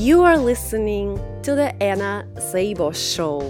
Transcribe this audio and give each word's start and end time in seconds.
You 0.00 0.22
are 0.22 0.38
listening 0.38 1.18
to 1.42 1.56
the 1.56 1.74
Anna 1.82 2.24
Szabo 2.36 2.94
Show, 2.94 3.40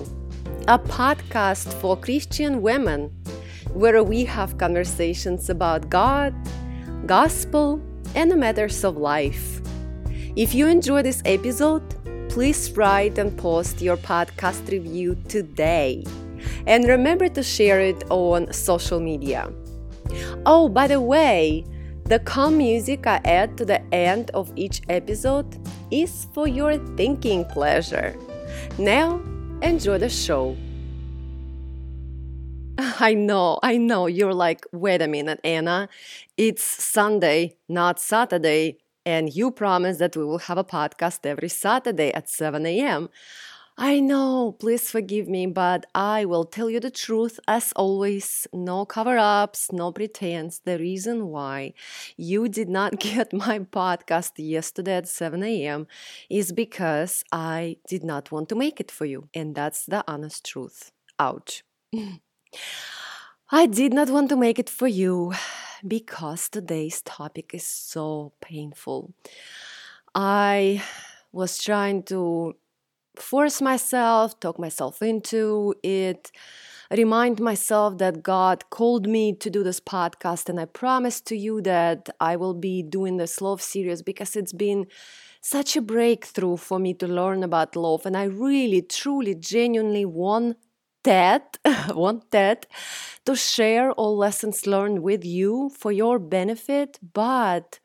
a 0.66 0.78
podcast 0.78 1.70
for 1.74 1.94
Christian 1.94 2.62
women 2.62 3.10
where 3.74 4.02
we 4.02 4.24
have 4.24 4.56
conversations 4.56 5.50
about 5.50 5.90
God, 5.90 6.34
gospel, 7.04 7.82
and 8.14 8.30
the 8.30 8.36
matters 8.36 8.82
of 8.82 8.96
life. 8.96 9.60
If 10.36 10.54
you 10.54 10.68
enjoy 10.68 11.02
this 11.02 11.20
episode, 11.26 11.84
please 12.30 12.72
write 12.72 13.18
and 13.18 13.36
post 13.36 13.82
your 13.82 13.98
podcast 13.98 14.70
review 14.70 15.18
today. 15.28 16.02
And 16.66 16.86
remember 16.86 17.28
to 17.28 17.42
share 17.42 17.82
it 17.82 18.04
on 18.08 18.50
social 18.54 19.00
media. 19.00 19.52
Oh, 20.46 20.70
by 20.70 20.86
the 20.86 21.02
way, 21.02 21.66
the 22.08 22.18
calm 22.20 22.56
music 22.56 23.06
I 23.06 23.20
add 23.26 23.58
to 23.58 23.66
the 23.66 23.82
end 23.94 24.30
of 24.32 24.50
each 24.56 24.80
episode 24.88 25.58
is 25.90 26.26
for 26.32 26.48
your 26.48 26.78
thinking 26.96 27.44
pleasure. 27.44 28.16
Now, 28.78 29.20
enjoy 29.60 29.98
the 29.98 30.08
show. 30.08 30.56
I 32.78 33.12
know, 33.12 33.58
I 33.62 33.76
know. 33.76 34.06
You're 34.06 34.32
like, 34.32 34.64
wait 34.72 35.02
a 35.02 35.06
minute, 35.06 35.38
Anna. 35.44 35.90
It's 36.38 36.62
Sunday, 36.62 37.56
not 37.68 38.00
Saturday, 38.00 38.78
and 39.04 39.34
you 39.34 39.50
promised 39.50 39.98
that 39.98 40.16
we 40.16 40.24
will 40.24 40.38
have 40.38 40.56
a 40.56 40.64
podcast 40.64 41.26
every 41.26 41.50
Saturday 41.50 42.10
at 42.14 42.30
7 42.30 42.64
a.m. 42.64 43.10
I 43.80 44.00
know, 44.00 44.56
please 44.58 44.90
forgive 44.90 45.28
me, 45.28 45.46
but 45.46 45.86
I 45.94 46.24
will 46.24 46.42
tell 46.42 46.68
you 46.68 46.80
the 46.80 46.90
truth 46.90 47.38
as 47.46 47.72
always. 47.76 48.48
No 48.52 48.84
cover 48.84 49.16
ups, 49.16 49.70
no 49.70 49.92
pretense. 49.92 50.58
The 50.58 50.78
reason 50.78 51.28
why 51.28 51.74
you 52.16 52.48
did 52.48 52.68
not 52.68 52.98
get 53.08 53.32
my 53.32 53.60
podcast 53.60 54.32
yesterday 54.36 54.96
at 54.96 55.06
7 55.06 55.44
a.m. 55.44 55.86
is 56.28 56.50
because 56.50 57.22
I 57.30 57.76
did 57.86 58.02
not 58.02 58.32
want 58.32 58.48
to 58.48 58.56
make 58.56 58.80
it 58.80 58.90
for 58.90 59.04
you. 59.04 59.28
And 59.32 59.54
that's 59.54 59.86
the 59.86 60.02
honest 60.08 60.44
truth. 60.44 60.90
Ouch. 61.20 61.62
I 63.52 63.66
did 63.66 63.92
not 63.94 64.10
want 64.10 64.28
to 64.30 64.36
make 64.36 64.58
it 64.58 64.68
for 64.68 64.88
you 64.88 65.34
because 65.86 66.48
today's 66.48 67.00
topic 67.02 67.54
is 67.54 67.64
so 67.64 68.32
painful. 68.40 69.14
I 70.16 70.82
was 71.30 71.58
trying 71.58 72.02
to 72.04 72.56
force 73.20 73.60
myself, 73.60 74.38
talk 74.40 74.58
myself 74.58 75.02
into 75.02 75.74
it, 75.82 76.30
remind 76.90 77.40
myself 77.40 77.98
that 77.98 78.22
God 78.22 78.68
called 78.70 79.06
me 79.06 79.32
to 79.34 79.50
do 79.50 79.62
this 79.62 79.80
podcast. 79.80 80.48
And 80.48 80.58
I 80.60 80.64
promise 80.64 81.20
to 81.22 81.36
you 81.36 81.60
that 81.62 82.08
I 82.20 82.36
will 82.36 82.54
be 82.54 82.82
doing 82.82 83.16
this 83.16 83.40
love 83.40 83.60
series 83.62 84.02
because 84.02 84.36
it's 84.36 84.52
been 84.52 84.86
such 85.40 85.76
a 85.76 85.82
breakthrough 85.82 86.56
for 86.56 86.78
me 86.78 86.94
to 86.94 87.06
learn 87.06 87.42
about 87.42 87.76
love. 87.76 88.04
And 88.06 88.16
I 88.16 88.24
really, 88.24 88.82
truly, 88.82 89.34
genuinely 89.34 90.04
want 90.04 90.56
that, 91.04 91.58
want 91.90 92.30
that 92.32 92.66
to 93.24 93.36
share 93.36 93.92
all 93.92 94.16
lessons 94.16 94.66
learned 94.66 95.00
with 95.02 95.24
you 95.24 95.70
for 95.70 95.92
your 95.92 96.18
benefit. 96.18 96.98
But 97.12 97.78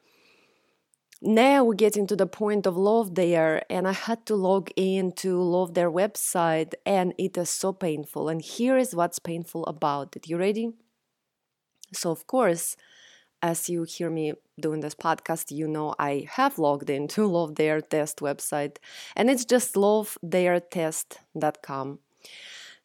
now 1.26 1.64
we're 1.64 1.74
getting 1.74 2.06
to 2.08 2.18
the 2.18 2.28
point 2.28 2.68
of 2.68 2.76
Love 2.76 3.14
Dare 3.14 3.64
and 3.70 3.88
i 3.88 3.94
had 3.94 4.26
to 4.26 4.36
log 4.36 4.70
in 4.76 5.14
to 5.14 5.42
Love 5.42 5.74
Dare 5.74 5.90
website 5.90 6.74
and 6.86 7.14
it 7.18 7.38
is 7.38 7.50
so 7.50 7.72
painful. 7.72 8.28
And 8.28 8.42
here 8.42 8.78
is 8.78 8.94
what's 8.94 9.20
painful 9.20 9.66
about 9.66 10.18
it. 10.18 10.28
You 10.28 10.36
ready? 10.38 10.74
So 11.94 12.12
of 12.12 12.28
course 12.28 12.76
as 13.42 13.70
you 13.70 13.84
hear 13.84 14.10
me 14.10 14.34
doing 14.60 14.82
this 14.82 14.96
podcast 14.96 15.52
you 15.52 15.68
know 15.68 15.96
i 15.98 16.28
have 16.30 16.60
logged 16.60 16.90
into 16.90 17.26
Love 17.28 17.56
Dare 17.56 17.80
test 17.82 18.20
website 18.20 18.76
and 19.16 19.30
it's 19.30 19.46
just 19.46 19.76
lovedaretest.com 19.76 22.00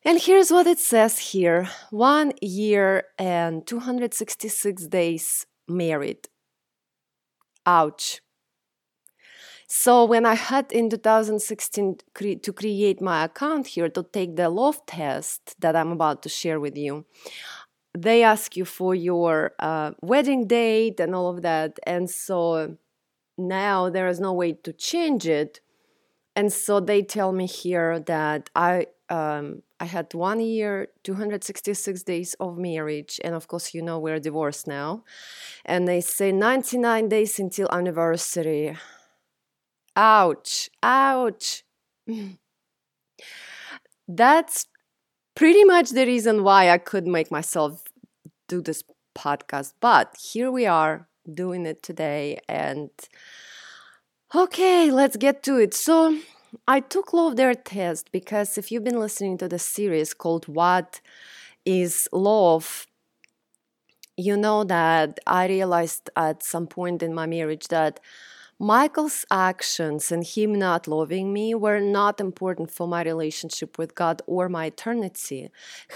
and 0.05 0.21
here's 0.21 0.53
what 0.53 0.69
it 0.69 0.79
says 0.79 1.19
here. 1.19 1.69
One 1.91 2.33
year 2.41 3.09
and 3.19 3.67
266 3.67 4.87
days 4.87 5.45
married. 5.67 6.29
Ouch 7.67 8.21
so 9.69 10.05
when 10.07 10.25
I 10.25 10.35
had 10.35 10.73
in 10.73 10.89
2016 10.89 11.99
cre- 12.15 12.41
to 12.43 12.53
create 12.55 13.03
my 13.03 13.25
account 13.25 13.67
here 13.69 13.91
to 13.91 14.03
take 14.03 14.35
the 14.37 14.49
love 14.49 14.85
test 14.87 15.61
that 15.61 15.77
I'm 15.77 15.93
about 15.93 16.23
to 16.23 16.31
share 16.31 16.59
with 16.59 16.77
you, 16.77 17.05
they 17.97 18.23
ask 18.23 18.57
you 18.57 18.65
for 18.65 18.95
your 18.95 19.53
uh, 19.59 19.93
wedding 20.01 20.47
date 20.47 21.01
and 21.01 21.15
all 21.15 21.29
of 21.29 21.43
that. 21.43 21.79
And 21.87 22.09
so 22.09 22.77
now 23.37 23.91
there 23.91 24.09
is 24.09 24.21
no 24.21 24.33
way 24.33 24.53
to 24.53 24.73
change 24.73 25.27
it. 25.29 25.61
And 26.35 26.53
so 26.53 26.81
they 26.81 27.03
tell 27.03 27.33
me 27.33 27.47
here 27.47 28.01
that 28.01 28.51
I 28.55 28.87
um, 29.11 29.63
I 29.81 29.87
had 29.87 30.13
one 30.13 30.41
year, 30.41 30.89
266 31.05 32.03
days 32.03 32.35
of 32.41 32.59
marriage, 32.59 33.21
and 33.25 33.35
of 33.35 33.49
course, 33.49 33.73
you 33.73 33.81
know 33.81 33.99
we're 33.99 34.21
divorced 34.21 34.67
now. 34.67 35.05
And 35.65 35.89
they 35.89 36.01
say 36.01 36.33
99 36.33 37.09
days 37.09 37.39
until 37.39 37.69
anniversary. 37.73 38.77
Ouch, 39.99 40.71
ouch. 40.83 41.65
That's 44.07 44.67
pretty 45.35 45.65
much 45.65 45.91
the 45.91 46.07
reason 46.07 46.43
why 46.45 46.71
I 46.71 46.79
couldn't 46.79 47.13
make 47.13 47.31
myself 47.31 47.85
do 48.49 48.63
this 48.63 48.83
podcast. 49.17 49.75
But 49.81 50.17
here 50.33 50.51
we 50.51 50.67
are 50.67 51.09
doing 51.33 51.67
it 51.67 51.83
today. 51.83 52.39
And 52.49 52.91
okay, 54.35 54.91
let's 54.91 55.17
get 55.17 55.43
to 55.45 55.57
it. 55.59 55.75
So 55.75 56.19
I 56.67 56.81
took 56.81 57.13
Love 57.13 57.37
Dare 57.37 57.55
test 57.55 58.11
because 58.13 58.59
if 58.59 58.71
you've 58.73 58.85
been 58.85 59.01
listening 59.01 59.39
to 59.39 59.49
the 59.49 59.59
series 59.59 60.15
called 60.15 60.47
What 60.49 61.01
is 61.65 62.09
Love, 62.13 62.87
you 64.17 64.37
know 64.37 64.65
that 64.65 65.19
I 65.27 65.47
realized 65.47 66.11
at 66.17 66.43
some 66.43 66.67
point 66.67 67.03
in 67.03 67.15
my 67.15 67.27
marriage 67.27 67.69
that 67.69 68.01
Michael's 68.61 69.25
actions 69.31 70.11
and 70.11 70.27
him 70.27 70.53
not 70.53 70.89
loving 70.89 71.33
me 71.33 71.55
were 71.55 71.79
not 71.79 72.21
important 72.21 72.73
for 72.73 72.89
my 72.89 73.05
relationship 73.05 73.79
with 73.79 73.95
God 73.95 74.21
or 74.27 74.49
my 74.49 74.67
eternity. 74.67 75.51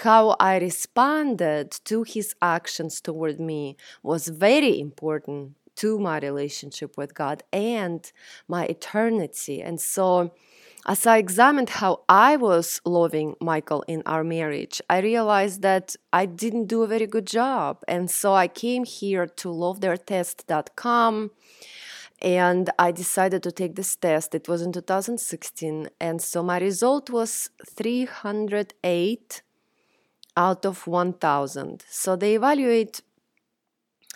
How 0.05 0.37
I 0.39 0.59
responded 0.59 1.73
to 1.87 2.05
his 2.05 2.37
actions 2.41 3.01
toward 3.01 3.41
me 3.41 3.77
was 4.05 4.29
very 4.29 4.79
important 4.79 5.57
to 5.75 5.99
my 5.99 6.21
relationship 6.21 6.97
with 6.97 7.17
God 7.17 7.43
and 7.53 8.13
my 8.47 8.67
eternity. 8.67 9.61
And 9.61 9.81
so, 9.81 10.33
as 10.87 11.05
I 11.05 11.19
examined 11.19 11.71
how 11.71 12.03
I 12.09 12.37
was 12.37 12.81
loving 12.85 13.35
Michael 13.41 13.83
in 13.89 14.05
our 14.07 14.23
marriage, 14.23 14.81
I 14.89 14.99
realized 14.99 15.63
that 15.63 15.97
I 16.13 16.27
didn't 16.27 16.67
do 16.67 16.83
a 16.83 16.89
very 16.89 17.07
good 17.07 17.27
job. 17.27 17.79
And 17.89 18.11
so 18.11 18.35
I 18.35 18.49
came 18.49 18.85
here 18.85 19.27
to 19.27 19.49
lovedaretest.com 19.49 21.31
and 22.23 22.71
I 22.79 22.93
decided 22.93 23.43
to 23.43 23.53
take 23.53 23.75
this 23.75 23.97
test. 23.97 24.35
It 24.35 24.49
was 24.49 24.63
in 24.63 24.73
2016, 24.73 25.89
and 26.01 26.23
so 26.23 26.43
my 26.43 26.59
result 26.61 27.11
was 27.11 27.51
308 27.69 29.43
out 30.37 30.65
of 30.65 30.87
1000. 30.87 31.85
So 31.89 32.15
they 32.17 32.37
evaluate 32.37 33.03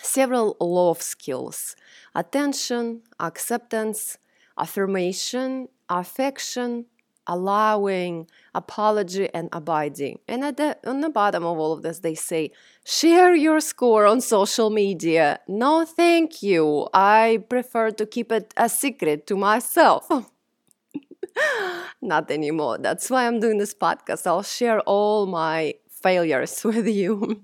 several 0.00 0.56
love 0.61 1.03
skills 1.03 1.75
attention, 2.15 3.03
acceptance, 3.19 4.19
affirmation, 4.56 5.69
affection, 5.88 6.87
allowing, 7.26 8.28
apology, 8.54 9.28
and 9.34 9.48
abiding. 9.53 10.19
And 10.28 10.44
at 10.44 10.56
the, 10.56 10.78
on 10.87 11.00
the 11.00 11.10
bottom 11.10 11.44
of 11.44 11.59
all 11.59 11.72
of 11.72 11.82
this, 11.82 12.00
they 12.00 12.14
say, 12.14 12.53
share 12.84 13.34
your 13.34 13.60
score 13.60 14.06
on 14.06 14.20
social 14.20 14.70
media. 14.70 15.41
No, 15.48 15.84
thank 15.84 16.42
you. 16.42 16.88
I 16.92 17.44
prefer 17.48 17.91
to 17.92 18.06
keep 18.06 18.32
it 18.32 18.53
a 18.56 18.69
secret 18.69 19.26
to 19.28 19.37
myself. 19.37 20.09
Not 22.02 22.31
anymore. 22.31 22.78
That's 22.78 23.11
why 23.11 23.26
I'm 23.26 23.40
doing 23.40 23.58
this 23.58 23.75
podcast. 23.75 24.26
I'll 24.26 24.43
share 24.43 24.81
all 24.81 25.26
my 25.26 25.75
failures 26.02 26.62
with 26.70 26.87
you 26.87 27.40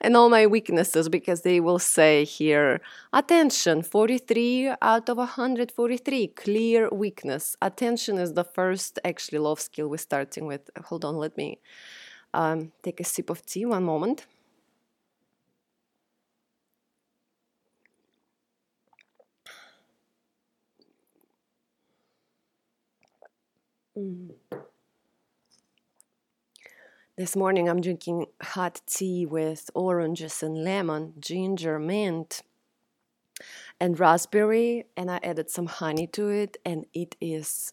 and 0.00 0.16
all 0.16 0.28
my 0.28 0.46
weaknesses 0.46 1.08
because 1.08 1.42
they 1.42 1.60
will 1.60 1.78
say 1.78 2.24
here 2.24 2.80
attention 3.12 3.82
43 3.82 4.72
out 4.82 5.08
of 5.08 5.16
143 5.18 6.28
clear 6.28 6.88
weakness. 6.90 7.56
Attention 7.62 8.18
is 8.18 8.34
the 8.34 8.44
first 8.44 8.98
actually 9.04 9.38
love 9.38 9.60
skill 9.60 9.88
we're 9.88 9.96
starting 9.98 10.46
with. 10.46 10.70
Hold 10.86 11.04
on 11.04 11.16
let 11.16 11.36
me 11.36 11.58
um, 12.34 12.72
take 12.82 13.00
a 13.00 13.04
sip 13.04 13.30
of 13.30 13.44
tea 13.46 13.66
one 13.66 13.84
moment. 13.84 14.26
Mm. 23.96 24.53
This 27.16 27.36
morning 27.36 27.68
I'm 27.68 27.80
drinking 27.80 28.26
hot 28.42 28.80
tea 28.86 29.24
with 29.24 29.70
oranges 29.72 30.42
and 30.42 30.64
lemon, 30.64 31.14
ginger, 31.20 31.78
mint. 31.78 32.42
and 33.80 33.98
raspberry, 33.98 34.86
and 34.96 35.10
I 35.10 35.20
added 35.22 35.50
some 35.50 35.66
honey 35.66 36.06
to 36.08 36.28
it, 36.28 36.56
and 36.64 36.86
it 36.92 37.16
is 37.20 37.72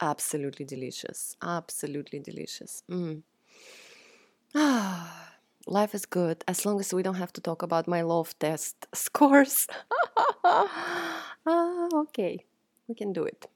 absolutely 0.00 0.64
delicious. 0.64 1.36
Absolutely 1.42 2.20
delicious. 2.20 2.82
Mm. 2.90 3.22
Ah, 4.54 5.32
life 5.66 5.94
is 5.94 6.06
good 6.06 6.44
as 6.46 6.64
long 6.64 6.80
as 6.80 6.92
we 6.94 7.02
don't 7.02 7.16
have 7.16 7.32
to 7.34 7.40
talk 7.40 7.62
about 7.62 7.88
my 7.88 8.02
love 8.02 8.38
test 8.38 8.86
scores. 8.94 9.66
ah, 10.44 11.88
okay, 11.94 12.44
we 12.86 12.94
can 12.94 13.12
do 13.12 13.24
it. 13.24 13.46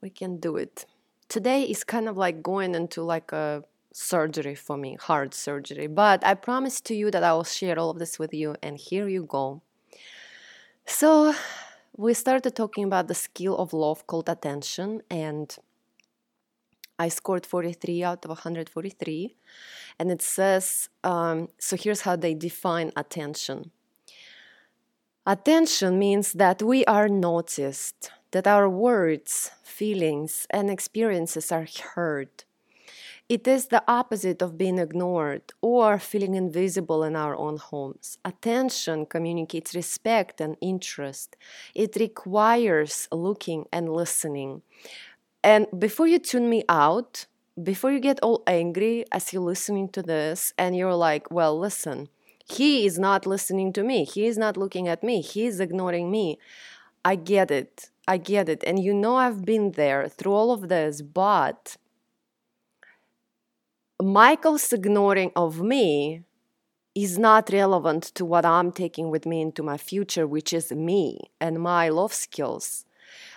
We 0.00 0.10
can 0.10 0.38
do 0.38 0.56
it. 0.56 0.84
Today 1.28 1.62
is 1.62 1.84
kind 1.84 2.08
of 2.08 2.16
like 2.16 2.42
going 2.42 2.74
into 2.74 3.02
like 3.02 3.32
a 3.32 3.64
surgery 3.96 4.54
for 4.54 4.76
me, 4.76 4.96
heart 5.00 5.34
surgery. 5.34 5.86
But 5.86 6.24
I 6.24 6.34
promise 6.34 6.80
to 6.82 6.94
you 6.94 7.10
that 7.10 7.22
I 7.22 7.32
will 7.32 7.44
share 7.44 7.78
all 7.78 7.90
of 7.90 7.98
this 7.98 8.18
with 8.18 8.34
you, 8.34 8.56
and 8.62 8.76
here 8.76 9.08
you 9.08 9.24
go. 9.24 9.62
So, 10.84 11.34
we 11.96 12.12
started 12.12 12.54
talking 12.54 12.84
about 12.84 13.08
the 13.08 13.14
skill 13.14 13.56
of 13.56 13.72
love 13.72 14.06
called 14.06 14.28
attention, 14.28 15.02
and 15.10 15.56
I 16.98 17.08
scored 17.08 17.46
43 17.46 18.04
out 18.04 18.24
of 18.24 18.30
143. 18.30 19.36
And 19.98 20.10
it 20.10 20.22
says 20.22 20.88
um, 21.02 21.48
so 21.58 21.76
here's 21.76 22.02
how 22.02 22.16
they 22.16 22.34
define 22.34 22.92
attention 22.96 23.70
attention 25.26 25.98
means 25.98 26.34
that 26.34 26.62
we 26.62 26.84
are 26.84 27.08
noticed, 27.08 28.10
that 28.30 28.46
our 28.46 28.68
words, 28.68 29.50
feelings, 29.64 30.46
and 30.50 30.70
experiences 30.70 31.50
are 31.50 31.66
heard 31.94 32.44
it 33.28 33.48
is 33.48 33.66
the 33.66 33.82
opposite 33.88 34.40
of 34.40 34.56
being 34.56 34.78
ignored 34.78 35.42
or 35.60 35.98
feeling 35.98 36.34
invisible 36.34 37.02
in 37.02 37.16
our 37.16 37.34
own 37.36 37.56
homes. 37.56 38.18
Attention 38.24 39.06
communicates 39.06 39.74
respect 39.74 40.40
and 40.40 40.56
interest. 40.60 41.36
It 41.74 41.96
requires 41.96 43.08
looking 43.10 43.66
and 43.72 43.92
listening. 43.92 44.62
And 45.42 45.66
before 45.76 46.06
you 46.06 46.20
tune 46.20 46.48
me 46.48 46.62
out, 46.68 47.26
before 47.60 47.90
you 47.90 48.00
get 48.00 48.20
all 48.22 48.42
angry 48.46 49.04
as 49.10 49.32
you're 49.32 49.42
listening 49.42 49.88
to 49.90 50.02
this 50.02 50.52
and 50.56 50.76
you're 50.76 50.94
like, 50.94 51.30
well, 51.30 51.58
listen, 51.58 52.08
he 52.44 52.86
is 52.86 52.96
not 52.98 53.26
listening 53.26 53.72
to 53.72 53.82
me. 53.82 54.04
He 54.04 54.26
is 54.26 54.38
not 54.38 54.56
looking 54.56 54.86
at 54.86 55.02
me. 55.02 55.20
He 55.20 55.46
is 55.46 55.58
ignoring 55.58 56.10
me. 56.10 56.38
I 57.04 57.16
get 57.16 57.50
it. 57.50 57.90
I 58.06 58.18
get 58.18 58.48
it. 58.48 58.62
And 58.64 58.78
you 58.78 58.94
know, 58.94 59.16
I've 59.16 59.44
been 59.44 59.72
there 59.72 60.08
through 60.08 60.32
all 60.32 60.52
of 60.52 60.68
this, 60.68 61.02
but 61.02 61.76
Michael's 64.16 64.72
ignoring 64.72 65.30
of 65.36 65.60
me 65.60 66.22
is 66.94 67.18
not 67.18 67.50
relevant 67.52 68.02
to 68.14 68.24
what 68.24 68.46
I'm 68.46 68.72
taking 68.72 69.10
with 69.10 69.26
me 69.26 69.42
into 69.42 69.62
my 69.62 69.76
future, 69.76 70.26
which 70.26 70.54
is 70.54 70.72
me 70.72 71.18
and 71.38 71.60
my 71.60 71.90
love 71.90 72.14
skills. 72.14 72.86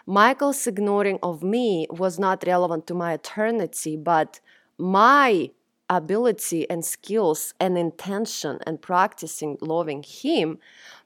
Michael's 0.05 0.65
ignoring 0.65 1.19
of 1.21 1.43
me 1.43 1.85
was 1.89 2.17
not 2.17 2.45
relevant 2.47 2.87
to 2.87 2.93
my 2.93 3.11
eternity, 3.11 3.97
but 3.97 4.39
my 4.77 5.51
ability 5.89 6.69
and 6.69 6.85
skills 6.85 7.53
and 7.59 7.77
intention 7.77 8.59
and 8.65 8.81
practicing 8.81 9.57
loving 9.59 10.01
him 10.01 10.59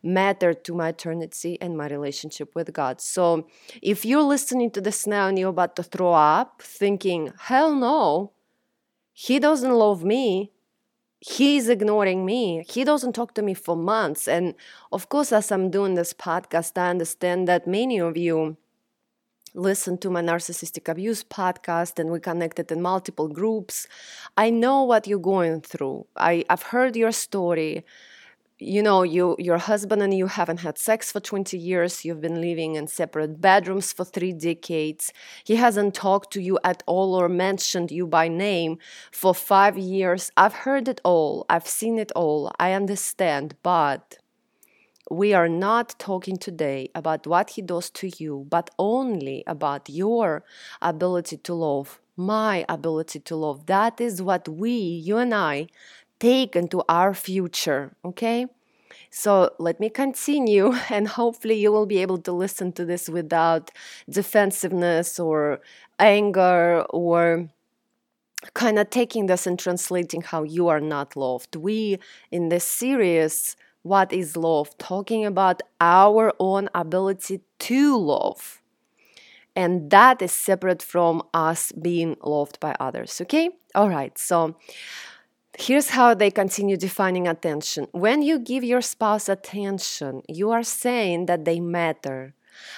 mattered 0.04 0.64
to 0.66 0.75
my 0.75 0.90
eternity 0.90 1.58
and 1.60 1.75
my 1.75 1.88
relationship 1.88 2.54
with 2.54 2.72
God. 2.74 3.02
So 3.02 3.48
if 3.81 4.06
you're 4.06 4.22
listening 4.22 4.70
to 4.70 4.81
this 4.81 5.08
now 5.08 5.30
and 5.30 5.40
you're 5.40 5.50
about 5.50 5.75
to 5.78 5.84
throw 5.84 6.14
up, 6.14 6.62
thinking, 6.62 7.34
hell 7.40 7.74
no, 7.74 8.34
he 9.13 9.39
doesn't 9.39 9.74
love 9.74 10.04
me 10.04 10.51
he's 11.25 11.69
ignoring 11.69 12.25
me. 12.25 12.65
He 12.68 12.83
doesn't 12.83 13.13
talk 13.13 13.33
to 13.36 13.42
me 13.42 13.54
for 13.54 13.75
months. 13.75 14.27
And 14.27 14.56
of 14.92 15.10
course 15.10 15.31
as 15.31 15.51
i'm 15.51 15.69
doing 15.69 15.95
this 15.95 16.13
podcast 16.13 16.77
i 16.77 16.89
understand 16.89 17.48
that 17.48 17.68
many 17.68 18.00
of 18.00 18.18
you 18.18 18.57
listen 19.56 19.98
to 20.00 20.10
my 20.10 20.21
narcissistic 20.21 20.89
abuse 20.89 21.24
podcast 21.24 22.00
and 22.00 22.10
we 22.10 22.19
connected 22.19 22.71
in 22.71 22.81
multiple 22.81 23.27
groups. 23.27 23.88
I 24.36 24.50
know 24.50 24.83
what 24.83 25.06
you're 25.07 25.19
going 25.19 25.62
through. 25.62 26.07
I, 26.18 26.44
i've 26.50 26.63
heard 26.63 26.95
your 26.95 27.12
story 27.12 27.86
you 28.63 28.81
know 28.81 29.04
you 29.04 29.36
your 29.38 29.57
husband 29.57 30.01
and 30.01 30.13
you 30.13 30.27
haven't 30.27 30.62
had 30.62 30.77
sex 30.77 31.12
for 31.12 31.19
20 31.19 31.57
years 31.57 32.06
you've 32.06 32.21
been 32.21 32.39
living 32.39 32.75
in 32.75 32.88
separate 32.88 33.42
bedrooms 33.42 33.92
for 33.92 34.06
3 34.06 34.33
decades. 34.33 35.12
He 35.44 35.56
hasn't 35.57 35.94
talked 35.94 36.31
to 36.33 36.42
you 36.42 36.57
at 36.63 36.81
all 36.86 37.13
or 37.13 37.27
mentioned 37.27 37.92
you 37.92 38.07
by 38.07 38.27
name 38.27 38.77
for 39.12 39.36
5 39.36 39.77
years. 39.77 40.31
I've 40.38 40.54
heard 40.54 40.88
it 40.88 41.01
all. 41.04 41.45
I've 41.50 41.68
seen 41.68 42.00
it 42.00 42.12
all. 42.15 42.51
I 42.60 42.71
understand. 42.74 43.56
But 43.63 44.18
we 45.12 45.33
are 45.33 45.50
not 45.50 46.00
talking 46.00 46.38
today 46.38 46.89
about 46.95 47.27
what 47.27 47.51
he 47.51 47.62
does 47.62 47.89
to 47.89 48.10
you 48.18 48.48
but 48.50 48.69
only 48.80 49.44
about 49.45 49.89
your 49.89 50.44
ability 50.81 51.38
to 51.38 51.54
love 51.54 52.00
my 52.15 52.63
ability 52.69 53.19
to 53.19 53.36
love. 53.36 53.65
That 53.65 54.00
is 54.00 54.21
what 54.21 54.48
we 54.48 54.69
you 54.69 55.18
and 55.18 55.33
i 55.33 55.68
take 56.24 56.56
into 56.56 56.81
our 56.88 57.14
future. 57.14 57.92
Okay? 58.06 58.48
So 59.10 59.52
let 59.60 59.80
me 59.80 59.90
continue, 59.90 60.74
and 60.90 61.08
hopefully, 61.08 61.56
you 61.60 61.72
will 61.72 61.86
be 61.86 62.00
able 62.00 62.20
to 62.20 62.31
listen 62.31 62.72
to 62.74 62.86
this 62.86 63.10
without 63.10 63.72
defensiveness 64.10 65.20
or 65.20 65.60
anger 66.00 66.86
or 66.90 67.50
kind 68.54 68.80
of 68.80 68.90
taking 68.90 69.28
this 69.28 69.48
and 69.48 69.58
translating 69.60 70.22
how 70.22 70.44
you 70.44 70.68
are 70.68 70.81
not 70.81 71.16
loved. 71.16 71.56
We, 71.56 72.00
in 72.31 72.50
this 72.50 72.66
series, 72.66 73.56
What 73.84 74.12
is 74.14 74.36
Love, 74.36 74.78
talking 74.78 75.25
about 75.25 75.62
our 75.80 76.34
own 76.40 76.70
ability 76.74 77.42
to 77.60 77.98
love. 77.98 78.62
And 79.56 79.92
that 79.92 80.22
is 80.22 80.31
separate 80.31 80.81
from 80.81 81.22
us 81.34 81.72
being 81.74 82.18
loved 82.24 82.60
by 82.60 82.75
others. 82.80 83.22
Okay? 83.22 83.50
All 83.75 83.90
right. 83.90 84.18
So, 84.18 84.56
Here's 85.58 85.90
how 85.90 86.16
they 86.16 86.32
continue 86.32 86.78
defining 86.78 87.28
attention. 87.28 87.88
When 87.92 88.24
you 88.24 88.40
give 88.40 88.64
your 88.64 88.82
spouse 88.82 89.30
attention, 89.30 90.24
you 90.28 90.50
are 90.50 90.64
saying 90.64 91.28
that 91.28 91.46
they 91.46 91.60
matter. 91.60 92.34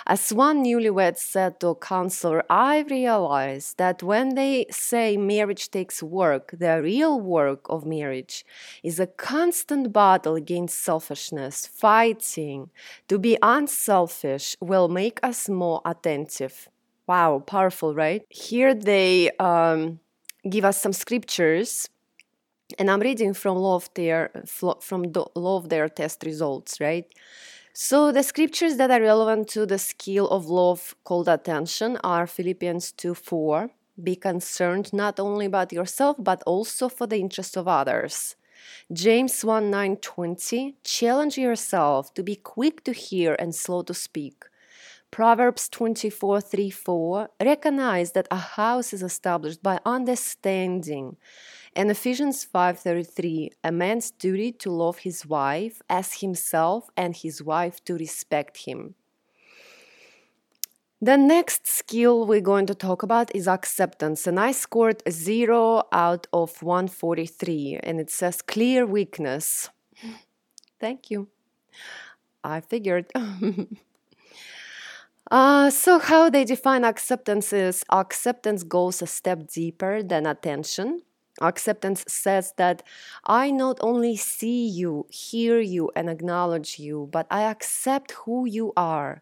As 0.06 0.34
one 0.34 0.64
newlywed 0.64 1.18
said 1.18 1.60
to 1.60 1.70
a 1.70 1.76
counselor, 1.76 2.44
I 2.50 2.82
realized 2.90 3.78
that 3.78 4.04
when 4.04 4.36
they 4.36 4.66
say 4.72 5.16
marriage 5.16 5.72
takes 5.72 6.04
work, 6.04 6.52
the 6.58 6.82
real 6.82 7.20
work 7.20 7.66
of 7.70 7.86
marriage 7.86 8.46
is 8.84 9.00
a 9.00 9.08
constant 9.08 9.94
battle 9.94 10.36
against 10.36 10.84
selfishness. 10.84 11.66
Fighting 11.66 12.70
to 13.08 13.18
be 13.18 13.38
unselfish 13.42 14.56
will 14.60 14.90
make 14.90 15.20
us 15.24 15.48
more 15.50 15.82
attentive. 15.86 16.70
Wow, 17.08 17.40
powerful, 17.46 17.96
right? 17.96 18.24
Here 18.30 18.74
they 18.74 19.32
um, 19.40 20.00
give 20.50 20.66
us 20.66 20.82
some 20.82 20.94
scriptures 20.94 21.90
and 22.78 22.90
I'm 22.90 23.00
reading 23.00 23.34
from 23.34 23.58
Love 23.58 23.94
Dare 23.94 24.32
from 24.82 25.12
the 25.12 25.26
Love 25.36 25.70
Dare 25.70 25.90
test 25.90 26.24
results, 26.26 26.80
right? 26.80 27.06
So 27.74 28.12
the 28.12 28.24
scriptures 28.24 28.78
that 28.78 28.90
are 28.90 29.02
relevant 29.02 29.50
to 29.50 29.66
the 29.66 29.78
skill 29.78 30.28
of 30.30 30.46
love 30.46 30.96
called 31.04 31.28
attention 31.28 31.98
are 32.04 32.26
Philippians 32.26 32.94
2 32.94 33.14
4. 33.14 33.70
Be 34.02 34.16
concerned 34.16 34.92
not 34.94 35.20
only 35.20 35.46
about 35.46 35.74
yourself 35.74 36.18
but 36.20 36.42
also 36.46 36.90
for 36.90 37.06
the 37.06 37.18
interest 37.18 37.56
of 37.56 37.68
others. 37.68 38.36
James 38.92 39.44
1 39.44 39.70
9 39.70 39.98
20. 39.98 40.76
Challenge 40.84 41.38
yourself 41.38 42.14
to 42.14 42.24
be 42.24 42.36
quick 42.36 42.84
to 42.86 42.94
hear 42.94 43.36
and 43.38 43.54
slow 43.54 43.84
to 43.84 43.94
speak. 43.94 44.46
Proverbs 45.12 45.70
24 45.70 46.42
3 46.42 46.70
4. 46.70 47.30
Recognize 47.42 48.14
that 48.14 48.28
a 48.32 48.38
house 48.38 48.92
is 48.92 49.04
established 49.04 49.62
by 49.62 49.80
understanding 49.86 51.18
and 51.76 51.92
Ephesians 51.92 52.46
5:33, 52.46 53.52
a 53.64 53.72
man's 53.72 54.12
duty 54.12 54.52
to 54.54 54.72
love 54.72 55.00
his 55.00 55.26
wife 55.26 55.82
as 55.90 56.22
himself 56.22 56.90
and 56.96 57.16
his 57.16 57.44
wife 57.44 57.84
to 57.86 57.96
respect 57.96 58.66
him. 58.66 58.96
The 61.02 61.18
next 61.18 61.68
skill 61.68 62.26
we're 62.26 62.40
going 62.42 62.66
to 62.68 62.74
talk 62.74 63.04
about 63.04 63.36
is 63.36 63.48
acceptance, 63.48 64.26
and 64.26 64.40
I 64.40 64.54
scored 64.54 65.04
0 65.10 65.84
out 65.92 66.26
of 66.32 66.64
143, 66.64 67.80
and 67.84 68.00
it 68.00 68.10
says 68.10 68.42
clear 68.42 68.86
weakness. 68.86 69.70
Thank 70.80 71.12
you. 71.12 71.28
I 72.44 72.62
figured. 72.62 73.12
uh, 75.32 75.70
so, 75.70 76.00
how 76.00 76.30
they 76.30 76.46
define 76.46 76.86
acceptance 76.86 77.52
is 77.52 77.84
acceptance 77.92 78.64
goes 78.64 79.02
a 79.02 79.08
step 79.08 79.48
deeper 79.48 80.02
than 80.02 80.26
attention. 80.26 81.02
Acceptance 81.42 82.06
says 82.08 82.54
that 82.58 82.82
I 83.26 83.52
not 83.52 83.78
only 83.82 84.16
see 84.16 84.68
you, 84.68 85.06
hear 85.10 85.60
you, 85.60 85.92
and 85.96 86.10
acknowledge 86.10 86.80
you, 86.80 87.10
but 87.12 87.28
I 87.30 87.42
accept 87.44 88.12
who 88.24 88.46
you 88.46 88.72
are. 88.78 89.22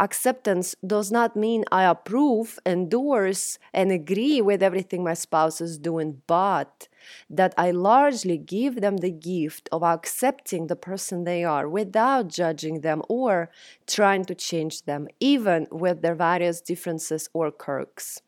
acceptance 0.00 0.74
does 0.86 1.10
not 1.10 1.36
mean 1.36 1.64
I 1.72 1.84
approve, 1.84 2.58
endorse, 2.66 3.58
and 3.72 3.90
agree 3.92 4.40
with 4.40 4.62
everything 4.62 5.02
my 5.04 5.14
spouse 5.14 5.60
is 5.60 5.78
doing, 5.78 6.22
but 6.26 6.88
that 7.30 7.54
I 7.56 7.70
largely 7.72 8.38
give 8.38 8.80
them 8.80 8.98
the 8.98 9.10
gift 9.10 9.68
of 9.72 9.82
accepting 9.82 10.66
the 10.66 10.76
person 10.76 11.24
they 11.24 11.44
are 11.44 11.68
without 11.68 12.28
judging 12.28 12.80
them 12.82 13.02
or 13.08 13.50
trying 13.86 14.24
to 14.26 14.34
change 14.34 14.82
them, 14.82 15.08
even 15.20 15.66
with 15.70 16.02
their 16.02 16.14
various 16.14 16.60
differences 16.60 17.28
or 17.32 17.50
quirks. 17.50 18.22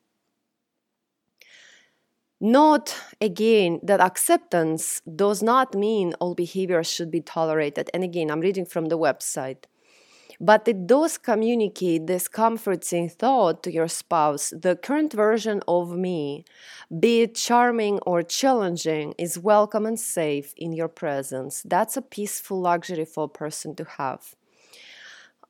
Note 2.40 2.94
again 3.20 3.80
that 3.82 4.00
acceptance 4.00 5.02
does 5.16 5.42
not 5.42 5.74
mean 5.74 6.14
all 6.20 6.34
behavior 6.34 6.84
should 6.84 7.10
be 7.10 7.20
tolerated. 7.20 7.90
And 7.92 8.04
again, 8.04 8.30
I'm 8.30 8.40
reading 8.40 8.64
from 8.64 8.86
the 8.86 8.98
website. 8.98 9.64
But 10.40 10.68
it 10.68 10.86
does 10.86 11.18
communicate 11.18 12.06
this 12.06 12.28
comforting 12.28 13.08
thought 13.08 13.64
to 13.64 13.72
your 13.72 13.88
spouse 13.88 14.52
the 14.56 14.76
current 14.76 15.12
version 15.12 15.62
of 15.66 15.96
me, 15.96 16.44
be 17.00 17.22
it 17.22 17.34
charming 17.34 17.98
or 18.06 18.22
challenging, 18.22 19.14
is 19.18 19.36
welcome 19.36 19.84
and 19.84 19.98
safe 19.98 20.54
in 20.56 20.72
your 20.72 20.86
presence. 20.86 21.64
That's 21.64 21.96
a 21.96 22.02
peaceful 22.02 22.60
luxury 22.60 23.04
for 23.04 23.24
a 23.24 23.28
person 23.28 23.74
to 23.74 23.84
have. 23.96 24.36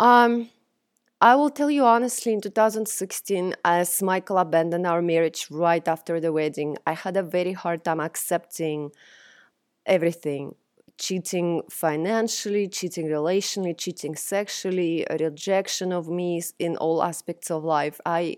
Um, 0.00 0.48
I 1.20 1.34
will 1.34 1.50
tell 1.50 1.68
you 1.70 1.84
honestly, 1.84 2.32
in 2.32 2.40
2016, 2.40 3.56
as 3.64 4.00
Michael 4.02 4.38
abandoned 4.38 4.86
our 4.86 5.02
marriage 5.02 5.48
right 5.50 5.86
after 5.88 6.20
the 6.20 6.32
wedding, 6.32 6.78
I 6.86 6.92
had 6.92 7.16
a 7.16 7.24
very 7.24 7.52
hard 7.52 7.84
time 7.84 7.98
accepting 7.98 8.92
everything 9.84 10.54
cheating 10.96 11.62
financially, 11.70 12.68
cheating 12.68 13.06
relationally, 13.06 13.76
cheating 13.76 14.16
sexually, 14.16 15.06
a 15.08 15.16
rejection 15.16 15.92
of 15.92 16.08
me 16.08 16.42
in 16.58 16.76
all 16.76 17.02
aspects 17.02 17.50
of 17.50 17.64
life. 17.64 18.00
I 18.04 18.36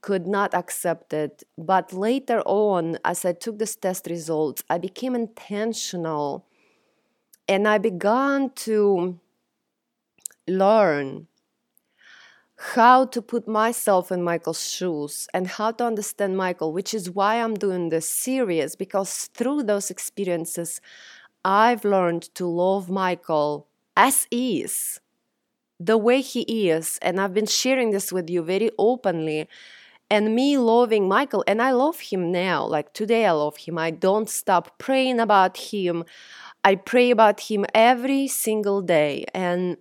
could 0.00 0.26
not 0.26 0.54
accept 0.54 1.12
it. 1.12 1.44
But 1.56 1.92
later 1.92 2.40
on, 2.44 2.98
as 3.04 3.24
I 3.24 3.32
took 3.32 3.58
this 3.58 3.76
test 3.76 4.06
results, 4.08 4.62
I 4.68 4.78
became 4.78 5.14
intentional 5.14 6.44
and 7.48 7.66
I 7.68 7.78
began 7.78 8.50
to 8.66 9.20
learn 10.48 11.28
how 12.56 13.04
to 13.06 13.20
put 13.20 13.46
myself 13.46 14.10
in 14.10 14.22
Michael's 14.22 14.66
shoes 14.66 15.28
and 15.34 15.46
how 15.46 15.72
to 15.72 15.84
understand 15.84 16.36
Michael, 16.36 16.72
which 16.72 16.94
is 16.94 17.10
why 17.10 17.36
I'm 17.36 17.54
doing 17.54 17.90
this 17.90 18.08
series 18.08 18.76
because 18.76 19.26
through 19.34 19.64
those 19.64 19.90
experiences, 19.90 20.80
I've 21.44 21.84
learned 21.84 22.34
to 22.34 22.46
love 22.46 22.88
Michael 22.88 23.68
as 23.96 24.26
is, 24.30 25.00
the 25.78 25.98
way 25.98 26.20
he 26.20 26.68
is. 26.68 26.98
And 27.02 27.20
I've 27.20 27.34
been 27.34 27.46
sharing 27.46 27.90
this 27.90 28.12
with 28.12 28.30
you 28.30 28.42
very 28.42 28.70
openly. 28.78 29.48
And 30.08 30.36
me 30.36 30.56
loving 30.56 31.08
Michael, 31.08 31.42
and 31.48 31.60
I 31.60 31.72
love 31.72 31.98
him 31.98 32.30
now. 32.30 32.64
Like 32.64 32.92
today, 32.92 33.26
I 33.26 33.32
love 33.32 33.56
him. 33.56 33.76
I 33.76 33.90
don't 33.90 34.30
stop 34.30 34.78
praying 34.78 35.18
about 35.18 35.56
him. 35.56 36.04
I 36.62 36.76
pray 36.76 37.10
about 37.10 37.40
him 37.40 37.66
every 37.74 38.28
single 38.28 38.82
day. 38.82 39.24
And 39.34 39.78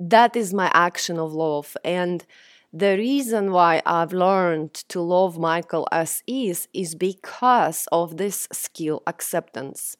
that 0.00 0.36
is 0.36 0.52
my 0.54 0.70
action 0.74 1.18
of 1.18 1.32
love. 1.32 1.76
And 1.84 2.24
the 2.72 2.96
reason 2.96 3.52
why 3.52 3.82
I've 3.84 4.12
learned 4.12 4.74
to 4.88 5.00
love 5.00 5.38
Michael 5.38 5.86
as 5.92 6.22
is 6.26 6.68
is 6.72 6.94
because 6.94 7.86
of 7.92 8.16
this 8.16 8.48
skill 8.52 9.02
acceptance 9.06 9.96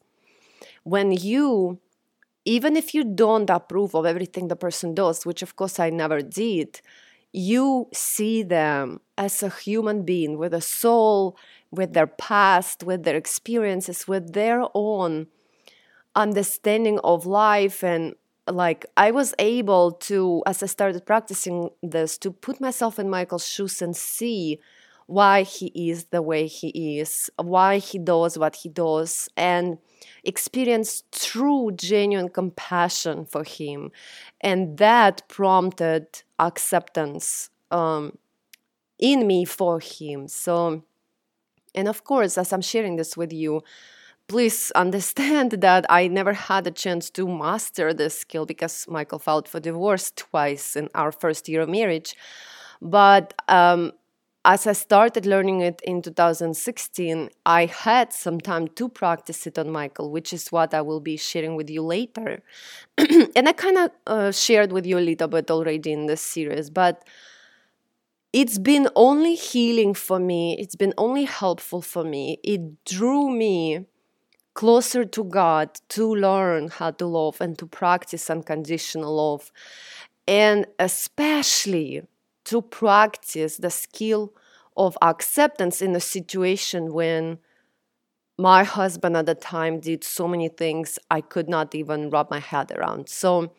when 0.83 1.11
you 1.11 1.79
even 2.45 2.75
if 2.75 2.93
you 2.93 3.03
don't 3.03 3.49
approve 3.49 3.95
of 3.95 4.05
everything 4.05 4.47
the 4.47 4.55
person 4.55 4.93
does 4.93 5.25
which 5.25 5.41
of 5.41 5.55
course 5.55 5.79
i 5.79 5.89
never 5.89 6.21
did 6.21 6.81
you 7.31 7.87
see 7.93 8.43
them 8.43 8.99
as 9.17 9.41
a 9.43 9.49
human 9.49 10.03
being 10.03 10.37
with 10.37 10.53
a 10.53 10.61
soul 10.61 11.37
with 11.71 11.93
their 11.93 12.07
past 12.07 12.83
with 12.83 13.03
their 13.03 13.15
experiences 13.15 14.07
with 14.07 14.33
their 14.33 14.63
own 14.73 15.27
understanding 16.15 16.99
of 17.03 17.25
life 17.25 17.83
and 17.83 18.13
like 18.47 18.85
i 18.97 19.11
was 19.11 19.33
able 19.39 19.91
to 19.91 20.43
as 20.45 20.61
i 20.61 20.65
started 20.65 21.05
practicing 21.05 21.69
this 21.81 22.17
to 22.17 22.31
put 22.31 22.59
myself 22.59 22.99
in 22.99 23.09
michael's 23.09 23.47
shoes 23.47 23.81
and 23.81 23.95
see 23.95 24.59
why 25.07 25.43
he 25.43 25.67
is 25.75 26.05
the 26.05 26.21
way 26.21 26.47
he 26.47 26.99
is 26.99 27.29
why 27.41 27.77
he 27.77 27.97
does 27.97 28.37
what 28.37 28.55
he 28.57 28.69
does 28.69 29.29
and 29.37 29.77
experience 30.23 31.03
true, 31.11 31.71
genuine 31.75 32.29
compassion 32.29 33.25
for 33.25 33.43
him. 33.43 33.91
And 34.41 34.77
that 34.77 35.27
prompted 35.27 36.07
acceptance 36.39 37.49
um, 37.71 38.17
in 38.99 39.27
me 39.27 39.45
for 39.45 39.79
him. 39.79 40.27
So, 40.27 40.83
and 41.75 41.87
of 41.87 42.03
course, 42.03 42.37
as 42.37 42.53
I'm 42.53 42.61
sharing 42.61 42.95
this 42.95 43.17
with 43.17 43.33
you, 43.33 43.63
please 44.33 44.71
understand 44.85 45.51
that 45.51 45.85
I 45.89 46.07
never 46.07 46.33
had 46.33 46.65
a 46.65 46.71
chance 46.71 47.11
to 47.11 47.27
master 47.27 47.93
this 47.93 48.15
skill 48.19 48.45
because 48.47 48.87
Michael 48.89 49.19
filed 49.19 49.47
for 49.47 49.59
divorce 49.59 50.11
twice 50.15 50.75
in 50.75 50.89
our 50.95 51.11
first 51.11 51.47
year 51.47 51.61
of 51.61 51.69
marriage. 51.69 52.15
But 52.81 53.35
um, 53.47 53.91
as 54.43 54.65
I 54.65 54.73
started 54.73 55.27
learning 55.27 55.61
it 55.61 55.79
in 55.83 56.01
2016, 56.01 57.29
I 57.45 57.65
had 57.67 58.11
some 58.11 58.39
time 58.41 58.67
to 58.79 58.89
practice 58.89 59.45
it 59.45 59.59
on 59.59 59.69
Michael, 59.69 60.09
which 60.09 60.33
is 60.33 60.51
what 60.51 60.73
I 60.73 60.81
will 60.81 60.99
be 60.99 61.15
sharing 61.15 61.55
with 61.55 61.69
you 61.69 61.83
later. 61.83 62.41
and 63.35 63.47
I 63.47 63.53
kind 63.53 63.77
of 63.77 63.91
uh, 64.07 64.31
shared 64.31 64.71
with 64.71 64.85
you 64.87 64.97
a 64.97 65.07
little 65.09 65.27
bit 65.27 65.51
already 65.51 65.91
in 65.91 66.07
this 66.07 66.21
series, 66.21 66.71
but 66.71 67.07
it's 68.33 68.57
been 68.57 68.89
only 68.95 69.35
healing 69.35 69.93
for 69.93 70.19
me, 70.19 70.57
it's 70.59 70.75
been 70.75 70.95
only 70.97 71.25
helpful 71.25 71.83
for 71.83 72.03
me. 72.03 72.39
It 72.43 72.83
drew 72.83 73.29
me 73.29 73.85
closer 74.53 75.05
to 75.05 75.23
God 75.23 75.69
to 75.89 76.13
learn 76.13 76.69
how 76.69 76.91
to 76.91 77.05
love 77.05 77.41
and 77.41 77.57
to 77.57 77.65
practice 77.65 78.29
unconditional 78.29 79.15
love. 79.15 79.51
And 80.27 80.67
especially 80.79 82.03
to 82.45 82.61
practice 82.61 83.57
the 83.57 83.69
skill 83.69 84.33
of 84.77 84.97
acceptance 85.01 85.81
in 85.81 85.95
a 85.95 85.99
situation 85.99 86.93
when 86.93 87.39
my 88.37 88.63
husband 88.63 89.15
at 89.15 89.25
the 89.25 89.35
time 89.35 89.79
did 89.79 90.03
so 90.03 90.27
many 90.27 90.49
things 90.49 90.97
I 91.09 91.21
could 91.21 91.47
not 91.47 91.75
even 91.75 92.09
wrap 92.09 92.31
my 92.31 92.39
head 92.39 92.71
around. 92.71 93.07
So, 93.09 93.53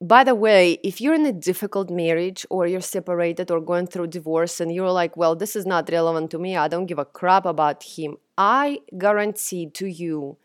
by 0.00 0.24
the 0.24 0.34
way, 0.34 0.78
if 0.82 1.00
you're 1.00 1.14
in 1.14 1.26
a 1.26 1.32
difficult 1.32 1.90
marriage 1.90 2.46
or 2.48 2.66
you're 2.66 2.80
separated 2.80 3.50
or 3.50 3.60
going 3.60 3.86
through 3.86 4.06
divorce 4.06 4.60
and 4.60 4.72
you're 4.72 4.90
like, 4.90 5.16
well, 5.16 5.34
this 5.36 5.54
is 5.54 5.66
not 5.66 5.90
relevant 5.90 6.30
to 6.30 6.38
me, 6.38 6.56
I 6.56 6.68
don't 6.68 6.86
give 6.86 6.98
a 6.98 7.04
crap 7.04 7.44
about 7.44 7.82
him, 7.82 8.16
I 8.40 8.80
guarantee 8.96 9.66
to 9.74 9.86
you 9.86 10.38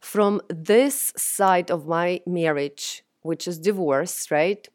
from 0.00 0.40
this 0.48 1.12
side 1.16 1.70
of 1.70 1.86
my 1.86 2.20
marriage, 2.26 3.02
which 3.22 3.48
is 3.48 3.58
divorce, 3.58 4.30
right? 4.30 4.68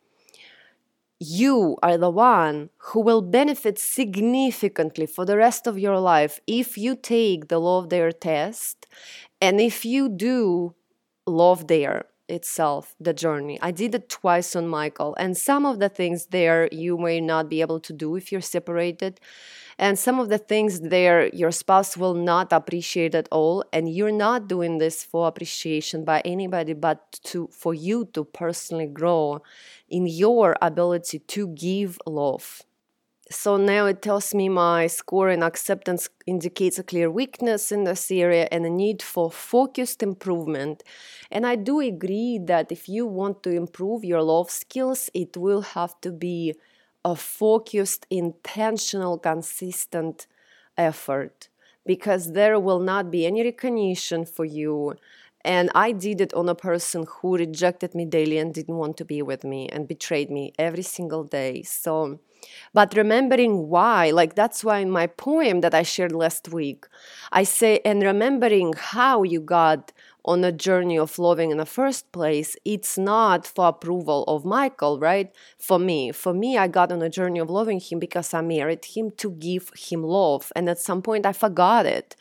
you 1.20 1.78
are 1.82 1.98
the 1.98 2.10
one 2.10 2.70
who 2.78 3.00
will 3.00 3.22
benefit 3.22 3.80
significantly 3.80 5.06
for 5.06 5.26
the 5.26 5.38
rest 5.38 5.66
of 5.66 5.80
your 5.80 5.98
life 5.98 6.42
if 6.46 6.78
you 6.78 6.96
take 6.96 7.48
the 7.48 7.58
love 7.60 7.88
dare 7.90 8.12
test 8.12 8.86
and 9.40 9.62
if 9.62 9.86
you 9.86 10.10
do 10.10 10.76
love 11.26 11.68
dare 11.68 12.06
itself 12.28 12.96
the 13.00 13.14
journey 13.14 13.58
i 13.62 13.72
did 13.72 13.96
it 13.96 14.10
twice 14.10 14.56
on 14.56 14.68
michael 14.68 15.16
and 15.18 15.38
some 15.38 15.66
of 15.66 15.80
the 15.80 15.88
things 15.88 16.28
there 16.28 16.68
you 16.72 16.98
may 16.98 17.22
not 17.22 17.48
be 17.50 17.62
able 17.62 17.80
to 17.80 17.94
do 17.94 18.16
if 18.16 18.32
you're 18.32 18.42
separated 18.42 19.20
and 19.78 20.00
some 20.00 20.20
of 20.20 20.30
the 20.30 20.38
things 20.38 20.80
there 20.82 21.28
your 21.28 21.52
spouse 21.52 21.98
will 21.98 22.14
not 22.14 22.52
appreciate 22.54 23.14
at 23.16 23.28
all 23.32 23.64
and 23.74 23.94
you're 23.94 24.12
not 24.12 24.48
doing 24.48 24.78
this 24.78 25.04
for 25.04 25.28
appreciation 25.28 26.06
by 26.06 26.22
anybody 26.26 26.74
but 26.74 27.20
to 27.24 27.48
for 27.52 27.74
you 27.74 28.06
to 28.14 28.24
personally 28.24 28.88
grow 28.88 29.42
in 29.90 30.08
your 30.08 30.56
ability 30.62 31.20
to 31.20 31.48
give 31.50 32.00
love 32.06 32.64
so 33.32 33.58
now 33.58 33.88
it 33.88 34.04
tells 34.04 34.36
me 34.36 34.50
my 34.50 34.86
score 34.86 35.30
in 35.30 35.42
acceptance 35.42 36.10
indicates 36.28 36.78
a 36.78 36.84
clear 36.84 37.10
weakness 37.10 37.72
in 37.72 37.84
this 37.84 38.12
area 38.12 38.48
and 38.52 38.68
a 38.68 38.70
need 38.70 39.02
for 39.02 39.32
focused 39.32 40.04
improvement. 40.04 40.84
And 41.32 41.44
I 41.44 41.56
do 41.56 41.80
agree 41.80 42.38
that 42.44 42.72
if 42.72 42.88
you 42.88 43.08
want 43.08 43.42
to 43.42 43.50
improve 43.50 44.06
your 44.06 44.22
love 44.22 44.52
skills, 44.52 45.10
it 45.16 45.36
will 45.38 45.62
have 45.62 46.00
to 46.02 46.12
be 46.12 46.54
a 47.06 47.16
focused, 47.16 48.08
intentional, 48.12 49.20
consistent 49.20 50.28
effort 50.78 51.50
because 51.86 52.34
there 52.34 52.60
will 52.60 52.80
not 52.80 53.12
be 53.12 53.26
any 53.26 53.44
recognition 53.44 54.26
for 54.26 54.46
you 54.46 54.96
And 55.46 55.70
I 55.76 55.92
did 55.92 56.22
it 56.22 56.34
on 56.34 56.50
a 56.50 56.56
person 56.56 57.06
who 57.08 57.38
rejected 57.38 57.94
me 57.94 58.06
daily 58.06 58.40
and 58.40 58.52
didn't 58.54 58.78
want 58.84 58.98
to 58.98 59.06
be 59.06 59.22
with 59.22 59.44
me 59.44 59.70
and 59.70 59.88
betrayed 59.88 60.32
me 60.32 60.54
every 60.58 60.82
single 60.82 61.24
day. 61.24 61.62
So, 61.62 62.20
but 62.74 62.96
remembering 62.96 63.70
why, 63.70 64.12
like 64.12 64.36
that's 64.36 64.64
why 64.64 64.80
in 64.80 64.92
my 64.92 65.08
poem 65.08 65.62
that 65.62 65.74
I 65.74 65.84
shared 65.84 66.12
last 66.12 66.50
week, 66.50 66.86
I 67.32 67.44
say, 67.44 67.80
and 67.86 68.04
remembering 68.04 68.74
how 68.78 69.24
you 69.24 69.40
got 69.40 69.92
on 70.26 70.44
a 70.44 70.52
journey 70.52 70.98
of 70.98 71.20
loving 71.20 71.52
in 71.52 71.58
the 71.58 71.66
first 71.66 72.12
place, 72.12 72.58
it's 72.66 72.98
not 72.98 73.46
for 73.46 73.68
approval 73.68 74.24
of 74.28 74.44
Michael, 74.44 75.00
right? 75.00 75.32
For 75.60 75.78
me, 75.78 76.12
for 76.12 76.34
me, 76.34 76.58
I 76.58 76.68
got 76.68 76.92
on 76.92 77.02
a 77.02 77.10
journey 77.10 77.40
of 77.40 77.50
loving 77.50 77.80
him 77.80 78.00
because 78.00 78.34
I 78.34 78.42
married 78.42 78.86
him 78.86 79.12
to 79.18 79.32
give 79.32 79.72
him 79.78 80.04
love. 80.04 80.52
And 80.56 80.68
at 80.68 80.80
some 80.80 81.02
point, 81.04 81.26
I 81.28 81.34
forgot 81.34 81.86
it. 81.86 82.16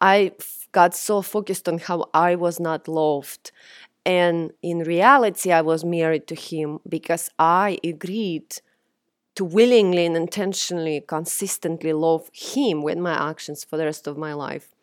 I 0.00 0.32
got 0.72 0.94
so 0.94 1.22
focused 1.22 1.68
on 1.68 1.78
how 1.78 2.10
I 2.12 2.34
was 2.34 2.60
not 2.60 2.86
loved. 2.86 3.50
And 4.04 4.52
in 4.62 4.80
reality, 4.80 5.52
I 5.52 5.62
was 5.62 5.84
married 5.84 6.26
to 6.28 6.34
him 6.34 6.80
because 6.88 7.30
I 7.38 7.78
agreed 7.82 8.60
to 9.38 9.44
willingly 9.44 10.04
and 10.04 10.16
intentionally, 10.16 11.00
consistently 11.00 11.92
love 11.92 12.28
him 12.32 12.82
with 12.82 12.98
my 12.98 13.30
actions 13.30 13.62
for 13.62 13.76
the 13.76 13.84
rest 13.84 14.08
of 14.08 14.18
my 14.18 14.32
life. 14.34 14.74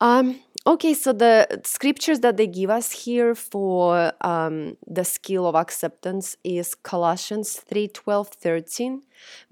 Um, 0.00 0.38
okay, 0.64 0.94
so 0.94 1.12
the 1.12 1.60
scriptures 1.64 2.20
that 2.20 2.36
they 2.36 2.46
give 2.46 2.70
us 2.70 2.92
here 3.04 3.34
for 3.34 4.12
um, 4.20 4.76
the 4.86 5.04
skill 5.04 5.48
of 5.48 5.56
acceptance 5.56 6.36
is 6.44 6.76
Colossians 6.76 7.56
3 7.56 7.88
12, 7.88 8.28
13. 8.28 9.02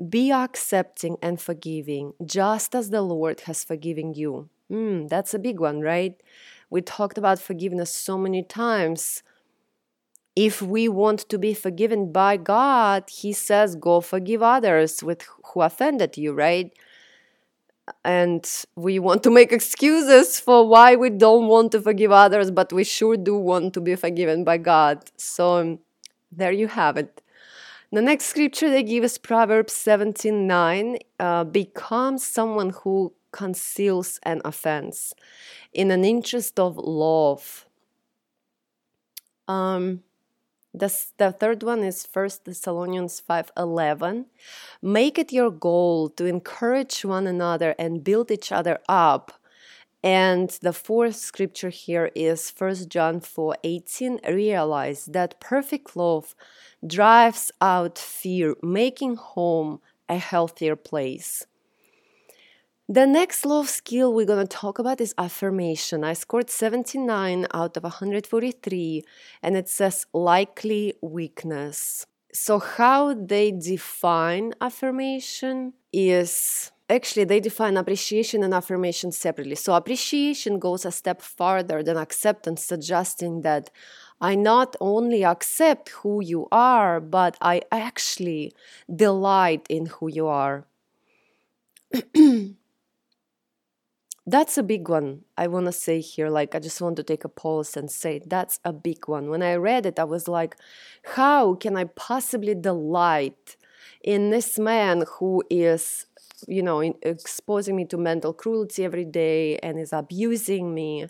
Be 0.08 0.30
accepting 0.30 1.16
and 1.20 1.40
forgiving, 1.40 2.12
just 2.24 2.76
as 2.76 2.90
the 2.90 3.02
Lord 3.02 3.40
has 3.40 3.64
forgiven 3.64 4.14
you. 4.14 4.48
Mm, 4.70 5.08
that's 5.08 5.34
a 5.34 5.40
big 5.40 5.58
one, 5.58 5.80
right? 5.80 6.14
We 6.70 6.82
talked 6.82 7.18
about 7.18 7.40
forgiveness 7.40 7.92
so 7.92 8.16
many 8.16 8.44
times. 8.44 9.24
If 10.46 10.62
we 10.62 10.88
want 10.88 11.20
to 11.30 11.38
be 11.38 11.52
forgiven 11.52 12.12
by 12.12 12.36
God, 12.36 13.04
He 13.10 13.32
says, 13.32 13.74
go 13.74 14.00
forgive 14.00 14.42
others 14.42 15.02
with 15.02 15.26
who 15.46 15.62
offended 15.62 16.16
you, 16.16 16.32
right? 16.32 16.72
and 18.04 18.48
we 18.76 18.98
want 18.98 19.22
to 19.22 19.30
make 19.30 19.52
excuses 19.52 20.40
for 20.40 20.68
why 20.68 20.96
we 20.96 21.10
don't 21.10 21.46
want 21.46 21.72
to 21.72 21.80
forgive 21.80 22.12
others, 22.12 22.50
but 22.50 22.72
we 22.72 22.84
sure 22.84 23.16
do 23.16 23.36
want 23.36 23.74
to 23.74 23.80
be 23.80 23.94
forgiven 23.96 24.44
by 24.44 24.58
God. 24.58 25.10
So 25.16 25.78
there 26.30 26.52
you 26.52 26.68
have 26.68 26.96
it. 26.96 27.22
The 27.90 28.02
next 28.02 28.26
scripture 28.26 28.68
they 28.68 28.82
give 28.82 29.04
is 29.04 29.16
Proverbs 29.16 29.72
17 29.72 30.46
9. 30.46 30.98
Uh, 31.18 31.44
become 31.44 32.18
someone 32.18 32.70
who 32.70 33.14
conceals 33.32 34.18
an 34.22 34.40
offense 34.44 35.14
in 35.72 35.90
an 35.90 36.04
interest 36.04 36.58
of 36.60 36.76
love. 36.76 37.66
Um, 39.46 40.02
the, 40.78 40.92
the 41.16 41.32
third 41.32 41.62
one 41.62 41.82
is 41.82 42.06
First 42.06 42.44
Thessalonians 42.44 43.20
5:11. 43.20 44.26
Make 44.82 45.18
it 45.18 45.32
your 45.32 45.50
goal 45.50 46.08
to 46.10 46.24
encourage 46.26 47.04
one 47.04 47.26
another 47.26 47.74
and 47.78 48.04
build 48.04 48.30
each 48.30 48.52
other 48.52 48.78
up. 48.88 49.32
And 50.02 50.48
the 50.62 50.72
fourth 50.72 51.16
scripture 51.16 51.70
here 51.70 52.10
is 52.14 52.50
First 52.50 52.88
John 52.88 53.20
4:18. 53.20 54.20
Realize 54.26 55.06
that 55.06 55.40
perfect 55.40 55.96
love 55.96 56.34
drives 56.86 57.50
out 57.60 57.98
fear, 57.98 58.54
making 58.62 59.16
home 59.16 59.80
a 60.08 60.18
healthier 60.18 60.76
place. 60.76 61.46
The 62.90 63.06
next 63.06 63.44
love 63.44 63.68
skill 63.68 64.14
we're 64.14 64.24
going 64.24 64.46
to 64.46 64.56
talk 64.56 64.78
about 64.78 64.98
is 65.02 65.14
affirmation. 65.18 66.04
I 66.04 66.14
scored 66.14 66.48
79 66.48 67.46
out 67.52 67.76
of 67.76 67.82
143, 67.82 69.04
and 69.42 69.58
it 69.58 69.68
says 69.68 70.06
likely 70.14 70.94
weakness. 71.02 72.06
So, 72.32 72.58
how 72.58 73.12
they 73.12 73.50
define 73.50 74.54
affirmation 74.62 75.74
is 75.92 76.72
actually 76.88 77.24
they 77.24 77.40
define 77.40 77.76
appreciation 77.76 78.42
and 78.42 78.54
affirmation 78.54 79.12
separately. 79.12 79.56
So, 79.56 79.74
appreciation 79.74 80.58
goes 80.58 80.86
a 80.86 80.90
step 80.90 81.20
farther 81.20 81.82
than 81.82 81.98
acceptance, 81.98 82.64
suggesting 82.64 83.42
that 83.42 83.68
I 84.18 84.34
not 84.34 84.76
only 84.80 85.26
accept 85.26 85.90
who 85.90 86.22
you 86.22 86.48
are, 86.50 87.00
but 87.00 87.36
I 87.42 87.60
actually 87.70 88.54
delight 88.96 89.66
in 89.68 89.84
who 89.86 90.08
you 90.08 90.26
are. 90.26 90.64
that's 94.30 94.58
a 94.58 94.62
big 94.62 94.88
one 94.88 95.22
i 95.36 95.46
want 95.46 95.66
to 95.66 95.72
say 95.72 96.00
here 96.00 96.28
like 96.28 96.54
i 96.54 96.58
just 96.58 96.80
want 96.80 96.96
to 96.96 97.02
take 97.02 97.24
a 97.24 97.28
pause 97.28 97.76
and 97.76 97.90
say 97.90 98.20
that's 98.26 98.60
a 98.64 98.72
big 98.72 99.08
one. 99.08 99.30
When 99.30 99.42
i 99.42 99.54
read 99.54 99.86
it 99.86 99.98
i 99.98 100.04
was 100.04 100.28
like 100.28 100.56
how 101.16 101.54
can 101.54 101.76
i 101.76 101.84
possibly 101.84 102.54
delight 102.54 103.56
in 104.02 104.30
this 104.30 104.58
man 104.58 105.04
who 105.18 105.42
is 105.48 106.06
you 106.46 106.62
know 106.62 106.80
exposing 107.02 107.74
me 107.76 107.84
to 107.86 107.96
mental 107.96 108.32
cruelty 108.32 108.84
every 108.84 109.04
day 109.04 109.58
and 109.58 109.78
is 109.78 109.92
abusing 109.92 110.74
me? 110.74 111.06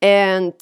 And 0.00 0.54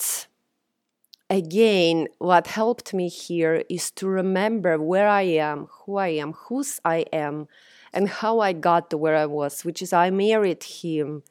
again 1.31 2.09
what 2.19 2.47
helped 2.47 2.95
me 2.95 3.09
here 3.09 3.65
is 3.69 3.91
to 3.91 4.07
remember 4.07 4.79
where 4.79 5.09
i 5.09 5.23
am 5.23 5.67
who 5.71 5.97
i 5.97 6.09
am 6.09 6.35
whose 6.35 6.81
i 6.85 6.99
am 7.13 7.49
and 7.95 8.09
how 8.09 8.41
i 8.41 8.53
got 8.53 8.91
to 8.91 8.99
where 8.99 9.17
i 9.17 9.25
was 9.25 9.65
which 9.65 9.81
is 9.81 9.93
i 9.93 10.11
married 10.11 10.63
him 10.63 11.23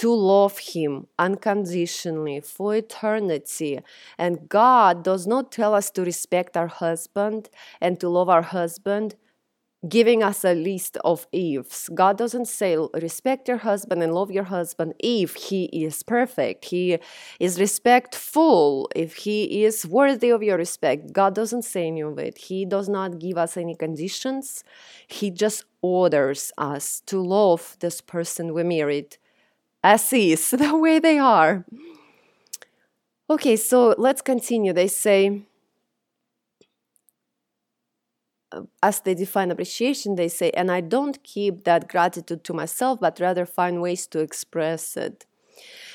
to 0.00 0.14
love 0.14 0.58
Him 0.58 1.06
unconditionally 1.18 2.40
for 2.40 2.74
eternity. 2.74 3.80
And 4.16 4.48
God 4.48 5.04
does 5.04 5.26
not 5.26 5.52
tell 5.52 5.74
us 5.74 5.90
to 5.90 6.02
respect 6.02 6.56
our 6.56 6.68
husband 6.68 7.50
and 7.82 8.00
to 8.00 8.08
love 8.08 8.30
our 8.30 8.40
husband 8.40 9.16
giving 9.88 10.22
us 10.22 10.44
a 10.44 10.54
list 10.54 10.96
of 11.04 11.26
ifs. 11.32 11.88
God 11.90 12.16
doesn't 12.16 12.46
say 12.46 12.76
respect 12.94 13.48
your 13.48 13.58
husband 13.58 14.02
and 14.02 14.14
love 14.14 14.30
your 14.30 14.44
husband 14.44 14.94
if 14.98 15.34
he 15.34 15.64
is 15.66 16.02
perfect. 16.02 16.66
He 16.66 16.98
is 17.38 17.58
respectful 17.58 18.90
if 18.94 19.16
he 19.16 19.64
is 19.64 19.86
worthy 19.86 20.30
of 20.30 20.42
your 20.42 20.58
respect. 20.58 21.12
God 21.12 21.34
doesn't 21.34 21.62
say 21.62 21.86
any 21.86 22.02
of 22.02 22.18
it. 22.18 22.36
He 22.36 22.64
does 22.64 22.88
not 22.88 23.18
give 23.18 23.38
us 23.38 23.56
any 23.56 23.74
conditions. 23.74 24.64
He 25.06 25.30
just 25.30 25.64
orders 25.82 26.52
us 26.58 27.00
to 27.06 27.18
love 27.20 27.76
this 27.80 28.00
person 28.02 28.52
we 28.52 28.62
married 28.64 29.16
as 29.82 30.12
is, 30.12 30.50
the 30.50 30.76
way 30.76 30.98
they 30.98 31.18
are. 31.18 31.64
Okay, 33.28 33.56
so 33.56 33.94
let's 33.96 34.22
continue. 34.22 34.72
They 34.72 34.88
say, 34.88 35.42
uh, 38.52 38.62
as 38.82 39.00
they 39.00 39.14
define 39.14 39.50
appreciation, 39.50 40.16
they 40.16 40.28
say, 40.28 40.50
and 40.50 40.70
I 40.70 40.80
don't 40.80 41.22
keep 41.22 41.64
that 41.64 41.88
gratitude 41.88 42.42
to 42.44 42.52
myself, 42.52 42.98
but 43.00 43.20
rather 43.20 43.46
find 43.46 43.80
ways 43.80 44.06
to 44.08 44.18
express 44.18 44.96
it. 44.96 45.26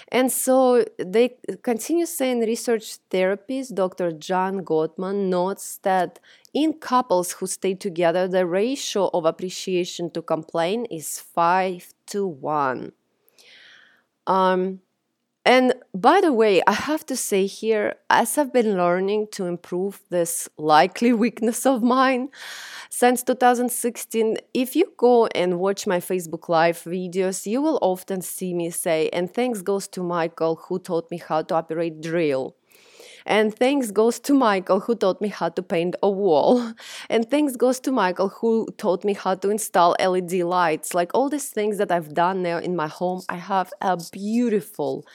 And 0.09 0.31
so 0.31 0.85
they 0.97 1.35
continue 1.63 2.05
saying 2.05 2.39
research 2.41 2.97
therapist 3.09 3.75
Dr. 3.75 4.11
John 4.11 4.61
Gottman 4.61 5.29
notes 5.29 5.79
that 5.83 6.19
in 6.53 6.73
couples 6.73 7.33
who 7.33 7.47
stay 7.47 7.73
together, 7.73 8.27
the 8.27 8.45
ratio 8.45 9.09
of 9.13 9.25
appreciation 9.25 10.11
to 10.11 10.21
complain 10.21 10.85
is 10.85 11.19
5 11.19 11.93
to 12.07 12.27
1. 12.27 12.91
Um, 14.27 14.81
and 15.47 15.75
by 15.93 16.21
the 16.21 16.33
way, 16.33 16.63
I 16.65 16.73
have 16.73 17.05
to 17.05 17.15
say 17.15 17.45
here, 17.45 17.95
as 18.09 18.37
I've 18.37 18.51
been 18.51 18.75
learning 18.77 19.27
to 19.33 19.45
improve 19.45 20.01
this 20.09 20.49
likely 20.57 21.13
weakness 21.23 21.67
of 21.67 21.83
mine 21.83 22.29
since 22.89 23.21
2016, 23.21 24.37
if 24.55 24.75
you 24.75 24.91
go 24.97 25.27
and 25.27 25.59
watch 25.59 25.85
my 25.85 25.99
Facebook 25.99 26.49
Live 26.49 26.79
videos, 26.79 27.45
you 27.45 27.61
will 27.61 27.77
often 27.83 28.21
see 28.21 28.55
me 28.55 28.71
say, 28.71 29.09
and 29.09 29.31
thanks 29.31 29.61
goes 29.61 29.87
to 29.89 30.01
Michael 30.01 30.55
who 30.67 30.79
taught 30.79 31.11
me 31.11 31.17
how 31.17 31.43
to 31.43 31.55
operate 31.55 32.01
drill. 32.01 32.55
And 33.25 33.55
thanks 33.55 33.89
goes 33.89 34.19
to 34.19 34.33
Michael 34.33 34.81
who 34.81 34.93
taught 34.95 35.19
me 35.19 35.29
how 35.29 35.49
to 35.49 35.63
paint 35.63 35.95
a 36.03 36.09
wall. 36.09 36.73
And 37.09 37.29
thanks 37.29 37.55
goes 37.55 37.79
to 37.81 37.91
Michael 37.91 38.29
who 38.29 38.67
taught 38.77 39.03
me 39.03 39.13
how 39.13 39.35
to 39.35 39.49
install 39.49 39.95
LED 39.99 40.33
lights. 40.43 40.93
Like 40.93 41.11
all 41.13 41.29
these 41.29 41.49
things 41.49 41.77
that 41.77 41.91
I've 41.91 42.13
done 42.13 42.43
now 42.43 42.57
in 42.57 42.75
my 42.75 42.87
home, 42.87 43.21
I 43.27 43.37
have 43.37 43.73
a 43.81 43.97
beautiful, 44.11 45.05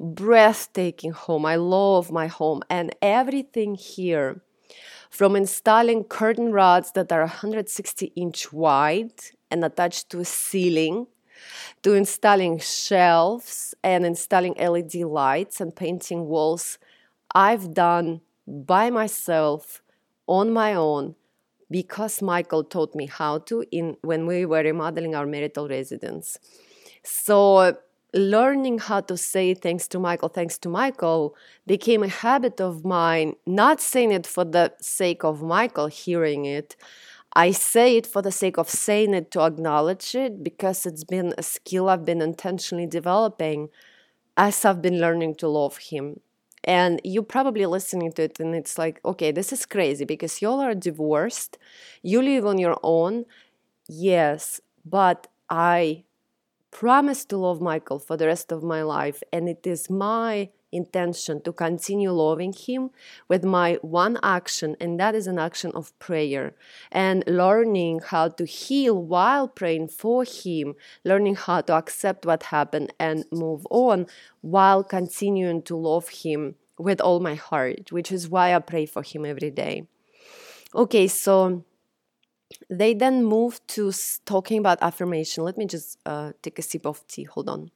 breathtaking 0.00 1.12
home. 1.12 1.46
I 1.46 1.56
love 1.56 2.10
my 2.10 2.26
home 2.26 2.62
and 2.68 2.94
everything 3.00 3.76
here. 3.76 4.42
From 5.10 5.36
installing 5.36 6.04
curtain 6.04 6.52
rods 6.52 6.92
that 6.92 7.12
are 7.12 7.20
160 7.20 8.06
inch 8.16 8.52
wide 8.52 9.12
and 9.50 9.64
attached 9.64 10.10
to 10.10 10.20
a 10.20 10.24
ceiling 10.24 11.06
to 11.82 11.94
installing 11.94 12.58
shelves 12.58 13.74
and 13.82 14.04
installing 14.04 14.54
LED 14.54 14.94
lights 14.94 15.60
and 15.60 15.74
painting 15.74 16.26
walls 16.26 16.78
I've 17.34 17.74
done 17.74 18.20
by 18.46 18.90
myself 18.90 19.82
on 20.26 20.52
my 20.52 20.74
own 20.74 21.14
because 21.70 22.20
Michael 22.20 22.64
taught 22.64 22.94
me 22.94 23.06
how 23.06 23.38
to 23.38 23.64
in 23.70 23.96
when 24.02 24.26
we 24.26 24.44
were 24.44 24.62
remodeling 24.62 25.14
our 25.14 25.26
marital 25.26 25.68
residence. 25.68 26.38
So 27.04 27.76
learning 28.12 28.78
how 28.78 29.00
to 29.02 29.16
say 29.16 29.54
thanks 29.54 29.86
to 29.88 29.98
Michael, 30.00 30.28
thanks 30.28 30.58
to 30.58 30.68
Michael 30.68 31.36
became 31.66 32.02
a 32.02 32.08
habit 32.08 32.60
of 32.60 32.84
mine, 32.84 33.36
not 33.46 33.80
saying 33.80 34.10
it 34.10 34.26
for 34.26 34.44
the 34.44 34.72
sake 34.80 35.22
of 35.22 35.42
Michael 35.42 35.86
hearing 35.86 36.44
it. 36.44 36.74
I 37.34 37.52
say 37.52 37.96
it 37.96 38.06
for 38.06 38.22
the 38.22 38.32
sake 38.32 38.58
of 38.58 38.68
saying 38.68 39.14
it 39.14 39.30
to 39.32 39.42
acknowledge 39.42 40.16
it 40.16 40.42
because 40.42 40.84
it's 40.84 41.04
been 41.04 41.32
a 41.38 41.44
skill 41.44 41.88
I've 41.88 42.04
been 42.04 42.20
intentionally 42.20 42.86
developing 42.88 43.68
as 44.36 44.64
I've 44.64 44.82
been 44.82 45.00
learning 45.00 45.36
to 45.36 45.48
love 45.48 45.78
him. 45.78 46.20
And 46.64 47.00
you're 47.04 47.22
probably 47.22 47.66
listening 47.66 48.12
to 48.12 48.24
it 48.24 48.38
and 48.40 48.54
it's 48.54 48.76
like, 48.78 49.00
okay, 49.04 49.32
this 49.32 49.52
is 49.52 49.64
crazy 49.66 50.04
because 50.04 50.42
y'all 50.42 50.60
are 50.60 50.74
divorced, 50.74 51.58
you 52.02 52.20
live 52.22 52.46
on 52.46 52.58
your 52.58 52.78
own. 52.82 53.24
Yes, 53.88 54.60
but 54.84 55.28
I 55.50 56.04
promise 56.70 57.24
to 57.26 57.36
love 57.38 57.60
Michael 57.60 57.98
for 57.98 58.16
the 58.16 58.26
rest 58.26 58.52
of 58.52 58.62
my 58.62 58.82
life, 58.82 59.22
and 59.32 59.48
it 59.48 59.66
is 59.66 59.90
my 59.90 60.50
intention 60.72 61.40
to 61.42 61.52
continue 61.52 62.10
loving 62.10 62.52
him 62.52 62.90
with 63.28 63.44
my 63.44 63.78
one 63.82 64.18
action, 64.22 64.76
and 64.80 64.98
that 65.00 65.14
is 65.14 65.26
an 65.26 65.38
action 65.38 65.72
of 65.74 65.96
prayer 65.98 66.54
and 66.90 67.24
learning 67.26 68.00
how 68.06 68.28
to 68.28 68.44
heal 68.44 69.02
while 69.02 69.48
praying 69.48 69.88
for 69.88 70.24
him, 70.24 70.74
learning 71.04 71.36
how 71.36 71.60
to 71.60 71.72
accept 71.74 72.26
what 72.26 72.44
happened 72.44 72.92
and 72.98 73.24
move 73.32 73.66
on 73.70 74.06
while 74.40 74.82
continuing 74.84 75.62
to 75.62 75.76
love 75.76 76.08
him 76.08 76.54
with 76.78 77.00
all 77.00 77.20
my 77.20 77.34
heart, 77.34 77.92
which 77.92 78.10
is 78.10 78.28
why 78.28 78.54
I 78.54 78.58
pray 78.58 78.86
for 78.86 79.02
him 79.02 79.24
every 79.24 79.50
day. 79.50 79.86
Okay, 80.74 81.08
so 81.08 81.64
they 82.68 82.94
then 82.94 83.24
move 83.24 83.60
to 83.68 83.92
talking 84.24 84.58
about 84.58 84.78
affirmation. 84.82 85.44
Let 85.44 85.58
me 85.58 85.66
just 85.66 85.98
uh, 86.06 86.32
take 86.42 86.58
a 86.58 86.62
sip 86.62 86.86
of 86.86 87.06
tea. 87.06 87.24
Hold 87.24 87.48
on. 87.48 87.70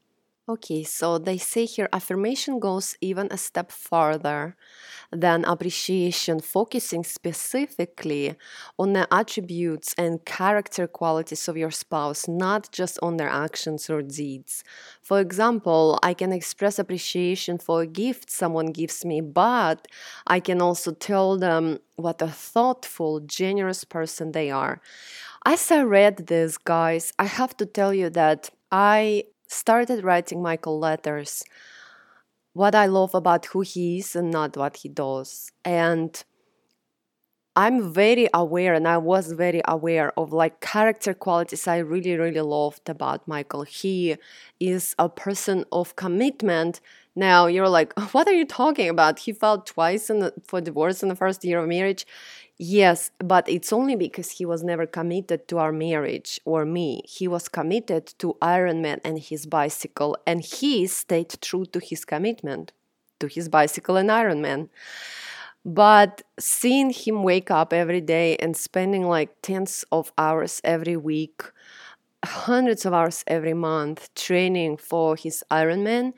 Okay, 0.46 0.84
so 0.84 1.16
they 1.16 1.38
say 1.38 1.64
here 1.64 1.88
affirmation 1.90 2.58
goes 2.60 2.98
even 3.00 3.28
a 3.30 3.38
step 3.38 3.72
farther 3.72 4.56
than 5.12 5.44
appreciation, 5.44 6.40
focusing 6.40 7.04
specifically 7.04 8.36
on 8.78 8.92
the 8.92 9.06
attributes 9.14 9.94
and 9.96 10.24
character 10.26 10.86
qualities 10.86 11.48
of 11.48 11.56
your 11.56 11.70
spouse, 11.70 12.28
not 12.28 12.70
just 12.72 12.98
on 13.02 13.16
their 13.16 13.30
actions 13.30 13.88
or 13.88 14.02
deeds. 14.02 14.64
For 15.00 15.18
example, 15.20 15.98
I 16.02 16.12
can 16.12 16.32
express 16.32 16.78
appreciation 16.78 17.56
for 17.58 17.82
a 17.82 17.86
gift 17.86 18.30
someone 18.30 18.66
gives 18.66 19.04
me, 19.04 19.22
but 19.22 19.88
I 20.26 20.40
can 20.40 20.60
also 20.60 20.92
tell 20.92 21.38
them 21.38 21.78
what 21.96 22.20
a 22.20 22.28
thoughtful, 22.28 23.20
generous 23.20 23.84
person 23.84 24.32
they 24.32 24.50
are. 24.50 24.82
As 25.46 25.70
I 25.70 25.82
read 25.82 26.26
this, 26.26 26.58
guys, 26.58 27.12
I 27.18 27.24
have 27.26 27.56
to 27.58 27.66
tell 27.66 27.92
you 27.94 28.10
that 28.10 28.50
I 28.72 29.24
started 29.54 30.04
writing 30.04 30.42
Michael 30.42 30.78
letters, 30.78 31.42
what 32.52 32.74
I 32.74 32.86
love 32.86 33.14
about 33.14 33.46
who 33.46 33.60
he 33.62 33.98
is 33.98 34.14
and 34.14 34.30
not 34.30 34.56
what 34.56 34.78
he 34.78 34.88
does. 34.88 35.50
And 35.64 36.22
I'm 37.56 37.92
very 37.92 38.28
aware, 38.34 38.74
and 38.74 38.88
I 38.88 38.98
was 38.98 39.30
very 39.32 39.62
aware 39.66 40.12
of 40.18 40.32
like 40.32 40.60
character 40.60 41.14
qualities 41.14 41.68
I 41.68 41.78
really, 41.78 42.16
really 42.16 42.40
loved 42.40 42.88
about 42.88 43.28
Michael. 43.28 43.62
He 43.62 44.16
is 44.58 44.94
a 44.98 45.08
person 45.08 45.64
of 45.70 45.94
commitment. 45.94 46.80
Now 47.16 47.46
you're 47.46 47.68
like, 47.68 47.92
what 48.12 48.26
are 48.28 48.32
you 48.34 48.44
talking 48.44 48.88
about? 48.88 49.20
He 49.20 49.32
filed 49.32 49.66
twice 49.66 50.08
the, 50.08 50.32
for 50.46 50.60
divorce 50.60 51.02
in 51.02 51.08
the 51.08 51.16
first 51.16 51.44
year 51.44 51.60
of 51.60 51.68
marriage. 51.68 52.06
Yes, 52.56 53.10
but 53.18 53.48
it's 53.48 53.72
only 53.72 53.96
because 53.96 54.30
he 54.30 54.46
was 54.46 54.62
never 54.62 54.86
committed 54.86 55.48
to 55.48 55.58
our 55.58 55.72
marriage 55.72 56.40
or 56.44 56.64
me. 56.64 57.02
He 57.04 57.26
was 57.26 57.48
committed 57.48 58.06
to 58.18 58.36
Ironman 58.40 59.00
and 59.04 59.18
his 59.18 59.44
bicycle, 59.44 60.16
and 60.24 60.40
he 60.40 60.86
stayed 60.86 61.34
true 61.40 61.64
to 61.66 61.80
his 61.80 62.04
commitment 62.04 62.72
to 63.18 63.26
his 63.26 63.48
bicycle 63.48 63.96
and 63.96 64.08
Ironman. 64.08 64.68
But 65.64 66.22
seeing 66.38 66.90
him 66.90 67.22
wake 67.22 67.50
up 67.50 67.72
every 67.72 68.00
day 68.00 68.36
and 68.36 68.56
spending 68.56 69.06
like 69.08 69.30
tens 69.42 69.84
of 69.90 70.12
hours 70.18 70.60
every 70.62 70.96
week, 70.96 71.42
hundreds 72.24 72.86
of 72.86 72.94
hours 72.94 73.24
every 73.26 73.54
month 73.54 74.14
training 74.14 74.76
for 74.78 75.16
his 75.16 75.44
Ironman, 75.50 76.12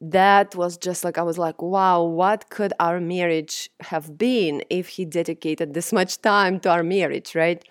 that 0.00 0.54
was 0.54 0.76
just 0.76 1.04
like 1.04 1.18
I 1.18 1.22
was 1.22 1.38
like, 1.38 1.62
wow, 1.62 2.02
what 2.02 2.50
could 2.50 2.72
our 2.78 3.00
marriage 3.00 3.70
have 3.80 4.18
been 4.18 4.62
if 4.68 4.88
he 4.88 5.04
dedicated 5.04 5.74
this 5.74 5.92
much 5.92 6.20
time 6.20 6.60
to 6.60 6.70
our 6.70 6.82
marriage, 6.82 7.34
right? 7.34 7.64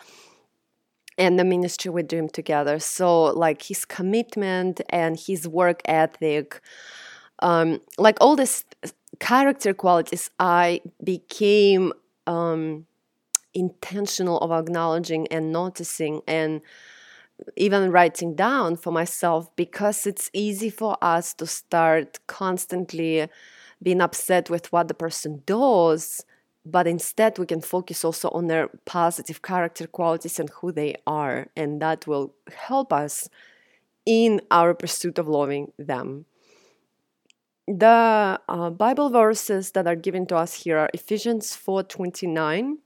And 1.17 1.39
the 1.39 1.45
ministry 1.45 1.91
we 1.91 2.03
dream 2.03 2.27
together. 2.27 2.79
So, 2.79 3.25
like 3.25 3.61
his 3.63 3.85
commitment 3.85 4.81
and 4.89 5.17
his 5.17 5.47
work 5.47 5.81
ethic, 5.85 6.59
um, 7.39 7.79
like 7.97 8.17
all 8.19 8.35
these 8.35 8.65
character 9.19 9.73
qualities, 9.73 10.29
I 10.39 10.81
became 11.03 11.93
um, 12.27 12.85
intentional 13.53 14.39
of 14.39 14.51
acknowledging 14.51 15.27
and 15.27 15.51
noticing 15.53 16.21
and 16.27 16.61
even 17.55 17.91
writing 17.91 18.35
down 18.35 18.75
for 18.75 18.91
myself 18.91 19.53
because 19.55 20.07
it's 20.07 20.29
easy 20.33 20.69
for 20.69 20.97
us 21.01 21.33
to 21.33 21.45
start 21.45 22.19
constantly 22.27 23.27
being 23.83 24.01
upset 24.01 24.49
with 24.49 24.71
what 24.71 24.87
the 24.87 24.93
person 24.93 25.43
does 25.45 26.25
but 26.65 26.87
instead 26.87 27.37
we 27.37 27.45
can 27.45 27.61
focus 27.61 28.03
also 28.03 28.29
on 28.29 28.47
their 28.47 28.69
positive 28.85 29.41
character 29.41 29.85
qualities 29.85 30.39
and 30.39 30.49
who 30.49 30.71
they 30.71 30.95
are 31.05 31.47
and 31.55 31.81
that 31.81 32.07
will 32.07 32.33
help 32.51 32.91
us 32.91 33.29
in 34.05 34.41
our 34.49 34.73
pursuit 34.73 35.17
of 35.19 35.27
loving 35.27 35.71
them. 35.77 36.25
The 37.67 38.39
uh, 38.47 38.69
bible 38.71 39.09
verses 39.09 39.71
that 39.71 39.87
are 39.87 39.95
given 39.95 40.25
to 40.27 40.37
us 40.37 40.63
here 40.63 40.77
are 40.77 40.89
ephesians 40.93 41.55
4.29 41.55 42.77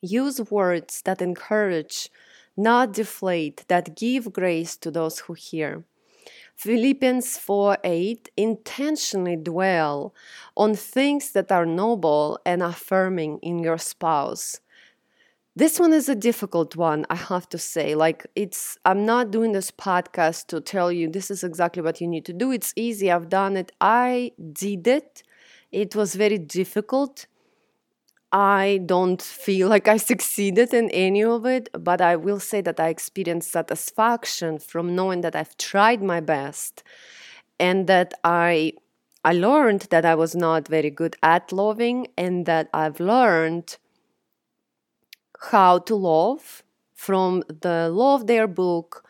use 0.00 0.40
words 0.50 1.02
that 1.02 1.20
encourage 1.20 2.10
not 2.58 2.92
deflate, 2.92 3.64
that 3.68 3.96
give 3.96 4.32
grace 4.32 4.76
to 4.78 4.90
those 4.90 5.20
who 5.20 5.34
hear. 5.34 5.84
Philippians 6.56 7.38
4 7.38 7.78
8 7.84 8.30
intentionally 8.36 9.36
dwell 9.36 10.12
on 10.56 10.74
things 10.74 11.30
that 11.30 11.52
are 11.52 11.64
noble 11.64 12.40
and 12.44 12.62
affirming 12.62 13.38
in 13.42 13.60
your 13.60 13.78
spouse. 13.78 14.60
This 15.54 15.78
one 15.80 15.92
is 15.92 16.08
a 16.08 16.14
difficult 16.14 16.76
one, 16.76 17.06
I 17.10 17.16
have 17.16 17.48
to 17.50 17.58
say. 17.58 17.94
Like, 17.94 18.26
it's, 18.36 18.76
I'm 18.84 19.04
not 19.04 19.30
doing 19.30 19.52
this 19.52 19.70
podcast 19.70 20.46
to 20.48 20.60
tell 20.60 20.92
you 20.92 21.08
this 21.08 21.30
is 21.30 21.42
exactly 21.42 21.82
what 21.82 22.00
you 22.00 22.06
need 22.06 22.24
to 22.26 22.32
do. 22.32 22.52
It's 22.52 22.72
easy, 22.76 23.10
I've 23.10 23.28
done 23.28 23.56
it. 23.56 23.72
I 23.80 24.32
did 24.52 24.86
it, 24.86 25.22
it 25.70 25.94
was 25.94 26.14
very 26.14 26.38
difficult 26.38 27.26
I 28.32 28.80
don't 28.84 29.22
feel 29.22 29.68
like 29.68 29.88
I 29.88 29.96
succeeded 30.12 30.74
in 30.74 30.90
any 30.90 31.24
of 31.24 31.46
it, 31.46 31.68
but 31.72 32.00
I 32.00 32.16
will 32.16 32.40
say 32.40 32.60
that 32.60 32.80
I 32.80 32.88
experienced 32.88 33.50
satisfaction 33.50 34.58
from 34.58 34.94
knowing 34.94 35.22
that 35.22 35.34
I've 35.34 35.56
tried 35.56 36.02
my 36.02 36.20
best 36.20 36.82
and 37.58 37.86
that 37.86 38.14
I 38.24 38.74
I 39.24 39.32
learned 39.32 39.88
that 39.90 40.04
I 40.04 40.14
was 40.14 40.34
not 40.36 40.68
very 40.68 40.90
good 40.90 41.16
at 41.22 41.52
loving 41.52 42.06
and 42.16 42.46
that 42.46 42.68
I've 42.72 43.00
learned 43.00 43.76
how 45.50 45.78
to 45.78 45.94
love 45.94 46.62
from 46.94 47.42
the 47.48 47.90
Love 47.90 48.26
Dare 48.26 48.46
book, 48.46 49.04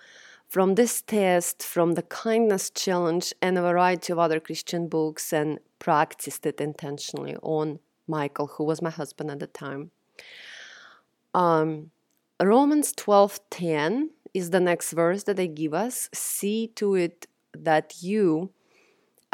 from 0.49 0.75
this 0.75 1.03
test, 1.03 1.63
from 1.63 1.93
the 1.93 2.03
kindness 2.03 2.71
challenge 2.71 3.35
and 3.43 3.59
a 3.59 3.63
variety 3.63 4.13
of 4.13 4.19
other 4.19 4.41
Christian 4.41 4.89
books 4.89 5.33
and 5.33 5.59
practiced 5.79 6.47
it 6.47 6.61
intentionally 6.61 7.37
on 7.43 7.79
Michael, 8.09 8.47
who 8.47 8.65
was 8.65 8.83
my 8.83 8.91
husband 8.91 9.31
at 9.31 9.41
the 9.41 9.47
time. 9.47 9.91
Um, 11.35 11.91
Romans 12.41 12.93
12:10 12.93 14.11
is 14.35 14.51
the 14.51 14.61
next 14.61 14.93
verse 14.93 15.25
that 15.25 15.37
they 15.37 15.49
give 15.49 15.75
us. 15.75 16.09
See 16.13 16.69
to 16.77 16.95
it 16.95 17.27
that 17.53 18.03
you 18.03 18.51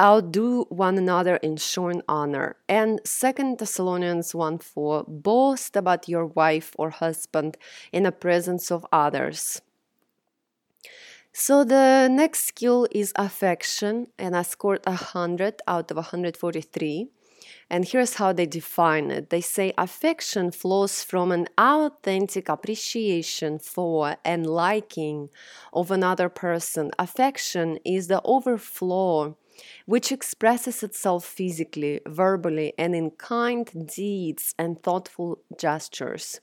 outdo 0.01 0.65
one 0.69 0.99
another 0.99 1.37
in 1.37 1.57
showing 1.57 2.03
honor. 2.09 2.57
And 2.69 3.01
Second 3.05 3.59
Thessalonians 3.59 4.35
1 4.35 4.59
4, 4.59 5.05
boast 5.07 5.77
about 5.77 6.09
your 6.09 6.27
wife 6.27 6.75
or 6.79 6.91
husband 6.91 7.57
in 7.93 8.05
the 8.05 8.13
presence 8.13 8.71
of 8.71 8.87
others. 8.93 9.63
So 11.33 11.65
the 11.65 12.09
next 12.09 12.45
skill 12.45 12.87
is 12.93 13.13
affection, 13.17 14.07
and 14.19 14.37
I 14.37 14.43
scored 14.43 14.87
100 14.87 15.63
out 15.67 15.91
of 15.91 15.97
143. 15.97 17.09
And 17.71 17.87
here's 17.87 18.15
how 18.15 18.33
they 18.33 18.47
define 18.47 19.11
it 19.11 19.31
they 19.31 19.41
say 19.41 19.73
affection 19.79 20.51
flows 20.51 21.03
from 21.03 21.33
an 21.33 21.49
authentic 21.59 22.49
appreciation 22.49 23.59
for 23.59 24.17
and 24.25 24.47
liking 24.47 25.31
of 25.73 25.91
another 25.91 26.29
person. 26.29 26.91
Affection 26.99 27.79
is 27.85 28.09
the 28.09 28.23
overflow 28.25 29.37
which 29.87 30.11
expresses 30.11 30.83
itself 30.83 31.25
physically, 31.25 32.01
verbally, 32.07 32.73
and 32.79 32.95
in 32.95 33.11
kind 33.13 33.89
deeds 33.95 34.55
and 34.59 34.83
thoughtful 34.83 35.39
gestures. 35.59 36.41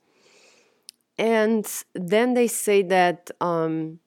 And 1.18 1.68
then 1.94 2.34
they 2.34 2.48
say 2.48 2.82
that 2.84 3.32
um, 3.42 4.00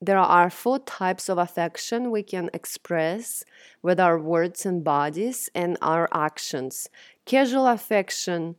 there 0.00 0.18
are 0.18 0.48
four 0.48 0.78
types 0.78 1.28
of 1.28 1.38
affection 1.38 2.10
we 2.10 2.22
can 2.22 2.50
express 2.54 3.44
with 3.82 3.98
our 3.98 4.18
words 4.18 4.64
and 4.64 4.84
bodies 4.84 5.50
and 5.54 5.76
our 5.82 6.08
actions. 6.12 6.88
Casual 7.24 7.66
affection 7.66 8.56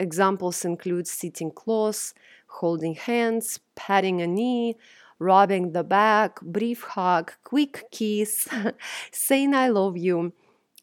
examples 0.00 0.64
include 0.64 1.06
sitting 1.06 1.50
close, 1.50 2.14
holding 2.46 2.94
hands, 2.94 3.60
patting 3.74 4.22
a 4.22 4.26
knee, 4.26 4.76
rubbing 5.18 5.72
the 5.72 5.84
back, 5.84 6.40
brief 6.40 6.82
hug, 6.82 7.32
quick 7.44 7.84
kiss, 7.90 8.48
saying 9.12 9.54
I 9.54 9.68
love 9.68 9.96
you, 9.96 10.32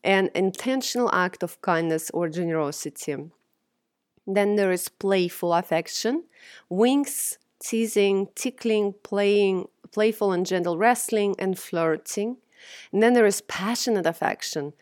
an 0.04 0.30
intentional 0.36 1.10
act 1.14 1.42
of 1.42 1.62
kindness 1.62 2.12
or 2.12 2.30
generosity. 2.30 3.16
Then 4.28 4.56
there 4.56 4.72
is 4.72 4.90
playful 4.90 5.54
affection, 5.54 6.26
winks, 6.70 7.38
teasing, 7.60 8.28
tickling, 8.36 8.94
playing, 9.04 9.68
playful 9.96 10.32
and 10.36 10.46
gentle 10.46 10.78
wrestling, 10.78 11.36
and 11.40 11.58
flirting. 11.58 12.38
And 12.92 13.02
then 13.02 13.14
there 13.14 13.26
is 13.34 13.42
passionate 13.64 14.06
affection, 14.06 14.74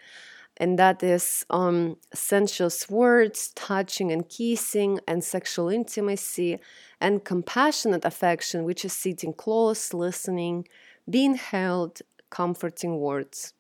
and 0.58 0.80
that 0.80 1.04
is 1.04 1.45
um, 1.49 1.97
sensuous 2.13 2.89
words, 2.89 3.52
touching 3.56 4.12
and 4.12 4.28
kissing, 4.28 4.99
and 5.08 5.23
sexual 5.23 5.69
intimacy, 5.69 6.60
and 6.99 7.23
compassionate 7.23 8.06
affection, 8.06 8.63
which 8.63 8.86
is 8.86 8.93
sitting 8.93 9.34
close, 9.34 9.93
listening, 9.93 10.67
being 11.08 11.36
held, 11.36 11.93
comforting 12.30 12.93
words. 12.99 13.54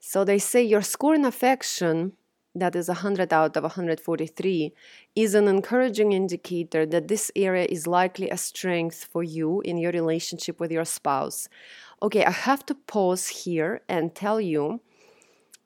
So 0.00 0.24
they 0.24 0.38
say 0.38 0.62
your 0.62 0.82
score 0.82 1.14
in 1.14 1.24
affection, 1.24 2.12
that 2.58 2.76
is 2.76 2.88
100 2.88 3.32
out 3.32 3.56
of 3.56 3.62
143, 3.62 4.72
is 5.14 5.34
an 5.34 5.48
encouraging 5.48 6.12
indicator 6.12 6.86
that 6.86 7.08
this 7.08 7.30
area 7.34 7.66
is 7.68 7.86
likely 7.86 8.30
a 8.30 8.36
strength 8.36 9.04
for 9.04 9.22
you 9.22 9.60
in 9.62 9.76
your 9.78 9.92
relationship 9.92 10.60
with 10.60 10.70
your 10.70 10.84
spouse. 10.84 11.48
Okay, 12.02 12.24
I 12.24 12.30
have 12.30 12.64
to 12.66 12.74
pause 12.74 13.28
here 13.28 13.82
and 13.88 14.14
tell 14.14 14.40
you 14.40 14.80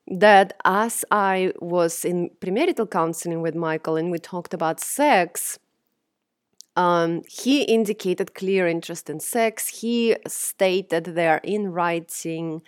that 0.06 0.54
as 0.64 1.04
I 1.10 1.52
was 1.60 2.04
in 2.04 2.30
premarital 2.40 2.90
counseling 2.90 3.40
with 3.40 3.54
Michael 3.54 3.96
and 3.96 4.10
we 4.10 4.18
talked 4.18 4.52
about 4.52 4.80
sex, 4.80 5.58
um, 6.76 7.22
he 7.28 7.62
indicated 7.62 8.34
clear 8.34 8.66
interest 8.66 9.10
in 9.10 9.20
sex. 9.20 9.68
He 9.68 10.16
stated 10.26 11.04
there 11.04 11.40
in 11.44 11.72
writing 11.72 12.62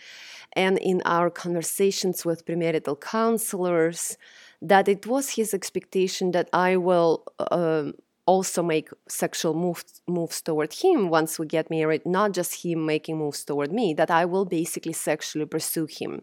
and 0.53 0.79
in 0.79 1.01
our 1.05 1.31
conversations 1.31 2.25
with 2.25 2.45
premarital 2.45 3.01
counselors 3.01 4.17
that 4.61 4.88
it 4.88 5.07
was 5.07 5.31
his 5.31 5.55
expectation 5.55 6.33
that 6.33 6.49
I 6.53 6.77
will 6.77 7.25
um, 7.51 7.95
also 8.27 8.62
make 8.62 8.88
sexual 9.09 9.55
moves 9.55 10.01
moves 10.07 10.40
toward 10.40 10.73
him 10.73 11.09
once 11.09 11.38
we 11.38 11.47
get 11.47 11.71
married, 11.71 12.07
not 12.07 12.33
just 12.33 12.62
him 12.64 12.87
making 12.87 13.19
moves 13.19 13.45
toward 13.45 13.73
me, 13.73 13.95
that 13.95 14.11
I 14.11 14.25
will 14.25 14.45
basically 14.45 14.95
sexually 14.95 15.47
pursue 15.47 15.87
him. 15.87 16.23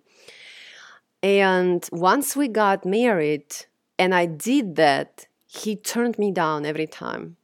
And 1.24 1.88
once 1.92 2.36
we 2.36 2.48
got 2.48 2.86
married 2.86 3.54
and 4.00 4.16
I 4.16 4.26
did 4.26 4.76
that, 4.78 5.28
he 5.46 5.76
turned 5.76 6.18
me 6.18 6.32
down 6.32 6.66
every 6.66 6.88
time. 6.88 7.38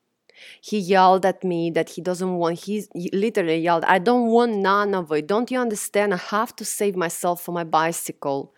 He 0.62 0.78
yelled 0.80 1.26
at 1.26 1.44
me 1.44 1.72
that 1.72 1.90
he 1.90 2.02
doesn't 2.02 2.36
want, 2.36 2.60
he, 2.60 2.86
literally 3.14 3.60
yelled, 3.60 3.86
I 3.86 4.00
don't 4.00 4.28
want 4.28 4.58
none 4.58 4.96
of 4.96 5.12
it. 5.12 5.28
Don't 5.28 5.50
you 5.52 5.60
understand? 5.60 6.14
I 6.14 6.18
have 6.18 6.56
to 6.58 6.66
save 6.66 6.96
myself 6.96 7.42
for 7.42 7.52
my 7.52 7.64
bicycle. 7.64 8.54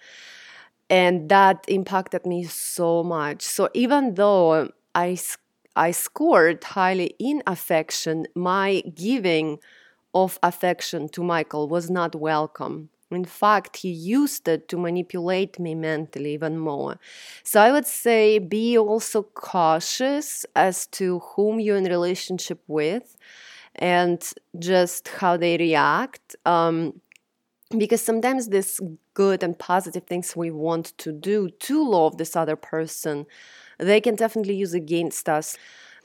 And 0.89 1.29
that 1.29 1.65
impacted 1.67 2.25
me 2.25 2.43
so 2.45 3.03
much. 3.03 3.43
So 3.43 3.69
even 3.73 4.15
though 4.15 4.71
I, 4.95 5.17
I 5.75 5.91
scored 5.91 6.63
highly 6.63 7.15
in 7.19 7.43
affection, 7.45 8.27
my 8.35 8.81
giving 8.95 9.59
of 10.13 10.39
affection 10.41 11.09
to 11.09 11.23
Michael 11.23 11.67
was 11.67 11.89
not 11.89 12.15
welcome. 12.15 12.89
In 13.11 13.25
fact, 13.25 13.77
he 13.77 13.89
used 13.89 14.47
it 14.47 14.67
to 14.69 14.77
manipulate 14.77 15.59
me 15.59 15.73
mentally 15.75 16.33
even 16.33 16.59
more. 16.59 16.99
So 17.43 17.59
I 17.59 17.71
would 17.71 17.87
say 17.87 18.37
be 18.39 18.77
also 18.77 19.23
cautious 19.23 20.45
as 20.55 20.85
to 20.87 21.19
whom 21.19 21.59
you're 21.59 21.77
in 21.77 21.85
relationship 21.85 22.61
with 22.67 23.17
and 23.75 24.21
just 24.59 25.07
how 25.07 25.37
they 25.37 25.57
react. 25.57 26.35
Um, 26.45 27.01
because 27.77 28.01
sometimes 28.01 28.49
these 28.49 28.79
good 29.13 29.43
and 29.43 29.57
positive 29.57 30.03
things 30.05 30.35
we 30.35 30.49
want 30.49 30.97
to 30.97 31.11
do 31.11 31.49
to 31.49 31.87
love 31.87 32.17
this 32.17 32.35
other 32.35 32.55
person, 32.55 33.25
they 33.77 34.01
can 34.01 34.15
definitely 34.15 34.55
use 34.55 34.73
against 34.73 35.29
us. 35.29 35.55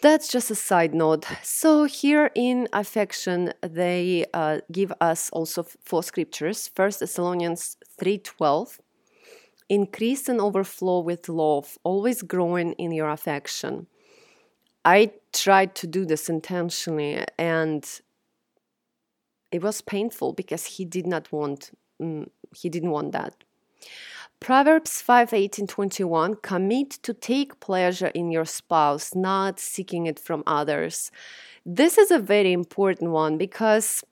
That's 0.04 0.28
just 0.28 0.50
a 0.50 0.54
side 0.54 0.92
note. 0.92 1.24
So 1.42 1.84
here 1.84 2.30
in 2.34 2.68
affection, 2.74 3.54
they 3.62 4.26
uh, 4.34 4.60
give 4.70 4.92
us 5.00 5.30
also 5.30 5.62
four 5.62 6.02
scriptures. 6.02 6.68
First 6.68 7.00
Thessalonians 7.00 7.78
three 7.98 8.18
twelve, 8.18 8.82
increase 9.70 10.28
and 10.28 10.42
overflow 10.42 11.00
with 11.00 11.26
love, 11.30 11.78
always 11.84 12.20
growing 12.20 12.72
in 12.74 12.92
your 12.92 13.08
affection. 13.08 13.86
I 14.84 15.12
tried 15.32 15.74
to 15.76 15.86
do 15.86 16.04
this 16.04 16.28
intentionally, 16.28 17.24
and 17.38 17.82
it 19.50 19.62
was 19.62 19.80
painful 19.80 20.34
because 20.34 20.66
he 20.66 20.84
did 20.84 21.06
not 21.06 21.32
want. 21.32 21.70
Mm, 21.98 22.28
he 22.54 22.68
didn't 22.68 22.90
want 22.90 23.12
that. 23.12 23.32
Proverbs 24.44 25.00
5 25.00 25.32
18 25.32 25.66
21 25.66 26.34
Commit 26.42 26.90
to 27.02 27.14
take 27.14 27.60
pleasure 27.60 28.08
in 28.08 28.30
your 28.30 28.44
spouse, 28.44 29.14
not 29.14 29.58
seeking 29.58 30.04
it 30.04 30.18
from 30.18 30.42
others. 30.46 31.10
This 31.64 31.96
is 31.96 32.10
a 32.10 32.18
very 32.18 32.52
important 32.52 33.10
one 33.10 33.38
because 33.38 34.04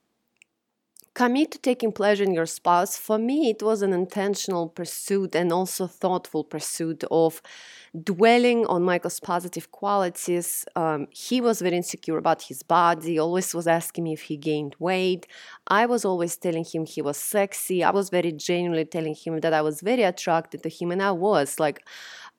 commit 1.14 1.50
to 1.50 1.58
taking 1.58 1.92
pleasure 1.92 2.24
in 2.24 2.32
your 2.32 2.46
spouse. 2.46 2.96
For 2.96 3.18
me, 3.18 3.50
it 3.50 3.62
was 3.62 3.82
an 3.82 3.92
intentional 3.92 4.68
pursuit 4.68 5.34
and 5.34 5.52
also 5.52 5.86
thoughtful 5.86 6.44
pursuit 6.44 7.04
of 7.10 7.42
dwelling 8.02 8.64
on 8.66 8.82
Michael's 8.82 9.20
positive 9.20 9.70
qualities. 9.70 10.64
Um, 10.74 11.08
he 11.10 11.40
was 11.42 11.60
very 11.60 11.76
insecure 11.76 12.16
about 12.16 12.42
his 12.42 12.62
body, 12.62 13.18
always 13.18 13.54
was 13.54 13.66
asking 13.66 14.04
me 14.04 14.14
if 14.14 14.22
he 14.22 14.36
gained 14.38 14.74
weight. 14.78 15.26
I 15.66 15.84
was 15.84 16.04
always 16.04 16.36
telling 16.36 16.64
him 16.64 16.86
he 16.86 17.02
was 17.02 17.18
sexy. 17.18 17.84
I 17.84 17.90
was 17.90 18.08
very 18.08 18.32
genuinely 18.32 18.86
telling 18.86 19.14
him 19.14 19.40
that 19.40 19.52
I 19.52 19.60
was 19.60 19.82
very 19.82 20.04
attracted 20.04 20.62
to 20.62 20.70
him, 20.70 20.90
and 20.90 21.02
I 21.02 21.12
was 21.12 21.60
like, 21.60 21.86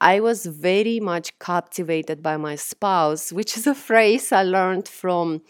I 0.02 0.20
was 0.20 0.48
very 0.48 1.00
much 1.00 1.38
captivated 1.38 2.24
by 2.24 2.38
my 2.38 2.56
spouse, 2.56 3.32
which 3.32 3.56
is 3.56 3.68
a 3.68 3.76
phrase 3.76 4.32
I 4.32 4.44
learned 4.44 4.88
from 4.88 5.42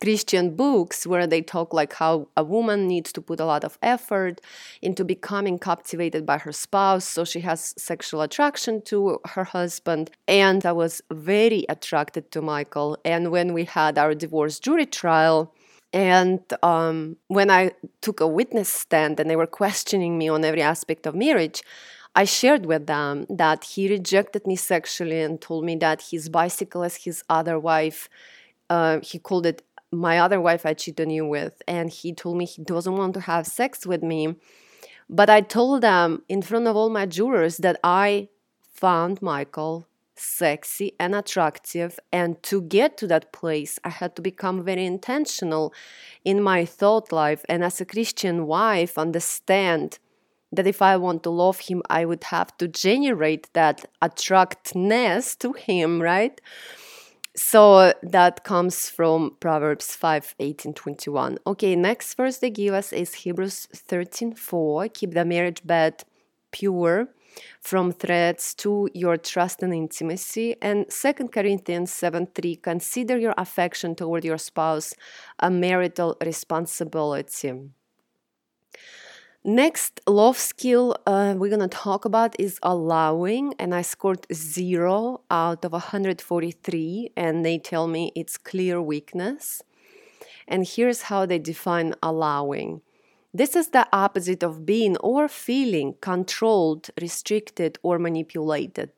Christian 0.00 0.56
books 0.56 1.06
where 1.06 1.26
they 1.26 1.42
talk 1.42 1.74
like 1.74 1.92
how 1.94 2.28
a 2.36 2.42
woman 2.42 2.88
needs 2.88 3.12
to 3.12 3.20
put 3.20 3.38
a 3.38 3.44
lot 3.44 3.64
of 3.64 3.78
effort 3.82 4.40
into 4.80 5.04
becoming 5.04 5.58
captivated 5.58 6.24
by 6.24 6.38
her 6.38 6.52
spouse 6.52 7.04
so 7.04 7.24
she 7.24 7.40
has 7.40 7.74
sexual 7.76 8.22
attraction 8.22 8.80
to 8.82 9.20
her 9.26 9.44
husband. 9.44 10.10
And 10.26 10.64
I 10.64 10.72
was 10.72 11.02
very 11.10 11.66
attracted 11.68 12.30
to 12.32 12.40
Michael. 12.40 12.96
And 13.04 13.30
when 13.30 13.52
we 13.52 13.64
had 13.64 13.98
our 13.98 14.14
divorce 14.14 14.58
jury 14.58 14.86
trial 14.86 15.52
and 15.92 16.40
um, 16.62 17.16
when 17.28 17.50
I 17.50 17.72
took 18.00 18.20
a 18.20 18.26
witness 18.26 18.68
stand 18.68 19.18
and 19.18 19.28
they 19.28 19.36
were 19.36 19.46
questioning 19.46 20.18
me 20.18 20.28
on 20.28 20.44
every 20.44 20.62
aspect 20.62 21.06
of 21.06 21.14
marriage, 21.14 21.62
I 22.14 22.24
shared 22.24 22.66
with 22.66 22.86
them 22.86 23.26
that 23.28 23.64
he 23.64 23.88
rejected 23.88 24.46
me 24.46 24.56
sexually 24.56 25.20
and 25.20 25.40
told 25.40 25.64
me 25.64 25.76
that 25.76 26.02
his 26.10 26.28
bicycle 26.28 26.82
as 26.82 26.96
his 26.96 27.22
other 27.28 27.58
wife, 27.58 28.08
uh, 28.68 29.00
he 29.02 29.18
called 29.18 29.46
it 29.46 29.62
my 29.92 30.18
other 30.18 30.40
wife 30.40 30.64
I 30.64 30.74
cheated 30.74 31.06
on 31.06 31.10
you 31.10 31.26
with, 31.26 31.62
and 31.66 31.90
he 31.90 32.12
told 32.12 32.36
me 32.36 32.44
he 32.44 32.62
doesn't 32.62 32.96
want 32.96 33.14
to 33.14 33.20
have 33.20 33.46
sex 33.46 33.86
with 33.86 34.02
me. 34.02 34.36
But 35.08 35.28
I 35.28 35.40
told 35.40 35.82
them 35.82 36.22
in 36.28 36.42
front 36.42 36.68
of 36.68 36.76
all 36.76 36.90
my 36.90 37.06
jurors 37.06 37.56
that 37.58 37.80
I 37.82 38.28
found 38.72 39.20
Michael 39.20 39.86
sexy 40.20 40.92
and 41.00 41.14
attractive. 41.14 41.98
And 42.12 42.40
to 42.44 42.62
get 42.62 42.96
to 42.98 43.06
that 43.08 43.32
place, 43.32 43.78
I 43.84 43.88
had 43.88 44.14
to 44.16 44.22
become 44.22 44.64
very 44.64 44.84
intentional 44.84 45.72
in 46.24 46.42
my 46.42 46.64
thought 46.64 47.10
life. 47.10 47.44
And 47.48 47.64
as 47.64 47.80
a 47.80 47.84
Christian 47.84 48.46
wife, 48.46 48.98
understand 48.98 49.98
that 50.52 50.66
if 50.66 50.82
I 50.82 50.96
want 50.96 51.22
to 51.24 51.30
love 51.30 51.60
him, 51.60 51.82
I 51.88 52.04
would 52.04 52.24
have 52.24 52.56
to 52.58 52.68
generate 52.68 53.52
that 53.54 53.86
attractness 54.02 55.36
to 55.36 55.52
him, 55.52 56.02
right? 56.02 56.40
So 57.42 57.94
that 58.02 58.44
comes 58.44 58.90
from 58.90 59.34
Proverbs 59.40 59.96
5 59.96 60.34
18 60.38 60.74
21. 60.74 61.38
Okay, 61.46 61.74
next 61.74 62.12
verse 62.14 62.36
they 62.36 62.50
give 62.50 62.74
us 62.74 62.92
is 62.92 63.14
Hebrews 63.14 63.66
13 63.72 64.34
4. 64.34 64.88
Keep 64.88 65.14
the 65.14 65.24
marriage 65.24 65.62
bed 65.64 66.04
pure 66.52 67.08
from 67.62 67.92
threats 67.92 68.52
to 68.56 68.90
your 68.92 69.16
trust 69.16 69.62
and 69.62 69.72
intimacy. 69.72 70.54
And 70.60 70.86
2 70.90 71.28
Corinthians 71.28 71.90
7 71.90 72.26
3. 72.26 72.56
Consider 72.56 73.16
your 73.16 73.34
affection 73.38 73.94
toward 73.94 74.22
your 74.22 74.38
spouse 74.38 74.92
a 75.38 75.50
marital 75.50 76.18
responsibility. 76.22 77.54
Next 79.42 80.00
love 80.06 80.36
skill 80.36 80.96
uh, 81.06 81.34
we're 81.36 81.48
gonna 81.50 81.66
talk 81.68 82.04
about 82.04 82.38
is 82.38 82.58
allowing, 82.62 83.54
and 83.58 83.74
I 83.74 83.80
scored 83.80 84.26
zero 84.32 85.22
out 85.30 85.64
of 85.64 85.72
143, 85.72 87.12
and 87.16 87.44
they 87.44 87.58
tell 87.58 87.86
me 87.86 88.12
it's 88.14 88.36
clear 88.36 88.82
weakness. 88.82 89.62
And 90.46 90.66
here's 90.66 91.02
how 91.02 91.26
they 91.26 91.38
define 91.38 91.94
allowing 92.02 92.82
this 93.32 93.54
is 93.54 93.68
the 93.68 93.86
opposite 93.92 94.42
of 94.42 94.66
being 94.66 94.96
or 94.98 95.28
feeling 95.28 95.94
controlled, 96.00 96.90
restricted, 97.00 97.78
or 97.82 97.98
manipulated. 97.98 98.90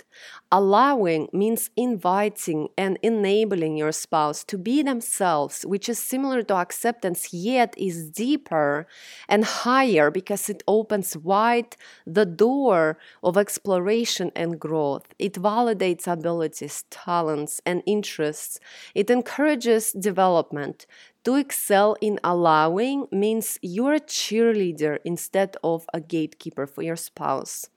Allowing 0.50 1.28
means 1.32 1.70
inviting 1.76 2.68
and 2.76 2.98
enabling 3.02 3.76
your 3.76 3.92
spouse 3.92 4.44
to 4.44 4.58
be 4.58 4.82
themselves, 4.82 5.66
which 5.66 5.88
is 5.88 5.98
similar 5.98 6.42
to 6.44 6.54
acceptance, 6.54 7.32
yet 7.32 7.74
is 7.76 8.10
deeper 8.10 8.86
and 9.28 9.44
higher 9.44 10.10
because 10.10 10.48
it 10.48 10.62
opens 10.68 11.16
wide 11.16 11.76
the 12.06 12.26
door 12.26 12.98
of 13.22 13.36
exploration 13.36 14.30
and 14.34 14.58
growth. 14.60 15.06
It 15.18 15.34
validates 15.34 16.06
abilities, 16.06 16.84
talents, 16.90 17.60
and 17.64 17.82
interests. 17.86 18.60
It 18.94 19.10
encourages 19.10 19.92
development. 19.92 20.86
To 21.24 21.36
excel 21.36 21.96
in 22.00 22.18
allowing 22.24 23.06
means 23.12 23.58
you're 23.62 23.94
a 23.94 24.00
cheerleader 24.00 24.98
instead 25.04 25.56
of 25.62 25.86
a 25.94 26.00
gatekeeper 26.00 26.66
for 26.66 26.82
your 26.82 26.96
spouse. 26.96 27.68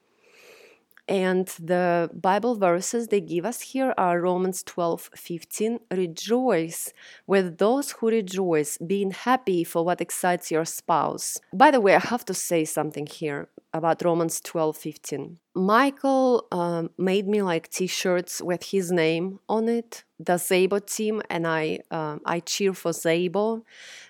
And 1.08 1.48
the 1.60 2.10
Bible 2.14 2.56
verses 2.56 3.08
they 3.08 3.22
give 3.22 3.46
us 3.46 3.62
here 3.62 3.94
are 3.98 4.20
Romans 4.20 4.64
12 4.64 5.12
15. 5.16 5.80
Rejoice 5.92 6.94
with 7.28 7.60
those 7.60 7.92
who 7.92 8.10
rejoice, 8.10 8.80
being 8.80 9.12
happy 9.12 9.64
for 9.64 9.86
what 9.86 10.02
excites 10.02 10.50
your 10.50 10.66
spouse. 10.66 11.38
By 11.54 11.70
the 11.70 11.80
way, 11.80 11.96
I 11.96 12.00
have 12.00 12.26
to 12.26 12.34
say 12.34 12.66
something 12.66 13.06
here 13.06 13.50
about 13.72 14.04
Romans 14.04 14.42
12 14.42 14.76
15. 14.76 15.38
Michael 15.54 16.48
um, 16.52 16.90
made 16.98 17.28
me 17.28 17.42
like 17.42 17.70
t 17.70 17.86
shirts 17.86 18.42
with 18.42 18.64
his 18.64 18.92
name 18.92 19.40
on 19.48 19.70
it, 19.70 20.04
the 20.20 20.34
Szabo 20.34 20.84
team, 20.86 21.22
and 21.30 21.46
I, 21.46 21.80
um, 21.92 22.22
I 22.26 22.40
cheer 22.40 22.74
for 22.74 22.92
Szabo 22.92 23.62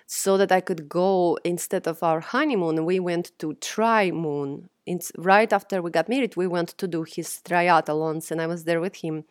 so 0.06 0.36
that 0.38 0.50
I 0.50 0.60
could 0.60 0.88
go 0.88 1.38
instead 1.44 1.86
of 1.86 2.02
our 2.02 2.20
honeymoon. 2.20 2.84
We 2.86 3.00
went 3.00 3.32
to 3.40 3.54
Tri 3.54 4.10
Moon. 4.12 4.70
It's 4.86 5.12
right 5.18 5.52
after 5.52 5.82
we 5.82 5.90
got 5.90 6.08
married, 6.08 6.36
we 6.36 6.46
went 6.46 6.70
to 6.78 6.86
do 6.86 7.02
his 7.02 7.40
triathlons, 7.44 8.30
and 8.30 8.40
I 8.40 8.46
was 8.46 8.64
there 8.64 8.80
with 8.80 8.96
him. 8.96 9.24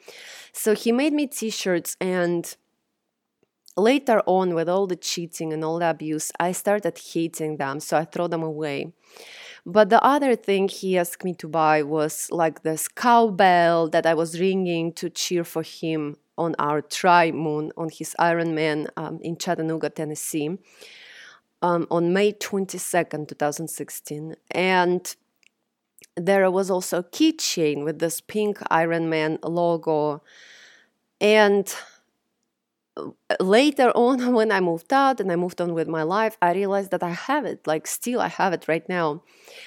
So 0.51 0.75
he 0.75 0.91
made 0.91 1.13
me 1.13 1.27
t 1.27 1.49
shirts 1.49 1.95
and 1.99 2.55
later 3.77 4.21
on 4.25 4.53
with 4.53 4.69
all 4.69 4.87
the 4.87 4.95
cheating 4.95 5.51
and 5.51 5.61
all 5.61 5.79
the 5.79 5.89
abuse 5.89 6.31
i 6.39 6.49
started 6.53 6.97
hating 6.97 7.57
them 7.57 7.77
so 7.81 7.97
i 7.97 8.05
throw 8.05 8.25
them 8.25 8.41
away 8.41 8.93
but 9.65 9.89
the 9.89 10.03
other 10.03 10.35
thing 10.35 10.67
he 10.67 10.97
asked 10.97 11.23
me 11.23 11.33
to 11.35 11.47
buy 11.47 11.81
was 11.81 12.29
like 12.31 12.61
this 12.61 12.87
cowbell 12.87 13.89
that 13.89 14.05
I 14.05 14.13
was 14.13 14.39
ringing 14.39 14.93
to 14.93 15.09
cheer 15.09 15.43
for 15.43 15.63
him 15.63 16.17
on 16.37 16.55
our 16.59 16.81
tri 16.81 17.31
moon 17.31 17.71
on 17.75 17.89
his 17.89 18.15
Ironman 18.19 18.87
um, 18.95 19.19
in 19.21 19.37
Chattanooga, 19.37 19.89
Tennessee, 19.89 20.59
um, 21.63 21.87
on 21.89 22.13
May 22.13 22.33
22nd, 22.33 23.27
2016. 23.27 24.35
And 24.51 25.15
there 26.15 26.49
was 26.51 26.69
also 26.71 26.99
a 26.99 27.03
keychain 27.03 27.83
with 27.83 27.99
this 27.99 28.21
pink 28.21 28.59
Ironman 28.71 29.39
logo. 29.43 30.21
And 31.21 31.73
later 33.39 33.91
on 33.95 34.33
when 34.33 34.51
i 34.51 34.59
moved 34.59 34.93
out 34.93 35.19
and 35.19 35.31
i 35.31 35.35
moved 35.35 35.59
on 35.59 35.73
with 35.73 35.87
my 35.87 36.03
life 36.03 36.37
i 36.41 36.53
realized 36.53 36.91
that 36.91 37.03
i 37.03 37.09
have 37.09 37.45
it 37.45 37.65
like 37.67 37.85
still 37.87 38.21
i 38.21 38.27
have 38.27 38.53
it 38.53 38.67
right 38.67 38.87
now 38.87 39.21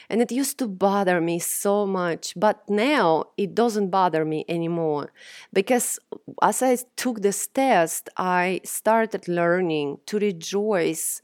and 0.08 0.22
it 0.22 0.32
used 0.32 0.58
to 0.58 0.66
bother 0.66 1.20
me 1.20 1.38
so 1.38 1.86
much 1.86 2.32
but 2.36 2.62
now 2.68 3.24
it 3.36 3.54
doesn't 3.54 3.90
bother 3.90 4.24
me 4.24 4.44
anymore 4.48 5.12
because 5.52 5.98
as 6.42 6.62
i 6.62 6.76
took 6.96 7.20
this 7.20 7.46
test 7.48 8.08
i 8.16 8.60
started 8.64 9.28
learning 9.28 9.98
to 10.06 10.18
rejoice 10.18 11.20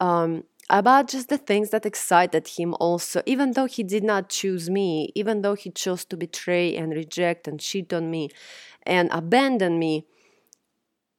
um, 0.00 0.44
about 0.72 1.06
just 1.08 1.28
the 1.28 1.38
things 1.38 1.70
that 1.70 1.86
excited 1.86 2.48
him 2.48 2.74
also 2.80 3.22
even 3.26 3.52
though 3.52 3.66
he 3.66 3.82
did 3.84 4.02
not 4.02 4.28
choose 4.28 4.70
me 4.70 5.10
even 5.14 5.42
though 5.42 5.54
he 5.54 5.70
chose 5.70 6.04
to 6.04 6.16
betray 6.16 6.74
and 6.74 6.92
reject 6.92 7.46
and 7.46 7.60
cheat 7.60 7.92
on 7.92 8.10
me 8.10 8.28
and 8.84 9.08
abandon 9.12 9.78
me 9.78 10.04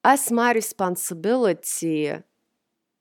as 0.04 0.32
my 0.32 0.52
responsibility, 0.52 2.12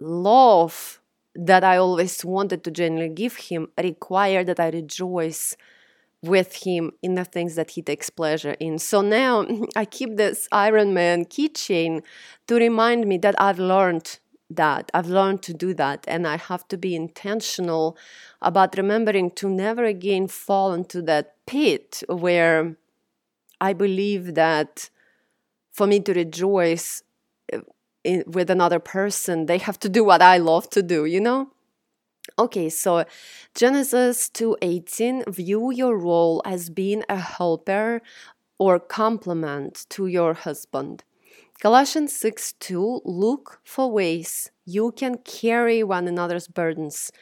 love 0.01 1.01
that 1.35 1.65
I 1.65 1.77
always 1.79 2.25
wanted 2.25 2.63
to 2.65 2.71
genuinely 2.71 3.15
give 3.15 3.37
him 3.37 3.69
required 3.83 4.47
that 4.47 4.61
I 4.61 4.69
rejoice 4.69 5.57
with 6.23 6.65
him 6.65 6.93
in 7.03 7.17
the 7.17 7.25
things 7.25 7.57
that 7.57 7.71
he 7.73 7.83
takes 7.83 8.09
pleasure 8.09 8.57
in. 8.61 8.79
So 8.79 9.01
now 9.01 9.47
I 9.77 9.85
keep 9.85 10.17
this 10.17 10.47
Ironman 10.53 11.29
keychain 11.29 12.03
to 12.47 12.55
remind 12.55 13.07
me 13.07 13.19
that 13.19 13.35
I've 13.41 13.59
learned 13.59 14.21
that. 14.57 14.91
I've 14.95 15.09
learned 15.09 15.43
to 15.43 15.55
do 15.55 15.75
that. 15.75 16.05
And 16.09 16.27
I 16.27 16.37
have 16.37 16.67
to 16.69 16.77
be 16.77 16.95
intentional 16.95 17.97
about 18.41 18.77
remembering 18.77 19.31
to 19.33 19.49
never 19.49 19.85
again 19.85 20.29
fall 20.29 20.73
into 20.73 21.03
that 21.03 21.37
pit 21.47 22.03
where 22.09 22.77
I 23.61 23.73
believe 23.73 24.35
that 24.35 24.91
for 25.73 25.87
me 25.87 26.01
to 26.01 26.13
rejoice 26.13 27.03
uh, 27.53 27.61
in, 28.05 28.25
with 28.27 28.51
another 28.51 28.79
person, 28.79 29.47
they 29.47 29.59
have 29.59 29.79
to 29.81 29.89
do 29.89 30.05
what 30.05 30.23
I 30.23 30.39
love 30.39 30.69
to 30.71 30.83
do, 30.83 31.05
you 31.05 31.21
know? 31.21 31.51
Okay, 32.39 32.69
so 32.69 33.05
Genesis 33.55 34.29
2:18 34.31 35.25
view 35.29 35.71
your 35.73 35.97
role 35.97 36.41
as 36.45 36.71
being 36.71 37.05
a 37.09 37.17
helper 37.17 38.01
or 38.59 38.79
complement 38.79 39.87
to 39.91 40.07
your 40.07 40.35
husband. 40.35 41.05
Colossians 41.63 42.13
6:2 42.13 43.03
look 43.05 43.61
for 43.63 43.89
ways 43.89 44.51
you 44.65 44.91
can 44.91 45.19
carry 45.19 45.85
one 45.85 46.09
another's 46.09 46.49
burdens 46.49 47.13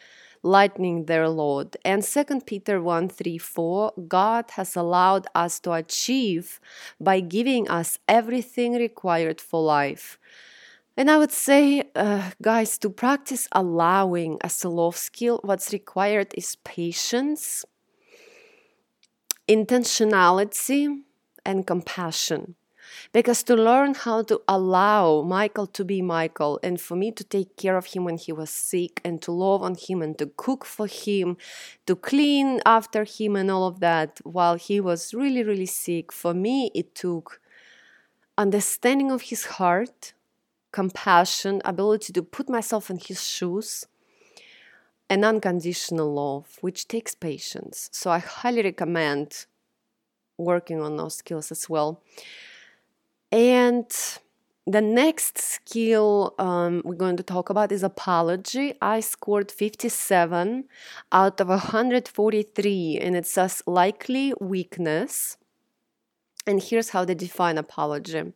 lightening 0.43 1.05
their 1.05 1.29
load. 1.29 1.77
And 1.85 2.03
2 2.03 2.47
Peter 2.47 2.81
1 2.81 3.11
3 3.11 3.37
4, 3.37 3.93
God 4.09 4.47
has 4.53 4.75
allowed 4.77 5.27
us 5.35 5.61
to 5.61 5.73
achieve 5.73 6.59
by 6.99 7.21
giving 7.21 7.69
us 7.69 7.99
everything 8.09 8.73
required 8.73 9.43
for 9.43 9.61
life. 9.63 10.19
And 10.97 11.11
I 11.11 11.19
would 11.19 11.33
say, 11.33 11.91
uh, 11.95 12.31
guys, 12.41 12.79
to 12.79 12.89
practice 12.89 13.47
allowing 13.53 14.39
as 14.41 14.65
a 14.65 14.71
love 14.71 14.97
skill, 14.97 15.41
what's 15.45 15.71
required 15.71 16.33
is 16.35 16.57
patience, 16.65 17.67
intentionality, 19.47 21.03
and 21.45 21.67
compassion. 21.67 22.57
Because 23.13 23.43
to 23.45 23.57
learn 23.57 23.95
how 23.95 24.23
to 24.23 24.41
allow 24.47 25.23
Michael 25.23 25.67
to 25.67 25.85
be 25.85 26.01
Michael 26.01 26.61
and 26.63 26.81
for 26.81 26.95
me 26.95 27.11
to 27.11 27.25
take 27.25 27.57
care 27.57 27.77
of 27.77 27.87
him 27.87 28.05
when 28.05 28.17
he 28.17 28.31
was 28.33 28.51
sick 28.51 29.01
and 29.05 29.21
to 29.23 29.33
love 29.33 29.65
on 29.65 29.75
him 29.75 30.01
and 30.01 30.17
to 30.19 30.27
cook 30.37 30.65
for 30.65 30.87
him, 30.87 31.37
to 31.87 31.97
clean 31.97 32.61
after 32.65 33.03
him 33.03 33.35
and 33.35 33.51
all 33.51 33.67
of 33.67 33.81
that 33.81 34.21
while 34.23 34.55
he 34.55 34.81
was 34.81 35.13
really, 35.13 35.43
really 35.43 35.67
sick, 35.67 36.13
for 36.13 36.33
me 36.33 36.71
it 36.73 36.95
took 36.95 37.41
understanding 38.39 39.11
of 39.11 39.23
his 39.23 39.45
heart, 39.47 40.15
compassion, 40.71 41.61
ability 41.65 42.13
to 42.13 42.23
put 42.23 42.49
myself 42.49 42.91
in 42.91 42.99
his 42.99 43.27
shoes 43.27 43.87
and 45.09 45.25
unconditional 45.25 46.15
love, 46.15 46.59
which 46.61 46.87
takes 46.87 47.17
patience. 47.17 47.91
So 47.93 48.13
I 48.13 48.21
highly 48.21 48.63
recommend 48.63 49.47
working 50.39 50.81
on 50.81 50.97
those 50.97 51.17
skills 51.17 51.51
as 51.51 51.69
well. 51.69 52.01
And 53.33 53.87
the 54.67 54.81
next 54.81 55.39
skill 55.39 56.35
um, 56.39 56.83
we're 56.85 56.95
going 56.95 57.17
to 57.17 57.23
talk 57.23 57.51
about 57.51 57.73
is 57.73 57.83
apology. 57.83 58.75
I 58.81 59.01
scored 59.01 59.51
57 59.51 60.65
out 61.13 61.41
of 61.41 61.49
143, 61.49 62.99
and 63.01 63.17
it 63.17 63.27
says 63.27 63.63
likely 63.67 64.35
weakness. 64.41 65.37
And 66.47 66.63
here's 66.63 66.91
how 66.91 67.05
they 67.05 67.15
define 67.15 67.59
apology. 67.59 68.33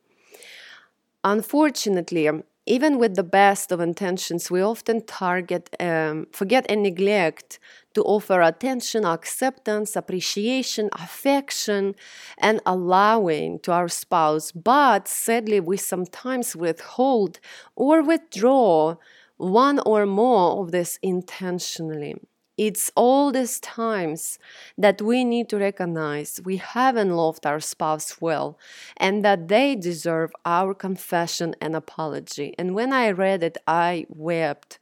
Unfortunately, 1.23 2.29
even 2.67 2.99
with 2.99 3.15
the 3.15 3.23
best 3.23 3.71
of 3.73 3.81
intentions, 3.81 4.51
we 4.51 4.63
often 4.63 5.05
target, 5.05 5.69
um, 5.81 6.27
forget, 6.33 6.65
and 6.69 6.83
neglect 6.83 7.59
to 7.95 8.03
offer 8.03 8.41
attention, 8.41 9.05
acceptance, 9.05 9.97
appreciation, 9.97 10.89
affection, 10.93 11.95
and 12.39 12.61
allowing 12.67 13.59
to 13.61 13.73
our 13.73 13.89
spouse. 13.89 14.51
But 14.53 15.09
sadly, 15.09 15.61
we 15.61 15.77
sometimes 15.77 16.57
withhold 16.57 17.39
or 17.77 18.03
withdraw 18.03 18.97
one 19.37 19.79
or 19.85 20.07
more 20.07 20.63
of 20.63 20.71
this 20.73 20.99
intentionally. 21.03 22.17
It's 22.57 22.93
all 22.95 23.33
these 23.33 23.59
times 23.61 24.39
that 24.79 25.03
we 25.03 25.25
need 25.25 25.49
to 25.49 25.59
recognize 25.59 26.41
we 26.45 26.59
haven't 26.59 27.11
loved 27.11 27.47
our 27.47 27.61
spouse 27.61 28.21
well 28.21 28.59
and 28.97 29.25
that 29.25 29.49
they 29.49 29.75
deserve 29.75 30.31
our 30.45 30.73
confession 30.75 31.57
and 31.61 31.75
apology. 31.75 32.55
And 32.59 32.75
when 32.75 32.93
I 32.93 33.11
read 33.11 33.43
it, 33.43 33.59
I 33.67 34.07
wept 34.09 34.79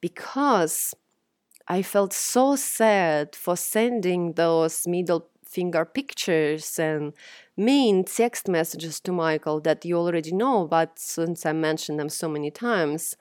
because 0.00 0.94
I 1.68 1.82
felt 1.82 2.12
so 2.12 2.56
sad 2.56 3.36
for 3.36 3.56
sending 3.56 4.32
those 4.32 4.86
middle 4.86 5.28
finger 5.44 5.84
pictures 5.84 6.78
and 6.78 7.12
mean 7.56 8.04
text 8.04 8.48
messages 8.48 9.00
to 9.00 9.12
Michael 9.12 9.60
that 9.60 9.84
you 9.84 9.96
already 9.96 10.32
know, 10.32 10.66
but 10.66 10.98
since 10.98 11.44
I 11.46 11.52
mentioned 11.52 12.00
them 12.00 12.08
so 12.08 12.28
many 12.28 12.50
times, 12.50 13.16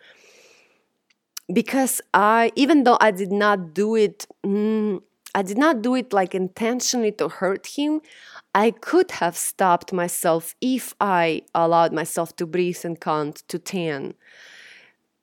because 1.53 2.01
I, 2.13 2.51
even 2.55 2.83
though 2.83 2.97
I 3.01 3.11
did 3.11 3.31
not 3.31 3.73
do 3.73 3.95
it, 3.95 4.27
mm, 4.45 5.01
I 5.33 5.41
did 5.41 5.57
not 5.57 5.81
do 5.81 5.95
it 5.95 6.13
like 6.13 6.35
intentionally 6.35 7.11
to 7.13 7.29
hurt 7.29 7.67
him. 7.67 8.01
I 8.53 8.71
could 8.71 9.11
have 9.11 9.37
stopped 9.37 9.93
myself 9.93 10.55
if 10.59 10.93
I 10.99 11.43
allowed 11.55 11.93
myself 11.93 12.35
to 12.37 12.45
breathe 12.45 12.79
and 12.83 12.99
count 12.99 13.43
to 13.47 13.57
10. 13.59 14.13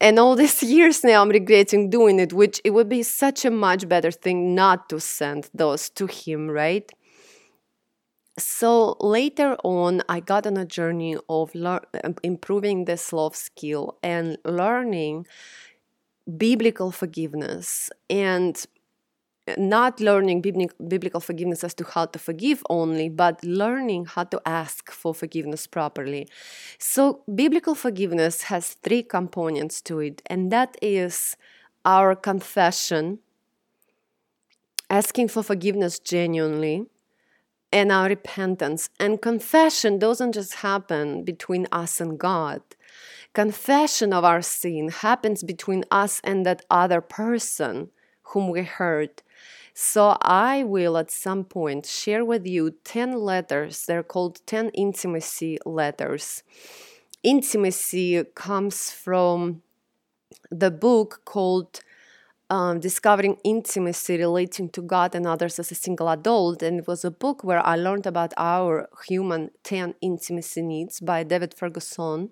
And 0.01 0.19
all 0.19 0.37
these 0.37 0.63
years 0.77 1.05
now, 1.05 1.23
I'm 1.23 1.29
regretting 1.31 1.91
doing 1.91 2.19
it, 2.21 2.33
which 2.33 2.61
it 2.65 2.71
would 2.71 2.89
be 2.89 3.03
such 3.03 3.45
a 3.45 3.51
much 3.51 3.89
better 3.89 4.11
thing 4.11 4.55
not 4.55 4.89
to 4.91 5.01
send 5.01 5.51
those 5.55 5.91
to 5.91 6.07
him, 6.07 6.49
right? 6.49 6.91
So 8.39 8.97
later 9.01 9.57
on, 9.65 10.03
I 10.09 10.21
got 10.21 10.47
on 10.47 10.57
a 10.57 10.65
journey 10.65 11.17
of 11.29 11.55
lear- 11.55 11.83
improving 12.23 12.85
this 12.85 13.13
love 13.13 13.35
skill 13.35 13.99
and 14.03 14.39
learning 14.45 15.27
biblical 16.37 16.91
forgiveness 16.91 17.91
and 18.11 18.67
not 19.57 20.01
learning 20.01 20.43
biblical 20.43 21.21
forgiveness 21.21 21.65
as 21.65 21.73
to 21.75 21.85
how 21.85 22.05
to 22.07 22.19
forgive 22.19 22.63
only, 22.69 23.09
but 23.09 23.43
learning 23.43 24.05
how 24.05 24.25
to 24.25 24.41
ask 24.45 24.91
for 24.91 25.15
forgiveness 25.15 25.67
properly. 25.67 26.29
So, 26.79 27.23
biblical 27.35 27.75
forgiveness 27.75 28.43
has 28.43 28.75
three 28.83 29.03
components 29.03 29.81
to 29.83 30.01
it, 30.01 30.21
and 30.27 30.53
that 30.53 30.77
is 30.83 31.37
our 31.85 32.15
confession, 32.15 33.21
asking 34.91 35.29
for 35.29 35.43
forgiveness 35.43 35.99
genuinely, 35.99 36.87
and 37.73 37.93
our 37.93 38.09
repentance. 38.09 38.91
And 38.99 39.21
confession 39.21 39.99
doesn't 39.99 40.33
just 40.33 40.57
happen 40.57 41.25
between 41.25 41.67
us 41.73 42.01
and 42.01 42.19
God. 42.19 42.63
Confession 43.35 44.13
of 44.13 44.25
our 44.25 44.43
sin 44.43 44.89
happens 44.89 45.43
between 45.43 45.85
us 45.91 46.21
and 46.25 46.45
that 46.45 46.65
other 46.71 47.01
person 47.01 47.91
whom 48.23 48.49
we 48.49 48.63
hurt. 48.63 49.23
So 49.75 50.17
I 50.23 50.65
will 50.65 50.97
at 50.97 51.11
some 51.11 51.45
point 51.45 51.87
share 51.87 52.25
with 52.25 52.47
you 52.47 52.73
10 52.83 53.13
letters. 53.13 53.87
They're 53.87 54.03
called 54.03 54.41
10 54.47 54.71
intimacy 54.71 55.59
letters. 55.65 56.43
Intimacy 57.23 58.25
comes 58.35 58.91
from 58.91 59.63
the 60.51 60.71
book 60.71 61.21
called 61.25 61.81
um, 62.51 62.81
Discovering 62.81 63.37
Intimacy 63.45 64.17
Relating 64.17 64.69
to 64.71 64.83
God 64.83 65.15
and 65.15 65.27
Others 65.27 65.59
as 65.59 65.71
a 65.71 65.75
Single 65.75 66.09
Adult. 66.09 66.63
And 66.63 66.81
it 66.81 66.89
was 66.89 67.05
a 67.05 67.11
book 67.11 67.45
where 67.45 67.65
I 67.65 67.77
learned 67.77 68.07
about 68.07 68.33
our 68.37 68.89
human 69.07 69.51
10 69.63 69.95
intimacy 70.01 70.63
needs 70.63 71.01
by 71.01 71.23
David 71.23 71.55
Ferguson. 71.55 72.31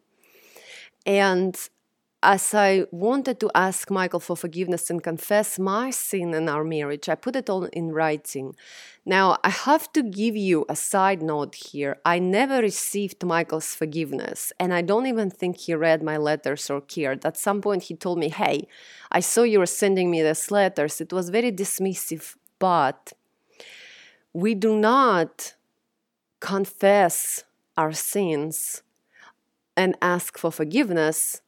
And 1.07 1.57
as 2.23 2.53
I 2.55 2.87
wanted 2.91 3.39
to 3.39 3.51
ask 3.55 3.89
Michael 3.89 4.19
for 4.19 4.37
forgiveness 4.37 4.91
and 4.91 5.01
confess 5.01 5.61
my 5.61 5.91
sin 5.91 6.35
in 6.35 6.49
our 6.49 6.65
marriage, 6.65 7.09
I 7.09 7.15
put 7.15 7.37
it 7.37 7.49
all 7.49 7.65
in 7.67 7.93
writing. 7.93 8.57
Now, 9.05 9.37
I 9.45 9.51
have 9.51 9.93
to 9.93 10.03
give 10.03 10.37
you 10.37 10.67
a 10.69 10.75
side 10.75 11.23
note 11.23 11.55
here. 11.55 11.99
I 12.05 12.19
never 12.19 12.59
received 12.59 13.23
Michael's 13.23 13.77
forgiveness, 13.77 14.53
and 14.59 14.75
I 14.75 14.83
don't 14.83 15.07
even 15.07 15.31
think 15.31 15.59
he 15.59 15.75
read 15.75 16.03
my 16.03 16.17
letters 16.17 16.69
or 16.69 16.81
cared. 16.81 17.25
At 17.25 17.37
some 17.37 17.61
point, 17.61 17.85
he 17.85 17.95
told 17.95 18.19
me, 18.19 18.29
Hey, 18.29 18.67
I 19.13 19.21
saw 19.21 19.45
you 19.45 19.61
were 19.61 19.67
sending 19.67 20.11
me 20.11 20.23
these 20.23 20.51
letters. 20.51 21.01
It 21.01 21.13
was 21.13 21.29
very 21.29 21.53
dismissive, 21.53 22.35
but 22.59 23.13
we 24.33 24.55
do 24.57 24.77
not 24.77 25.55
confess 26.41 27.45
our 27.77 27.93
sins 27.93 28.83
and 29.77 29.97
ask 30.01 30.39
for 30.39 30.51
forgiveness 30.51 31.43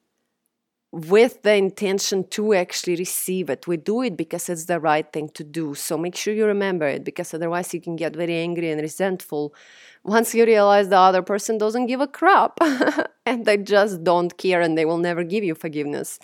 with 0.91 1.43
the 1.43 1.55
intention 1.55 2.24
to 2.29 2.55
actually 2.55 2.97
receive 2.97 3.51
it. 3.51 3.66
We 3.66 3.76
do 3.76 4.03
it 4.03 4.16
because 4.16 4.49
it's 4.49 4.64
the 4.64 4.81
right 4.81 5.11
thing 5.12 5.29
to 5.31 5.45
do. 5.45 5.74
So 5.74 5.99
make 5.99 6.16
sure 6.16 6.33
you 6.33 6.47
remember 6.47 6.87
it 6.87 7.05
because 7.05 7.35
otherwise 7.35 7.74
you 7.74 7.81
can 7.81 7.95
get 7.97 8.16
very 8.16 8.37
angry 8.37 8.70
and 8.70 8.81
resentful 8.81 9.55
once 10.03 10.35
you 10.35 10.47
realize 10.47 10.89
the 10.89 10.97
other 10.97 11.22
person 11.22 11.59
doesn't 11.59 11.87
give 11.87 12.01
a 12.01 12.07
crap 12.07 12.59
and 13.26 13.45
they 13.45 13.59
just 13.59 14.03
don't 14.03 14.39
care 14.39 14.62
and 14.62 14.79
they 14.79 14.87
will 14.87 14.99
never 14.99 15.22
give 15.22 15.45
you 15.45 15.55
forgiveness. 15.55 16.18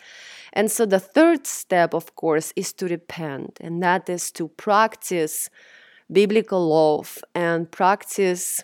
And 0.55 0.71
so 0.71 0.87
the 0.87 1.01
third 1.01 1.47
step, 1.47 1.93
of 1.93 2.15
course, 2.15 2.53
is 2.55 2.73
to 2.75 2.87
repent, 2.87 3.59
and 3.61 3.83
that 3.83 4.09
is 4.09 4.31
to 4.33 4.49
practice 4.49 5.51
biblical 6.11 6.69
love 6.69 7.19
and 7.35 7.69
practice 7.71 8.63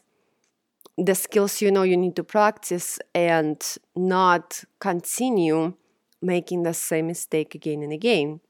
the 1.05 1.15
skills 1.15 1.61
you 1.63 1.71
know 1.71 1.83
you 1.83 1.97
need 1.97 2.17
to 2.17 2.25
practice 2.25 2.99
and 3.15 3.77
not 3.97 4.65
continue 4.79 5.75
making 6.21 6.63
the 6.63 6.75
same 6.75 7.07
mistake 7.07 7.55
again 7.55 7.83
and 7.83 7.93
again. 7.93 8.41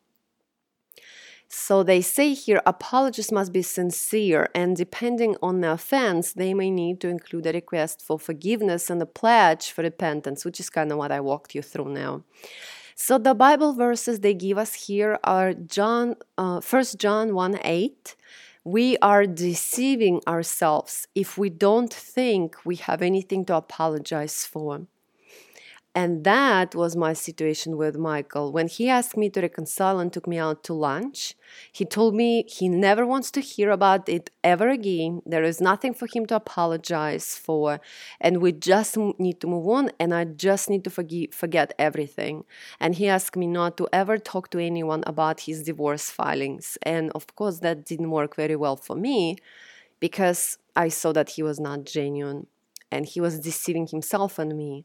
So 1.52 1.82
they 1.82 2.00
say 2.00 2.32
here 2.34 2.62
apologies 2.64 3.32
must 3.32 3.52
be 3.52 3.62
sincere, 3.62 4.48
and 4.54 4.76
depending 4.76 5.36
on 5.42 5.60
the 5.60 5.72
offense, 5.72 6.32
they 6.32 6.54
may 6.54 6.70
need 6.70 7.00
to 7.00 7.08
include 7.08 7.46
a 7.46 7.52
request 7.52 8.02
for 8.02 8.20
forgiveness 8.20 8.88
and 8.88 9.02
a 9.02 9.06
pledge 9.06 9.72
for 9.72 9.82
repentance, 9.82 10.44
which 10.44 10.60
is 10.60 10.70
kind 10.70 10.92
of 10.92 10.98
what 10.98 11.10
I 11.10 11.20
walked 11.20 11.56
you 11.56 11.62
through 11.62 11.88
now. 11.88 12.22
So 12.94 13.18
the 13.18 13.34
Bible 13.34 13.72
verses 13.72 14.20
they 14.20 14.34
give 14.34 14.58
us 14.58 14.74
here 14.74 15.18
are 15.24 15.52
John, 15.54 16.16
uh, 16.38 16.60
1 16.60 16.84
John 16.98 17.34
1 17.34 17.58
8. 17.64 18.14
We 18.64 18.96
are 18.98 19.26
deceiving 19.26 20.20
ourselves 20.26 21.06
if 21.14 21.36
we 21.38 21.50
don't 21.50 21.92
think 21.92 22.56
we 22.64 22.76
have 22.76 23.02
anything 23.02 23.44
to 23.46 23.56
apologize 23.56 24.44
for. 24.46 24.86
And 25.92 26.22
that 26.22 26.76
was 26.76 26.94
my 26.94 27.14
situation 27.14 27.76
with 27.76 27.96
Michael. 27.96 28.52
When 28.52 28.68
he 28.68 28.88
asked 28.88 29.16
me 29.16 29.28
to 29.30 29.40
reconcile 29.40 29.98
and 29.98 30.12
took 30.12 30.28
me 30.28 30.38
out 30.38 30.62
to 30.64 30.72
lunch, 30.72 31.34
he 31.72 31.84
told 31.84 32.14
me 32.14 32.44
he 32.46 32.68
never 32.68 33.04
wants 33.04 33.32
to 33.32 33.40
hear 33.40 33.70
about 33.70 34.08
it 34.08 34.30
ever 34.44 34.68
again. 34.68 35.20
There 35.26 35.42
is 35.42 35.60
nothing 35.60 35.92
for 35.92 36.06
him 36.06 36.26
to 36.26 36.36
apologize 36.36 37.36
for. 37.36 37.80
And 38.20 38.40
we 38.40 38.52
just 38.52 38.96
need 38.96 39.40
to 39.40 39.48
move 39.48 39.66
on. 39.68 39.90
And 39.98 40.14
I 40.14 40.26
just 40.26 40.70
need 40.70 40.84
to 40.84 40.90
forget, 40.90 41.34
forget 41.34 41.74
everything. 41.76 42.44
And 42.78 42.94
he 42.94 43.08
asked 43.08 43.36
me 43.36 43.48
not 43.48 43.76
to 43.78 43.88
ever 43.92 44.16
talk 44.16 44.50
to 44.50 44.60
anyone 44.60 45.02
about 45.08 45.40
his 45.40 45.64
divorce 45.64 46.08
filings. 46.08 46.78
And 46.82 47.10
of 47.16 47.34
course, 47.34 47.58
that 47.60 47.84
didn't 47.84 48.12
work 48.12 48.36
very 48.36 48.54
well 48.54 48.76
for 48.76 48.94
me 48.94 49.38
because 49.98 50.56
I 50.76 50.88
saw 50.88 51.12
that 51.14 51.30
he 51.30 51.42
was 51.42 51.58
not 51.58 51.84
genuine 51.84 52.46
and 52.92 53.06
he 53.06 53.20
was 53.20 53.40
deceiving 53.40 53.88
himself 53.88 54.38
and 54.38 54.56
me. 54.56 54.84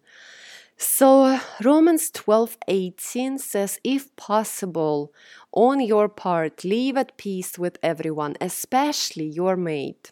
So 0.78 1.40
Romans 1.64 2.12
12:18 2.12 3.40
says 3.40 3.80
if 3.84 4.14
possible 4.18 5.14
on 5.54 5.80
your 5.80 6.10
part 6.10 6.66
live 6.66 6.98
at 6.98 7.16
peace 7.18 7.58
with 7.58 7.78
everyone 7.82 8.36
especially 8.42 9.26
your 9.26 9.56
mate. 9.56 10.12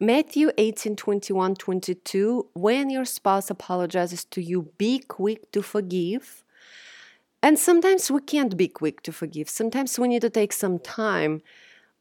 Matthew 0.00 0.50
18 0.58 0.96
21 0.96 1.54
22 1.54 2.48
when 2.54 2.90
your 2.90 3.04
spouse 3.04 3.48
apologizes 3.48 4.24
to 4.24 4.42
you 4.42 4.72
be 4.76 4.98
quick 4.98 5.52
to 5.52 5.62
forgive. 5.62 6.42
And 7.42 7.58
sometimes 7.58 8.10
we 8.10 8.20
can't 8.20 8.56
be 8.56 8.68
quick 8.68 9.02
to 9.02 9.12
forgive. 9.12 9.48
Sometimes 9.48 9.98
we 9.98 10.08
need 10.08 10.22
to 10.22 10.30
take 10.30 10.52
some 10.52 10.78
time 10.78 11.42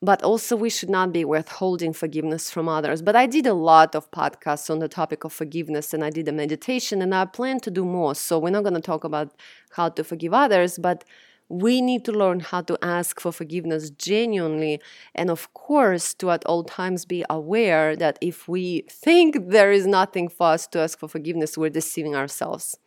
but 0.01 0.23
also 0.23 0.55
we 0.55 0.69
should 0.69 0.89
not 0.89 1.11
be 1.11 1.25
withholding 1.25 1.91
forgiveness 1.91 2.49
from 2.49 2.69
others. 2.69 3.01
But 3.01 3.15
I 3.15 3.25
did 3.25 3.45
a 3.45 3.53
lot 3.53 3.95
of 3.95 4.09
podcasts 4.11 4.69
on 4.69 4.79
the 4.79 4.87
topic 4.87 5.23
of 5.23 5.33
forgiveness 5.33 5.93
and 5.93 6.03
I 6.03 6.09
did 6.09 6.27
a 6.27 6.31
meditation 6.31 7.01
and 7.01 7.13
I 7.13 7.25
plan 7.25 7.59
to 7.61 7.71
do 7.71 7.83
more. 7.83 8.15
So 8.15 8.39
we're 8.39 8.51
not 8.51 8.63
going 8.63 8.75
to 8.75 8.81
talk 8.81 9.03
about 9.03 9.33
how 9.71 9.89
to 9.89 10.03
forgive 10.03 10.33
others, 10.33 10.77
but 10.77 11.03
we 11.49 11.81
need 11.81 12.05
to 12.05 12.11
learn 12.11 12.39
how 12.39 12.61
to 12.61 12.77
ask 12.81 13.19
for 13.19 13.31
forgiveness 13.31 13.89
genuinely. 13.89 14.79
And 15.15 15.29
of 15.29 15.53
course, 15.53 16.13
to 16.15 16.29
at 16.31 16.45
all 16.45 16.63
times 16.63 17.05
be 17.05 17.25
aware 17.29 17.95
that 17.95 18.17
if 18.21 18.47
we 18.47 18.85
think 18.87 19.49
there 19.49 19.71
is 19.71 19.85
nothing 19.85 20.29
for 20.29 20.47
us 20.47 20.67
to 20.67 20.79
ask 20.79 20.99
for 20.99 21.09
forgiveness, 21.09 21.57
we're 21.57 21.71
deceiving 21.71 22.15
ourselves. 22.15 22.77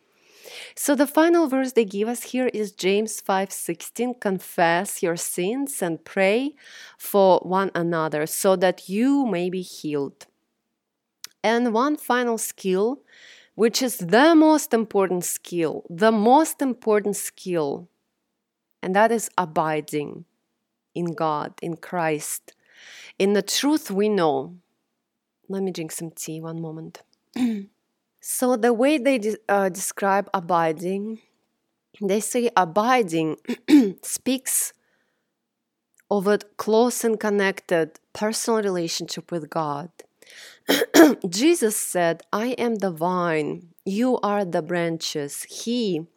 So 0.75 0.95
the 0.95 1.07
final 1.07 1.47
verse 1.47 1.73
they 1.73 1.85
give 1.85 2.07
us 2.07 2.23
here 2.23 2.49
is 2.53 2.71
James 2.71 3.21
5:16, 3.21 4.15
confess 4.19 5.01
your 5.01 5.15
sins 5.17 5.81
and 5.81 6.03
pray 6.03 6.55
for 6.97 7.39
one 7.39 7.71
another 7.75 8.25
so 8.25 8.55
that 8.57 8.89
you 8.89 9.25
may 9.25 9.49
be 9.49 9.61
healed. 9.61 10.27
And 11.43 11.73
one 11.73 11.97
final 11.97 12.37
skill, 12.37 13.01
which 13.55 13.81
is 13.81 13.97
the 13.97 14.33
most 14.35 14.73
important 14.73 15.25
skill, 15.25 15.83
the 15.89 16.11
most 16.11 16.61
important 16.61 17.15
skill, 17.15 17.89
and 18.81 18.95
that 18.95 19.11
is 19.11 19.29
abiding 19.37 20.25
in 20.95 21.13
God, 21.13 21.53
in 21.61 21.77
Christ, 21.77 22.53
in 23.19 23.33
the 23.33 23.41
truth 23.41 23.91
we 23.91 24.09
know. 24.09 24.57
Let 25.49 25.63
me 25.63 25.71
drink 25.71 25.91
some 25.91 26.11
tea 26.11 26.39
one 26.41 26.61
moment. 26.61 27.01
So, 28.25 28.55
the 28.55 28.71
way 28.71 28.97
they 28.97 29.17
de- 29.17 29.35
uh, 29.49 29.67
describe 29.67 30.29
abiding, 30.33 31.19
they 32.01 32.21
say 32.21 32.49
abiding 32.55 33.35
speaks 34.01 34.71
of 36.09 36.25
a 36.27 36.37
close 36.55 37.03
and 37.03 37.19
connected 37.19 37.99
personal 38.13 38.61
relationship 38.61 39.29
with 39.29 39.49
God. 39.49 39.89
Jesus 41.27 41.75
said, 41.75 42.21
I 42.31 42.51
am 42.51 42.75
the 42.75 42.91
vine, 42.91 43.73
you 43.83 44.19
are 44.19 44.45
the 44.45 44.61
branches. 44.61 45.43
He 45.43 46.07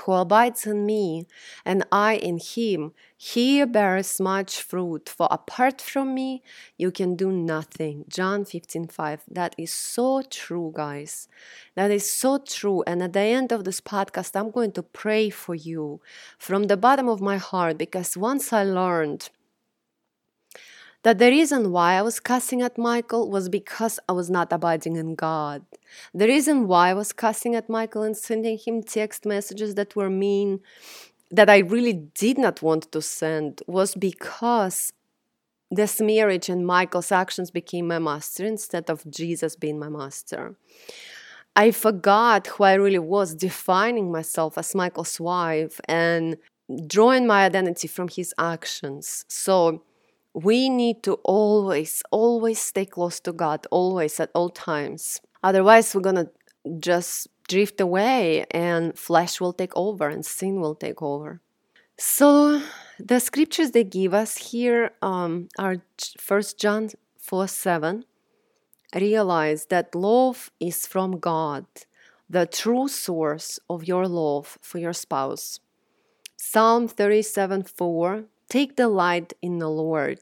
who 0.00 0.12
abides 0.12 0.66
in 0.66 0.86
me 0.86 1.26
and 1.64 1.84
I 1.90 2.16
in 2.16 2.38
him, 2.38 2.92
he 3.16 3.64
bears 3.64 4.20
much 4.20 4.62
fruit. 4.62 5.08
For 5.08 5.28
apart 5.30 5.80
from 5.80 6.14
me, 6.14 6.42
you 6.76 6.90
can 6.90 7.16
do 7.16 7.32
nothing. 7.32 8.04
John 8.08 8.44
15 8.44 8.86
5. 8.86 9.22
That 9.30 9.54
is 9.58 9.72
so 9.72 10.22
true, 10.22 10.72
guys. 10.74 11.28
That 11.74 11.90
is 11.90 12.10
so 12.10 12.38
true. 12.38 12.82
And 12.86 13.02
at 13.02 13.12
the 13.12 13.20
end 13.20 13.52
of 13.52 13.64
this 13.64 13.80
podcast, 13.80 14.38
I'm 14.38 14.50
going 14.50 14.72
to 14.72 14.82
pray 14.82 15.30
for 15.30 15.54
you 15.54 16.00
from 16.38 16.64
the 16.64 16.76
bottom 16.76 17.08
of 17.08 17.20
my 17.20 17.36
heart 17.36 17.78
because 17.78 18.16
once 18.16 18.52
I 18.52 18.64
learned 18.64 19.30
that 21.04 21.18
the 21.18 21.30
reason 21.30 21.70
why 21.70 21.94
I 21.94 22.02
was 22.02 22.20
cussing 22.20 22.60
at 22.62 22.76
Michael 22.76 23.30
was 23.30 23.48
because 23.48 24.00
I 24.08 24.12
was 24.12 24.28
not 24.28 24.52
abiding 24.52 24.96
in 24.96 25.14
God. 25.14 25.64
The 26.12 26.26
reason 26.26 26.66
why 26.66 26.90
I 26.90 26.94
was 26.94 27.12
cussing 27.12 27.54
at 27.54 27.68
Michael 27.68 28.02
and 28.02 28.16
sending 28.16 28.58
him 28.58 28.82
text 28.82 29.24
messages 29.24 29.74
that 29.76 29.94
were 29.94 30.10
mean, 30.10 30.60
that 31.30 31.48
I 31.48 31.58
really 31.58 31.92
did 31.92 32.38
not 32.38 32.62
want 32.62 32.90
to 32.92 33.00
send, 33.00 33.62
was 33.66 33.94
because 33.94 34.92
this 35.70 36.00
marriage 36.00 36.48
and 36.48 36.66
Michael's 36.66 37.12
actions 37.12 37.50
became 37.50 37.86
my 37.86 37.98
master 37.98 38.44
instead 38.44 38.90
of 38.90 39.08
Jesus 39.10 39.54
being 39.54 39.78
my 39.78 39.88
master. 39.88 40.56
I 41.54 41.70
forgot 41.72 42.46
who 42.46 42.64
I 42.64 42.74
really 42.74 42.98
was, 42.98 43.34
defining 43.34 44.10
myself 44.10 44.56
as 44.56 44.74
Michael's 44.74 45.20
wife 45.20 45.80
and 45.86 46.36
drawing 46.86 47.26
my 47.26 47.44
identity 47.44 47.88
from 47.88 48.08
his 48.08 48.32
actions. 48.38 49.24
So, 49.28 49.82
we 50.42 50.68
need 50.68 51.02
to 51.02 51.14
always, 51.24 52.02
always 52.12 52.60
stay 52.60 52.86
close 52.86 53.18
to 53.20 53.32
God, 53.32 53.66
always 53.72 54.20
at 54.20 54.30
all 54.34 54.50
times. 54.50 55.20
Otherwise, 55.42 55.94
we're 55.94 56.00
gonna 56.00 56.30
just 56.78 57.28
drift 57.48 57.80
away 57.80 58.44
and 58.50 58.96
flesh 58.96 59.40
will 59.40 59.52
take 59.52 59.72
over 59.74 60.08
and 60.08 60.24
sin 60.24 60.60
will 60.60 60.76
take 60.76 61.02
over. 61.02 61.40
So, 61.96 62.62
the 63.00 63.18
scriptures 63.18 63.72
they 63.72 63.82
give 63.82 64.14
us 64.14 64.52
here 64.52 64.92
um, 65.02 65.48
are 65.58 65.78
First 66.18 66.58
John 66.58 66.90
4 67.18 67.48
7. 67.48 68.04
Realize 68.94 69.66
that 69.66 69.94
love 69.94 70.50
is 70.60 70.86
from 70.86 71.18
God, 71.18 71.66
the 72.30 72.46
true 72.46 72.86
source 72.86 73.58
of 73.68 73.88
your 73.88 74.06
love 74.06 74.56
for 74.62 74.78
your 74.78 74.92
spouse. 74.92 75.58
Psalm 76.36 76.86
37 76.86 77.64
4 77.64 78.24
Take 78.48 78.76
delight 78.76 79.34
in 79.42 79.58
the 79.58 79.68
Lord, 79.68 80.20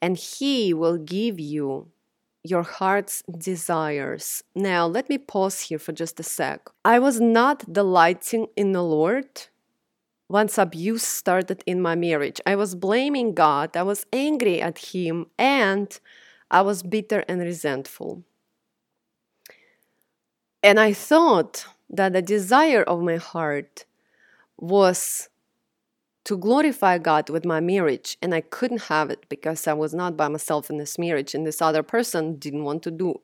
and 0.00 0.16
He 0.16 0.72
will 0.72 0.98
give 0.98 1.40
you 1.40 1.88
your 2.44 2.62
heart's 2.62 3.22
desires. 3.22 4.44
Now, 4.54 4.86
let 4.86 5.08
me 5.08 5.18
pause 5.18 5.62
here 5.62 5.78
for 5.78 5.92
just 5.92 6.20
a 6.20 6.22
sec. 6.22 6.68
I 6.84 6.98
was 6.98 7.20
not 7.20 7.72
delighting 7.72 8.46
in 8.56 8.72
the 8.72 8.84
Lord 8.84 9.48
once 10.28 10.58
abuse 10.58 11.04
started 11.04 11.62
in 11.66 11.80
my 11.80 11.94
marriage. 11.94 12.40
I 12.46 12.56
was 12.56 12.74
blaming 12.74 13.34
God, 13.34 13.76
I 13.76 13.82
was 13.82 14.06
angry 14.12 14.60
at 14.60 14.78
Him, 14.78 15.26
and 15.38 15.98
I 16.50 16.62
was 16.62 16.82
bitter 16.82 17.24
and 17.28 17.40
resentful. 17.40 18.22
And 20.62 20.80
I 20.80 20.92
thought 20.92 21.66
that 21.90 22.12
the 22.12 22.22
desire 22.22 22.82
of 22.82 23.02
my 23.02 23.16
heart 23.16 23.84
was 24.58 25.28
to 26.26 26.36
glorify 26.36 26.98
God 26.98 27.30
with 27.30 27.44
my 27.44 27.60
marriage, 27.60 28.18
and 28.20 28.34
I 28.34 28.40
couldn't 28.40 28.82
have 28.82 29.10
it 29.10 29.24
because 29.28 29.68
I 29.68 29.74
was 29.74 29.94
not 29.94 30.16
by 30.16 30.26
myself 30.26 30.68
in 30.68 30.76
this 30.76 30.98
marriage, 30.98 31.34
and 31.36 31.46
this 31.46 31.62
other 31.62 31.84
person 31.84 32.36
didn't 32.36 32.64
want 32.64 32.82
to 32.82 32.90
do, 32.90 33.20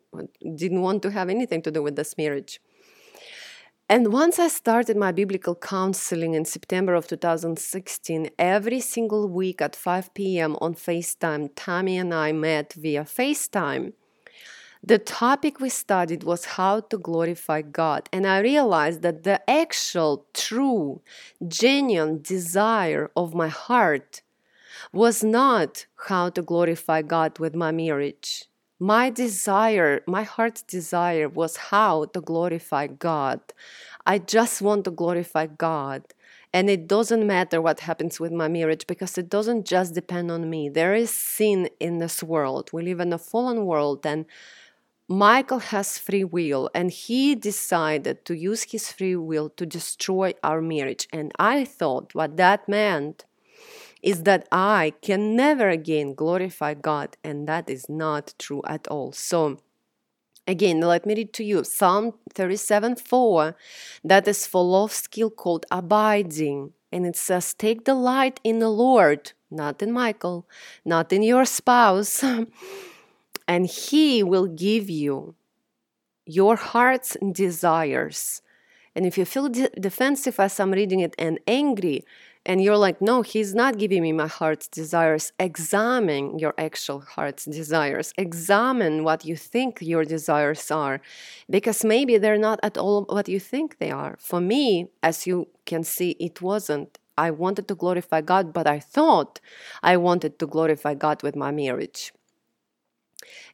didn't 0.54 0.82
want 0.82 1.02
to 1.02 1.10
have 1.10 1.28
anything 1.28 1.62
to 1.62 1.72
do 1.72 1.82
with 1.82 1.96
this 1.96 2.16
marriage. 2.16 2.60
And 3.88 4.12
once 4.12 4.38
I 4.38 4.46
started 4.46 4.96
my 4.96 5.10
biblical 5.10 5.56
counseling 5.56 6.34
in 6.34 6.44
September 6.44 6.94
of 6.94 7.08
2016, 7.08 8.30
every 8.38 8.80
single 8.80 9.28
week 9.28 9.60
at 9.60 9.74
5 9.74 10.14
p.m. 10.14 10.56
on 10.60 10.74
FaceTime, 10.74 11.50
Tammy 11.56 11.98
and 11.98 12.14
I 12.14 12.30
met 12.30 12.72
via 12.74 13.02
FaceTime. 13.02 13.94
The 14.84 14.98
topic 14.98 15.60
we 15.60 15.68
studied 15.68 16.24
was 16.24 16.44
how 16.44 16.80
to 16.80 16.98
glorify 16.98 17.62
God, 17.62 18.08
and 18.12 18.26
I 18.26 18.40
realized 18.40 19.02
that 19.02 19.22
the 19.22 19.38
actual, 19.48 20.26
true, 20.34 21.00
genuine 21.46 22.20
desire 22.20 23.08
of 23.16 23.32
my 23.32 23.46
heart 23.46 24.22
was 24.92 25.22
not 25.22 25.86
how 26.08 26.30
to 26.30 26.42
glorify 26.42 27.00
God 27.02 27.38
with 27.38 27.54
my 27.54 27.70
marriage. 27.70 28.46
My 28.80 29.08
desire, 29.08 30.02
my 30.08 30.24
heart's 30.24 30.62
desire 30.62 31.28
was 31.28 31.56
how 31.56 32.06
to 32.06 32.20
glorify 32.20 32.88
God. 32.88 33.40
I 34.04 34.18
just 34.18 34.60
want 34.60 34.84
to 34.86 34.90
glorify 34.90 35.46
God. 35.46 36.02
And 36.52 36.68
it 36.68 36.88
doesn't 36.88 37.24
matter 37.24 37.62
what 37.62 37.80
happens 37.80 38.18
with 38.18 38.32
my 38.32 38.48
marriage 38.48 38.86
because 38.88 39.16
it 39.16 39.30
doesn't 39.30 39.64
just 39.64 39.94
depend 39.94 40.32
on 40.32 40.50
me. 40.50 40.68
There 40.68 40.92
is 40.92 41.10
sin 41.14 41.70
in 41.78 41.98
this 41.98 42.20
world. 42.22 42.70
We 42.72 42.82
live 42.82 42.98
in 42.98 43.12
a 43.12 43.18
fallen 43.18 43.64
world, 43.64 44.04
and 44.04 44.26
Michael 45.12 45.58
has 45.58 45.98
free 45.98 46.24
will 46.24 46.70
and 46.74 46.90
he 46.90 47.34
decided 47.34 48.24
to 48.24 48.34
use 48.34 48.62
his 48.62 48.90
free 48.90 49.14
will 49.14 49.50
to 49.50 49.66
destroy 49.66 50.32
our 50.42 50.62
marriage. 50.62 51.06
And 51.12 51.32
I 51.38 51.66
thought 51.66 52.14
what 52.14 52.38
that 52.38 52.66
meant 52.66 53.26
is 54.02 54.22
that 54.22 54.48
I 54.50 54.94
can 55.02 55.36
never 55.36 55.68
again 55.68 56.14
glorify 56.14 56.74
God, 56.74 57.16
and 57.22 57.46
that 57.46 57.70
is 57.70 57.88
not 57.88 58.34
true 58.38 58.62
at 58.66 58.88
all. 58.88 59.12
So, 59.12 59.58
again, 60.46 60.80
let 60.80 61.06
me 61.06 61.14
read 61.14 61.32
to 61.34 61.44
you 61.44 61.62
Psalm 61.62 62.14
37 62.32 62.96
4, 62.96 63.54
that 64.04 64.26
is 64.26 64.46
full 64.46 64.82
of 64.82 64.92
skill 64.92 65.30
called 65.30 65.66
abiding. 65.70 66.72
And 66.90 67.06
it 67.06 67.16
says, 67.16 67.54
Take 67.54 67.84
delight 67.84 68.40
in 68.42 68.58
the 68.58 68.70
Lord, 68.70 69.32
not 69.50 69.82
in 69.82 69.92
Michael, 69.92 70.48
not 70.84 71.12
in 71.12 71.22
your 71.22 71.44
spouse. 71.44 72.24
and 73.46 73.66
He 73.66 74.22
will 74.22 74.46
give 74.46 74.88
you 74.88 75.34
your 76.26 76.56
heart's 76.56 77.16
desires. 77.32 78.42
And 78.94 79.06
if 79.06 79.16
you 79.16 79.24
feel 79.24 79.48
de- 79.48 79.70
defensive 79.70 80.38
as 80.38 80.60
I'm 80.60 80.72
reading 80.72 81.00
it 81.00 81.14
and 81.18 81.38
angry, 81.46 82.04
and 82.44 82.62
you're 82.62 82.76
like, 82.76 83.00
no, 83.00 83.22
he's 83.22 83.54
not 83.54 83.78
giving 83.78 84.02
me 84.02 84.12
my 84.12 84.26
heart's 84.26 84.66
desires, 84.66 85.32
examine 85.38 86.38
your 86.38 86.54
actual 86.58 87.00
heart's 87.00 87.44
desires. 87.44 88.12
Examine 88.18 89.04
what 89.04 89.24
you 89.24 89.36
think 89.36 89.78
your 89.80 90.04
desires 90.04 90.70
are, 90.70 91.00
because 91.48 91.84
maybe 91.84 92.18
they're 92.18 92.38
not 92.38 92.58
at 92.62 92.76
all 92.76 93.04
what 93.04 93.28
you 93.28 93.38
think 93.38 93.78
they 93.78 93.90
are. 93.90 94.16
For 94.18 94.40
me, 94.40 94.88
as 95.02 95.26
you 95.26 95.48
can 95.66 95.84
see, 95.84 96.10
it 96.18 96.42
wasn't. 96.42 96.98
I 97.16 97.30
wanted 97.30 97.68
to 97.68 97.74
glorify 97.74 98.22
God, 98.22 98.52
but 98.52 98.66
I 98.66 98.80
thought 98.80 99.40
I 99.82 99.96
wanted 99.96 100.38
to 100.40 100.46
glorify 100.46 100.94
God 100.94 101.22
with 101.22 101.36
my 101.36 101.52
marriage. 101.52 102.12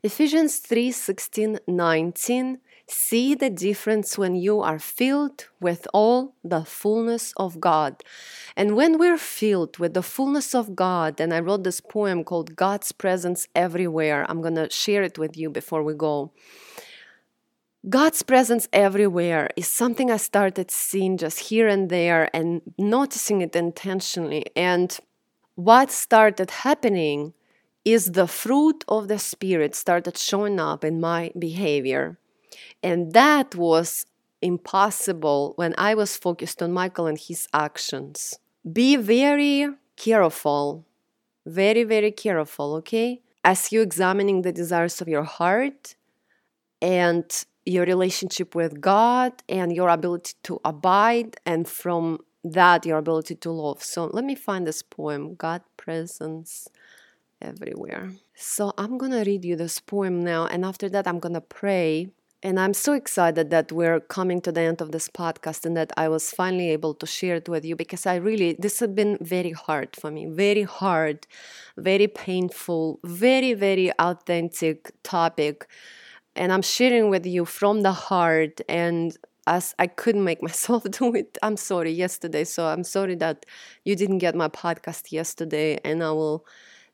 Ephesians 0.02 0.58
3 0.58 0.92
16 0.92 1.58
19 1.66 2.58
See 2.90 3.34
the 3.34 3.50
difference 3.50 4.16
when 4.16 4.34
you 4.34 4.62
are 4.62 4.78
filled 4.78 5.48
with 5.60 5.86
all 5.92 6.34
the 6.42 6.64
fullness 6.64 7.34
of 7.36 7.60
God. 7.60 8.02
And 8.56 8.76
when 8.76 8.98
we're 8.98 9.18
filled 9.18 9.76
with 9.76 9.92
the 9.92 10.02
fullness 10.02 10.54
of 10.54 10.74
God, 10.74 11.20
and 11.20 11.34
I 11.34 11.40
wrote 11.40 11.64
this 11.64 11.82
poem 11.82 12.24
called 12.24 12.56
God's 12.56 12.92
Presence 12.92 13.46
Everywhere, 13.54 14.24
I'm 14.26 14.40
going 14.40 14.54
to 14.54 14.70
share 14.70 15.02
it 15.02 15.18
with 15.18 15.36
you 15.36 15.50
before 15.50 15.82
we 15.82 15.92
go. 15.92 16.32
God's 17.88 18.22
presence 18.22 18.68
everywhere 18.72 19.50
is 19.54 19.68
something 19.68 20.10
I 20.10 20.16
started 20.16 20.70
seeing 20.70 21.18
just 21.18 21.38
here 21.38 21.68
and 21.68 21.90
there 21.90 22.28
and 22.34 22.62
noticing 22.78 23.42
it 23.42 23.54
intentionally. 23.54 24.46
And 24.56 24.98
what 25.54 25.90
started 25.90 26.50
happening 26.50 27.34
is 27.92 28.12
the 28.12 28.26
fruit 28.26 28.84
of 28.88 29.08
the 29.08 29.18
Spirit 29.18 29.74
started 29.74 30.16
showing 30.18 30.60
up 30.60 30.84
in 30.84 31.00
my 31.00 31.32
behavior. 31.38 32.18
And 32.82 33.12
that 33.12 33.54
was 33.54 34.06
impossible 34.42 35.52
when 35.56 35.74
I 35.78 35.94
was 35.94 36.16
focused 36.16 36.62
on 36.62 36.72
Michael 36.72 37.06
and 37.06 37.18
his 37.18 37.48
actions. 37.52 38.38
Be 38.70 38.96
very 38.96 39.68
careful, 39.96 40.84
very, 41.46 41.84
very 41.84 42.12
careful, 42.12 42.74
okay? 42.76 43.22
As 43.42 43.72
you 43.72 43.80
examining 43.80 44.42
the 44.42 44.52
desires 44.52 45.00
of 45.00 45.08
your 45.08 45.24
heart 45.24 45.96
and 46.82 47.24
your 47.64 47.84
relationship 47.84 48.54
with 48.54 48.80
God 48.80 49.32
and 49.48 49.72
your 49.72 49.88
ability 49.88 50.34
to 50.44 50.60
abide, 50.64 51.36
and 51.44 51.68
from 51.68 52.20
that, 52.44 52.86
your 52.86 52.98
ability 52.98 53.34
to 53.36 53.50
love. 53.50 53.82
So 53.82 54.06
let 54.06 54.24
me 54.24 54.34
find 54.34 54.66
this 54.66 54.82
poem 54.82 55.34
God 55.34 55.62
presence 55.76 56.68
everywhere. 57.40 58.12
So 58.34 58.72
I'm 58.78 58.98
gonna 58.98 59.24
read 59.24 59.44
you 59.44 59.56
this 59.56 59.80
poem 59.80 60.24
now, 60.24 60.46
and 60.46 60.64
after 60.64 60.88
that, 60.90 61.06
I'm 61.06 61.18
gonna 61.20 61.40
pray 61.40 62.10
And 62.42 62.60
I'm 62.60 62.72
so 62.72 62.92
excited 62.92 63.50
that 63.50 63.72
we're 63.72 63.98
coming 63.98 64.40
to 64.42 64.52
the 64.52 64.60
end 64.60 64.80
of 64.80 64.92
this 64.92 65.08
podcast 65.08 65.66
and 65.66 65.76
that 65.76 65.92
I 65.96 66.08
was 66.08 66.30
finally 66.30 66.70
able 66.70 66.94
to 66.94 67.06
share 67.06 67.34
it 67.36 67.48
with 67.48 67.64
you 67.64 67.74
because 67.74 68.06
I 68.06 68.14
really, 68.16 68.54
this 68.58 68.78
has 68.78 68.90
been 68.90 69.18
very 69.20 69.50
hard 69.50 69.96
for 69.96 70.12
me, 70.12 70.26
very 70.26 70.62
hard, 70.62 71.26
very 71.76 72.06
painful, 72.06 73.00
very, 73.04 73.54
very 73.54 73.90
authentic 73.98 74.92
topic. 75.02 75.66
And 76.36 76.52
I'm 76.52 76.62
sharing 76.62 77.10
with 77.10 77.26
you 77.26 77.44
from 77.44 77.82
the 77.82 77.92
heart. 77.92 78.60
And 78.68 79.16
as 79.48 79.74
I 79.80 79.88
couldn't 79.88 80.22
make 80.22 80.40
myself 80.50 80.84
do 80.90 81.14
it, 81.16 81.38
I'm 81.42 81.56
sorry 81.56 81.90
yesterday. 81.90 82.44
So 82.44 82.66
I'm 82.66 82.84
sorry 82.84 83.16
that 83.16 83.46
you 83.84 83.96
didn't 83.96 84.18
get 84.18 84.36
my 84.36 84.48
podcast 84.48 85.10
yesterday. 85.10 85.80
And 85.84 86.04
I 86.04 86.12
will 86.12 86.46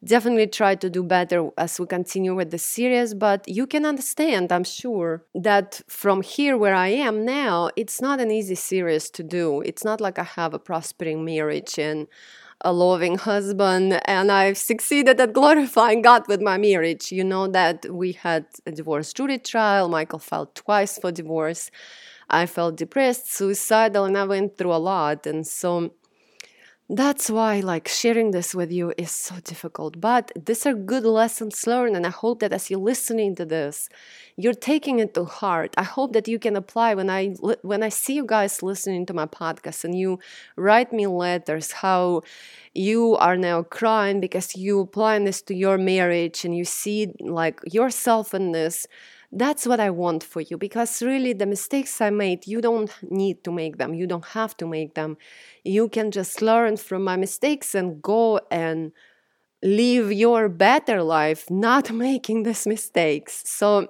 definitely 0.05 0.47
try 0.47 0.75
to 0.75 0.91
do 0.91 1.03
better 1.03 1.49
as 1.57 1.81
we 1.81 1.87
continue 1.87 2.35
with 2.35 2.51
the 2.51 2.59
series 2.59 3.15
but 3.15 3.47
you 3.49 3.67
can 3.67 3.87
understand 3.87 4.53
i'm 4.53 4.65
sure 4.65 5.23
that 5.35 5.81
from 5.89 6.23
here 6.23 6.57
where 6.57 6.75
i 6.75 6.89
am 6.89 7.25
now 7.25 7.71
it's 7.77 8.01
not 8.01 8.21
an 8.21 8.31
easy 8.31 8.55
series 8.55 9.11
to 9.11 9.23
do. 9.23 9.61
It's 9.63 9.85
not 9.85 10.01
like 10.01 10.19
i 10.19 10.25
have 10.25 10.53
a 10.55 10.59
prospering 10.59 11.25
marriage 11.25 11.79
and 11.79 12.07
a 12.61 12.73
loving 12.73 13.19
husband 13.19 14.01
and 14.07 14.31
i've 14.31 14.59
succeeded 14.59 15.21
at 15.21 15.33
glorifying 15.33 16.03
god 16.03 16.23
with 16.29 16.41
my 16.41 16.57
marriage. 16.59 17.11
You 17.13 17.25
know 17.25 17.47
that 17.49 17.87
we 17.91 18.13
had 18.13 18.47
a 18.67 18.73
divorce 18.73 19.13
jury 19.13 19.39
trial 19.39 19.89
michael 19.89 20.19
filed 20.19 20.55
twice 20.55 20.99
for 20.99 21.13
divorce. 21.13 21.71
I 22.29 22.47
felt 22.47 22.77
depressed 22.77 23.33
suicidal 23.33 24.05
and 24.05 24.17
i 24.19 24.25
went 24.25 24.57
through 24.57 24.75
a 24.75 24.83
lot 24.93 25.27
and 25.27 25.47
so 25.47 25.93
that's 26.91 27.31
why 27.31 27.61
like 27.61 27.89
sharing 27.89 28.31
this 28.31 28.55
with 28.55 28.71
you 28.71 28.93
is 28.99 29.11
so 29.11 29.37
difficult 29.43 29.99
but 30.01 30.31
these 30.45 30.67
are 30.67 30.75
good 30.75 31.05
lessons 31.05 31.67
learned 31.67 31.97
and 31.97 32.07
i 32.07 32.11
hope 32.11 32.41
that 32.41 32.53
as 32.53 32.69
you're 32.71 32.79
listening 32.79 33.35
to 33.35 33.45
this 33.47 33.89
you're 34.37 34.55
taking 34.55 34.99
it 34.99 35.15
to 35.15 35.25
heart. 35.25 35.73
I 35.77 35.85
hope 35.85 36.13
that 36.15 36.27
you 36.27 36.39
can 36.39 36.57
apply 36.57 36.95
when 36.95 37.09
i 37.09 37.29
when 37.63 37.83
i 37.83 37.89
see 37.89 38.15
you 38.15 38.27
guys 38.27 38.63
listening 38.63 39.07
to 39.07 39.15
my 39.15 39.27
podcast 39.27 39.85
and 39.85 39.97
you 39.97 40.19
write 40.57 40.93
me 40.93 41.07
letters 41.07 41.73
how 41.73 42.23
you 42.75 43.17
are 43.17 43.37
now 43.37 43.63
crying 43.63 44.21
because 44.21 44.57
you 44.57 44.81
applying 44.81 45.25
this 45.25 45.41
to 45.43 45.55
your 45.55 45.79
marriage 45.79 46.45
and 46.45 46.57
you 46.57 46.65
see 46.65 47.13
like 47.21 47.61
yourself 47.65 48.35
in 48.35 48.53
this 48.53 48.87
that's 49.37 49.67
what 49.67 49.81
I 49.81 49.91
want 49.91 50.23
for 50.23 50.41
you 50.41 50.57
because 50.57 51.03
really 51.03 51.33
the 51.33 51.47
mistakes 51.47 52.01
I 52.01 52.11
made, 52.11 52.47
you 52.47 52.61
don't 52.61 52.91
need 53.03 53.43
to 53.45 53.53
make 53.53 53.79
them. 53.79 53.95
You 53.95 54.07
don't 54.07 54.25
have 54.27 54.57
to 54.59 54.67
make 54.67 54.95
them. 54.95 55.17
You 55.65 55.89
can 55.89 56.11
just 56.11 56.41
learn 56.41 56.77
from 56.77 57.05
my 57.05 57.17
mistakes 57.17 57.75
and 57.75 58.01
go 58.01 58.41
and 58.51 58.93
live 59.63 60.13
your 60.13 60.49
better 60.49 61.03
life, 61.03 61.51
not 61.51 61.91
making 62.09 62.45
these 62.45 62.67
mistakes. 62.67 63.43
So, 63.47 63.89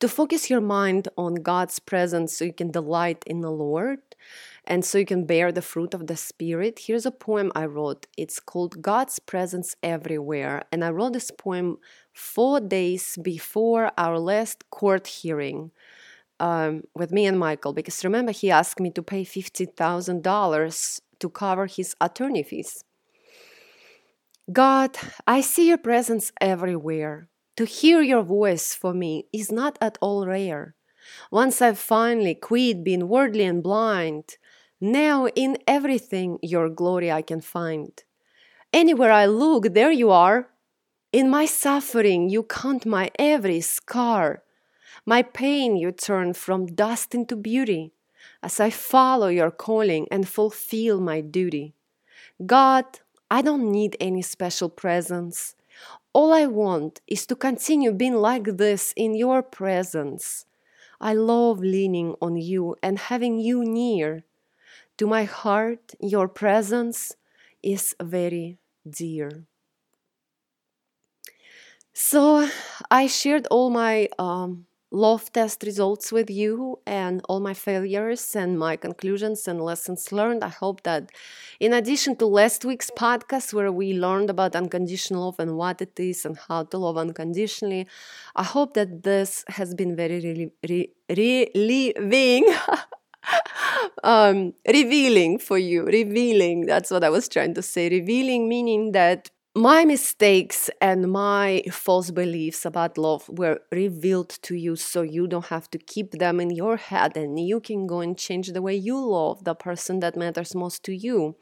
to 0.00 0.08
focus 0.08 0.48
your 0.48 0.60
mind 0.60 1.08
on 1.16 1.34
God's 1.36 1.80
presence 1.80 2.36
so 2.36 2.44
you 2.44 2.52
can 2.52 2.70
delight 2.70 3.24
in 3.26 3.40
the 3.40 3.50
Lord 3.50 3.98
and 4.64 4.84
so 4.84 4.98
you 4.98 5.06
can 5.06 5.24
bear 5.24 5.50
the 5.50 5.62
fruit 5.62 5.92
of 5.92 6.06
the 6.06 6.16
Spirit. 6.16 6.82
Here's 6.86 7.06
a 7.06 7.10
poem 7.10 7.50
I 7.54 7.66
wrote. 7.66 8.06
It's 8.16 8.38
called 8.38 8.80
God's 8.80 9.18
Presence 9.18 9.74
Everywhere. 9.82 10.62
And 10.70 10.84
I 10.84 10.90
wrote 10.90 11.14
this 11.14 11.32
poem 11.32 11.78
four 12.18 12.60
days 12.60 13.16
before 13.22 13.92
our 13.96 14.18
last 14.18 14.68
court 14.70 15.06
hearing 15.06 15.70
um, 16.40 16.82
with 16.94 17.12
me 17.12 17.26
and 17.26 17.38
Michael, 17.38 17.72
because 17.72 18.04
remember, 18.04 18.32
he 18.32 18.50
asked 18.50 18.80
me 18.80 18.90
to 18.90 19.02
pay 19.02 19.24
$50,000 19.24 21.00
to 21.20 21.28
cover 21.30 21.66
his 21.66 21.94
attorney 22.00 22.42
fees. 22.42 22.84
God, 24.52 24.96
I 25.26 25.40
see 25.40 25.68
your 25.68 25.78
presence 25.78 26.32
everywhere. 26.40 27.28
To 27.56 27.64
hear 27.64 28.02
your 28.02 28.22
voice 28.22 28.74
for 28.74 28.94
me 28.94 29.26
is 29.32 29.50
not 29.50 29.78
at 29.80 29.98
all 30.00 30.26
rare. 30.26 30.74
Once 31.30 31.60
I've 31.60 31.78
finally 31.78 32.34
quit 32.34 32.84
being 32.84 33.08
worldly 33.08 33.44
and 33.44 33.62
blind, 33.62 34.36
now 34.80 35.26
in 35.34 35.58
everything 35.66 36.38
your 36.42 36.68
glory 36.68 37.10
I 37.10 37.22
can 37.22 37.40
find. 37.40 37.92
Anywhere 38.72 39.10
I 39.12 39.26
look, 39.26 39.74
there 39.74 39.90
you 39.90 40.10
are. 40.10 40.48
In 41.10 41.30
my 41.30 41.46
suffering, 41.46 42.28
you 42.28 42.42
count 42.42 42.84
my 42.84 43.10
every 43.18 43.62
scar. 43.62 44.42
My 45.06 45.22
pain 45.22 45.74
you 45.74 45.90
turn 45.90 46.34
from 46.34 46.66
dust 46.66 47.14
into 47.14 47.34
beauty 47.34 47.92
as 48.42 48.60
I 48.60 48.68
follow 48.68 49.28
your 49.28 49.50
calling 49.50 50.06
and 50.10 50.28
fulfill 50.28 51.00
my 51.00 51.22
duty. 51.22 51.72
God, 52.44 52.84
I 53.30 53.40
don't 53.40 53.72
need 53.72 53.96
any 53.98 54.20
special 54.20 54.68
presence. 54.68 55.54
All 56.12 56.34
I 56.34 56.44
want 56.44 57.00
is 57.06 57.24
to 57.26 57.36
continue 57.36 57.92
being 57.92 58.16
like 58.16 58.58
this 58.58 58.92
in 58.94 59.14
your 59.14 59.42
presence. 59.42 60.44
I 61.00 61.14
love 61.14 61.60
leaning 61.60 62.16
on 62.20 62.36
you 62.36 62.76
and 62.82 62.98
having 62.98 63.38
you 63.38 63.64
near. 63.64 64.24
To 64.98 65.06
my 65.06 65.24
heart, 65.24 65.94
your 66.00 66.28
presence 66.28 67.16
is 67.62 67.96
very 68.02 68.58
dear. 68.86 69.46
So 72.00 72.48
I 72.90 73.06
shared 73.08 73.46
all 73.50 73.70
my 73.70 74.08
um, 74.20 74.66
love 74.92 75.32
test 75.32 75.64
results 75.64 76.12
with 76.12 76.30
you 76.30 76.78
and 76.86 77.20
all 77.28 77.40
my 77.40 77.54
failures 77.54 78.36
and 78.36 78.56
my 78.58 78.76
conclusions 78.76 79.48
and 79.48 79.60
lessons 79.60 80.12
learned. 80.12 80.44
I 80.44 80.48
hope 80.48 80.84
that, 80.84 81.10
in 81.58 81.72
addition 81.72 82.14
to 82.18 82.26
last 82.26 82.64
week's 82.64 82.90
podcast 82.90 83.52
where 83.52 83.72
we 83.72 83.94
learned 83.94 84.30
about 84.30 84.54
unconditional 84.54 85.24
love 85.24 85.40
and 85.40 85.56
what 85.56 85.82
it 85.82 85.98
is 85.98 86.24
and 86.24 86.38
how 86.46 86.62
to 86.64 86.78
love 86.78 86.96
unconditionally, 86.96 87.88
I 88.36 88.44
hope 88.44 88.74
that 88.74 89.02
this 89.02 89.44
has 89.48 89.74
been 89.74 89.96
very 89.96 90.20
really, 90.20 90.52
really 91.08 91.50
relieving. 91.54 92.46
um, 94.04 94.54
revealing 94.66 95.38
for 95.38 95.58
you, 95.58 95.84
revealing. 95.84 96.66
That's 96.66 96.90
what 96.90 97.04
I 97.04 97.10
was 97.10 97.28
trying 97.28 97.54
to 97.54 97.62
say. 97.62 97.88
Revealing 97.88 98.48
meaning 98.48 98.92
that 98.92 99.30
my 99.58 99.84
mistakes 99.84 100.70
and 100.80 101.10
my 101.10 101.62
false 101.72 102.12
beliefs 102.12 102.64
about 102.64 102.96
love 102.96 103.28
were 103.28 103.60
revealed 103.72 104.28
to 104.42 104.54
you 104.54 104.76
so 104.76 105.02
you 105.02 105.26
don't 105.26 105.46
have 105.46 105.68
to 105.68 105.78
keep 105.78 106.12
them 106.12 106.38
in 106.38 106.50
your 106.50 106.76
head 106.76 107.16
and 107.16 107.40
you 107.40 107.58
can 107.58 107.86
go 107.86 108.00
and 108.00 108.16
change 108.16 108.52
the 108.52 108.62
way 108.62 108.74
you 108.76 108.96
love 108.96 109.42
the 109.42 109.54
person 109.54 109.98
that 109.98 110.16
matters 110.16 110.54
most 110.54 110.84
to 110.84 110.94
you 110.94 111.34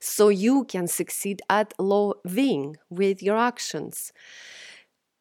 so 0.00 0.28
you 0.28 0.64
can 0.64 0.86
succeed 0.86 1.42
at 1.50 1.74
loving 1.78 2.76
with 2.90 3.22
your 3.22 3.36
actions. 3.36 4.12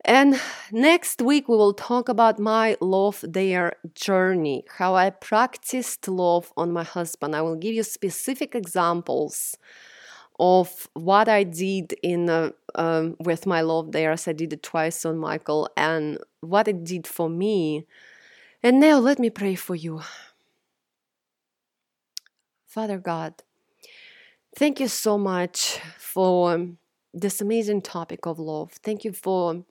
And 0.06 0.40
next 0.72 1.22
week, 1.22 1.50
we 1.50 1.58
will 1.58 1.74
talk 1.74 2.08
about 2.08 2.40
my 2.40 2.78
love 2.80 3.26
dare 3.30 3.74
journey, 3.94 4.64
how 4.78 4.96
I 4.96 5.10
practiced 5.10 6.08
love 6.08 6.54
on 6.56 6.72
my 6.72 6.84
husband. 6.84 7.36
I 7.36 7.42
will 7.42 7.58
give 7.58 7.74
you 7.74 7.84
specific 7.84 8.56
examples 8.56 9.58
of 10.40 10.88
what 10.94 11.28
I 11.28 11.44
did 11.44 11.94
in 12.04 12.30
uh, 12.30 12.52
um, 12.76 13.16
with 13.20 13.46
my 13.46 13.62
love 13.62 13.92
dares. 13.92 14.28
I 14.28 14.34
did 14.34 14.54
it 14.54 14.64
twice 14.64 15.06
on 15.06 15.18
Michael, 15.18 15.70
and 15.76 16.20
what 16.42 16.68
it 16.68 16.84
did 16.84 17.08
for 17.08 17.30
me. 17.30 17.86
And 18.64 18.80
now 18.80 19.00
let 19.00 19.20
me 19.20 19.30
pray 19.30 19.56
for 19.56 19.76
you. 19.76 20.02
Father 22.66 22.98
God, 22.98 23.34
thank 24.56 24.80
you 24.80 24.88
so 24.88 25.18
much 25.18 25.80
for 25.98 26.68
this 27.14 27.42
amazing 27.42 27.82
topic 27.82 28.26
of 28.26 28.40
love. 28.40 28.74
Thank 28.84 29.04
you 29.04 29.14
for 29.14 29.64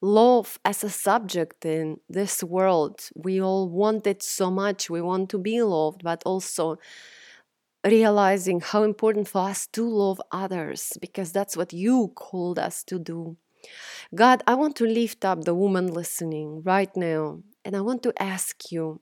love 0.00 0.58
as 0.64 0.84
a 0.84 0.90
subject 0.90 1.64
in 1.64 1.98
this 2.08 2.44
world. 2.44 3.08
We 3.16 3.40
all 3.40 3.68
want 3.68 4.06
it 4.06 4.22
so 4.22 4.50
much. 4.50 4.88
We 4.88 5.00
want 5.00 5.30
to 5.30 5.38
be 5.38 5.62
loved, 5.62 6.04
but 6.04 6.22
also 6.24 6.78
realizing 7.84 8.60
how 8.60 8.82
important 8.82 9.28
for 9.28 9.48
us 9.48 9.66
to 9.68 9.88
love 9.88 10.20
others 10.32 10.92
because 11.00 11.32
that's 11.32 11.56
what 11.56 11.72
you 11.72 12.12
called 12.14 12.58
us 12.58 12.82
to 12.84 12.98
do. 12.98 13.36
God, 14.14 14.42
I 14.46 14.54
want 14.54 14.76
to 14.76 14.84
lift 14.86 15.24
up 15.24 15.44
the 15.44 15.54
woman 15.54 15.88
listening 15.92 16.62
right 16.62 16.94
now, 16.96 17.42
and 17.64 17.76
I 17.76 17.80
want 17.80 18.02
to 18.04 18.22
ask 18.22 18.70
you 18.70 19.00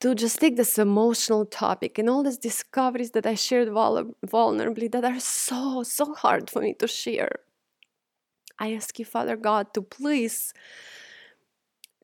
to 0.00 0.14
just 0.14 0.38
take 0.38 0.56
this 0.56 0.78
emotional 0.78 1.46
topic 1.46 1.98
and 1.98 2.10
all 2.10 2.22
these 2.22 2.38
discoveries 2.38 3.12
that 3.12 3.26
I 3.26 3.34
shared 3.34 3.68
vulnerably 3.68 4.90
that 4.92 5.04
are 5.04 5.20
so, 5.20 5.82
so 5.82 6.14
hard 6.14 6.50
for 6.50 6.60
me 6.60 6.74
to 6.74 6.86
share. 6.86 7.40
I 8.58 8.74
ask 8.74 8.98
you, 8.98 9.04
Father 9.04 9.36
God, 9.36 9.74
to 9.74 9.82
please 9.82 10.52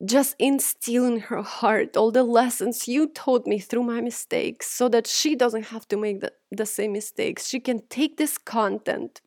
just 0.04 0.34
instill 0.38 1.04
in 1.04 1.20
her 1.20 1.42
heart 1.42 1.96
all 1.96 2.10
the 2.10 2.22
lessons 2.22 2.88
you 2.88 3.06
taught 3.06 3.46
me 3.46 3.58
through 3.58 3.82
my 3.82 4.00
mistakes 4.00 4.66
so 4.66 4.88
that 4.88 5.06
she 5.06 5.36
doesn't 5.36 5.64
have 5.64 5.86
to 5.88 5.96
make 5.96 6.20
the, 6.20 6.32
the 6.50 6.64
same 6.64 6.92
mistakes. 6.92 7.46
She 7.46 7.60
can 7.60 7.82
take 7.88 8.16
this 8.16 8.38
content 8.38 9.20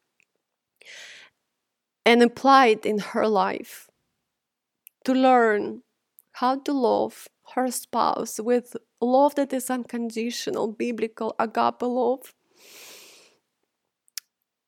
and 2.05 2.23
apply 2.23 2.67
it 2.67 2.85
in 2.85 2.99
her 2.99 3.27
life 3.27 3.87
to 5.05 5.13
learn 5.13 5.83
how 6.33 6.59
to 6.59 6.73
love 6.73 7.27
her 7.55 7.69
spouse 7.69 8.39
with 8.39 8.75
love 8.99 9.35
that 9.35 9.53
is 9.53 9.69
unconditional, 9.69 10.67
biblical, 10.67 11.35
agape 11.37 11.81
love. 11.83 12.33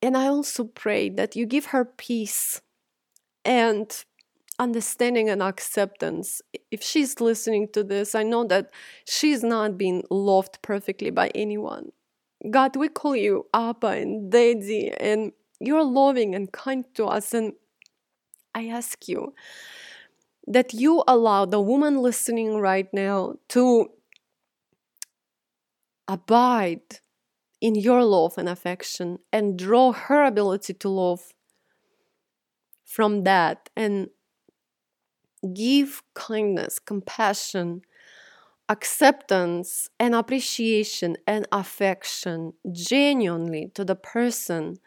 And 0.02 0.16
I 0.16 0.28
also 0.28 0.66
pray 0.66 1.10
that 1.10 1.36
you 1.36 1.48
give 1.48 1.68
her 1.68 1.84
peace 1.84 2.62
and 3.44 4.06
understanding 4.60 5.30
and 5.30 5.42
acceptance. 5.42 6.42
If 6.72 6.82
she's 6.82 7.20
listening 7.20 7.70
to 7.74 7.84
this, 7.84 8.16
I 8.16 8.24
know 8.24 8.46
that 8.46 8.72
she's 9.08 9.44
not 9.44 9.78
being 9.78 10.04
loved 10.10 10.62
perfectly 10.62 11.10
by 11.10 11.30
anyone. 11.36 11.92
God, 12.50 12.76
we 12.76 12.90
call 12.90 13.16
you 13.16 13.48
Abba 13.54 13.88
and 13.88 14.32
Daddy, 14.32 14.92
and 15.00 15.32
you're 15.60 15.84
loving 15.84 16.36
and 16.36 16.52
kind 16.52 16.86
to 16.96 17.06
us. 17.06 17.34
And 17.34 17.54
I 18.54 18.68
ask 18.68 19.08
you 19.08 19.34
that 20.48 20.74
you 20.74 21.04
allow 21.08 21.46
the 21.46 21.62
woman 21.62 22.02
listening 22.02 22.58
right 22.58 22.88
now 22.94 23.36
to 23.50 23.90
abide 26.08 27.00
in 27.62 27.74
your 27.74 28.04
love 28.04 28.38
and 28.38 28.48
affection 28.48 29.18
and 29.34 29.58
draw 29.58 29.92
her 29.92 30.24
ability 30.24 30.74
to 30.74 30.90
love 30.90 31.34
from 32.86 33.24
that 33.24 33.70
and 33.76 34.10
give 35.54 36.04
kindness, 36.14 36.80
compassion, 36.80 37.82
acceptance, 38.68 39.90
and 40.00 40.16
appreciation 40.16 41.18
and 41.28 41.48
affection 41.52 42.54
genuinely 42.72 43.72
to 43.76 43.86
the 43.86 43.96
person 43.96 44.80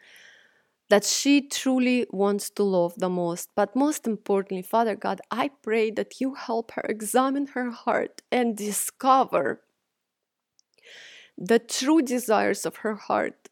that 0.89 1.05
she 1.05 1.41
truly 1.47 2.07
wants 2.09 2.49
to 2.49 2.63
love 2.63 2.93
the 2.97 3.09
most. 3.09 3.49
But 3.55 3.75
most 3.75 4.07
importantly, 4.07 4.63
Father 4.63 4.95
God, 4.95 5.21
I 5.31 5.51
pray 5.61 5.91
that 5.91 6.19
you 6.19 6.33
help 6.33 6.71
her 6.71 6.85
examine 6.89 7.47
her 7.47 7.69
heart 7.69 8.21
and 8.31 8.57
discover 8.57 9.61
the 11.37 11.59
true 11.59 12.01
desires 12.01 12.65
of 12.65 12.77
her 12.77 12.95
heart 12.95 13.49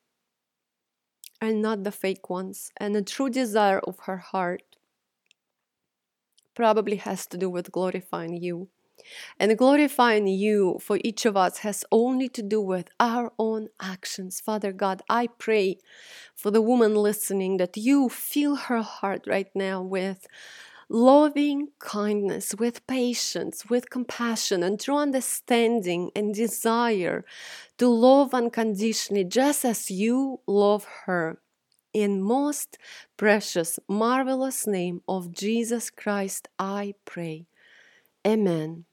and 1.40 1.62
not 1.62 1.84
the 1.84 1.92
fake 1.92 2.30
ones. 2.30 2.72
And 2.78 2.96
the 2.96 3.04
true 3.04 3.30
desire 3.30 3.80
of 3.80 4.00
her 4.02 4.18
heart 4.18 4.64
probably 6.58 6.96
has 6.96 7.28
to 7.28 7.38
do 7.38 7.48
with 7.48 7.72
glorifying 7.72 8.36
you. 8.36 8.68
And 9.40 9.56
glorifying 9.56 10.26
you 10.26 10.80
for 10.82 11.00
each 11.04 11.24
of 11.28 11.38
us 11.38 11.60
has 11.60 11.86
only 11.92 12.28
to 12.30 12.42
do 12.42 12.60
with 12.60 12.90
our 13.00 13.32
own 13.38 13.68
actions. 13.80 14.42
Father 14.42 14.74
God, 14.74 15.04
I 15.08 15.28
pray 15.28 15.78
for 16.36 16.50
the 16.50 16.64
woman 16.64 16.96
listening 16.96 17.58
that 17.58 17.78
you 17.78 18.10
fill 18.10 18.56
her 18.56 18.82
heart 18.82 19.22
right 19.28 19.52
now 19.54 19.84
with 19.84 20.26
loving 20.90 21.68
kindness, 21.78 22.56
with 22.58 22.88
patience, 22.88 23.70
with 23.70 23.92
compassion, 23.92 24.64
and 24.64 24.80
true 24.80 24.98
understanding 24.98 26.10
and 26.16 26.34
desire 26.34 27.24
to 27.78 27.88
love 27.88 28.34
unconditionally, 28.34 29.26
just 29.26 29.64
as 29.64 29.92
you 29.92 30.40
love 30.48 30.88
her 31.06 31.40
in 32.04 32.22
most 32.22 32.78
precious, 33.18 33.80
marvelous 33.90 34.68
name 34.68 35.02
of 35.08 35.32
Jesus 35.32 35.90
Christ, 35.90 36.48
I 36.60 36.94
pray. 37.06 37.48
Amen. 38.26 38.86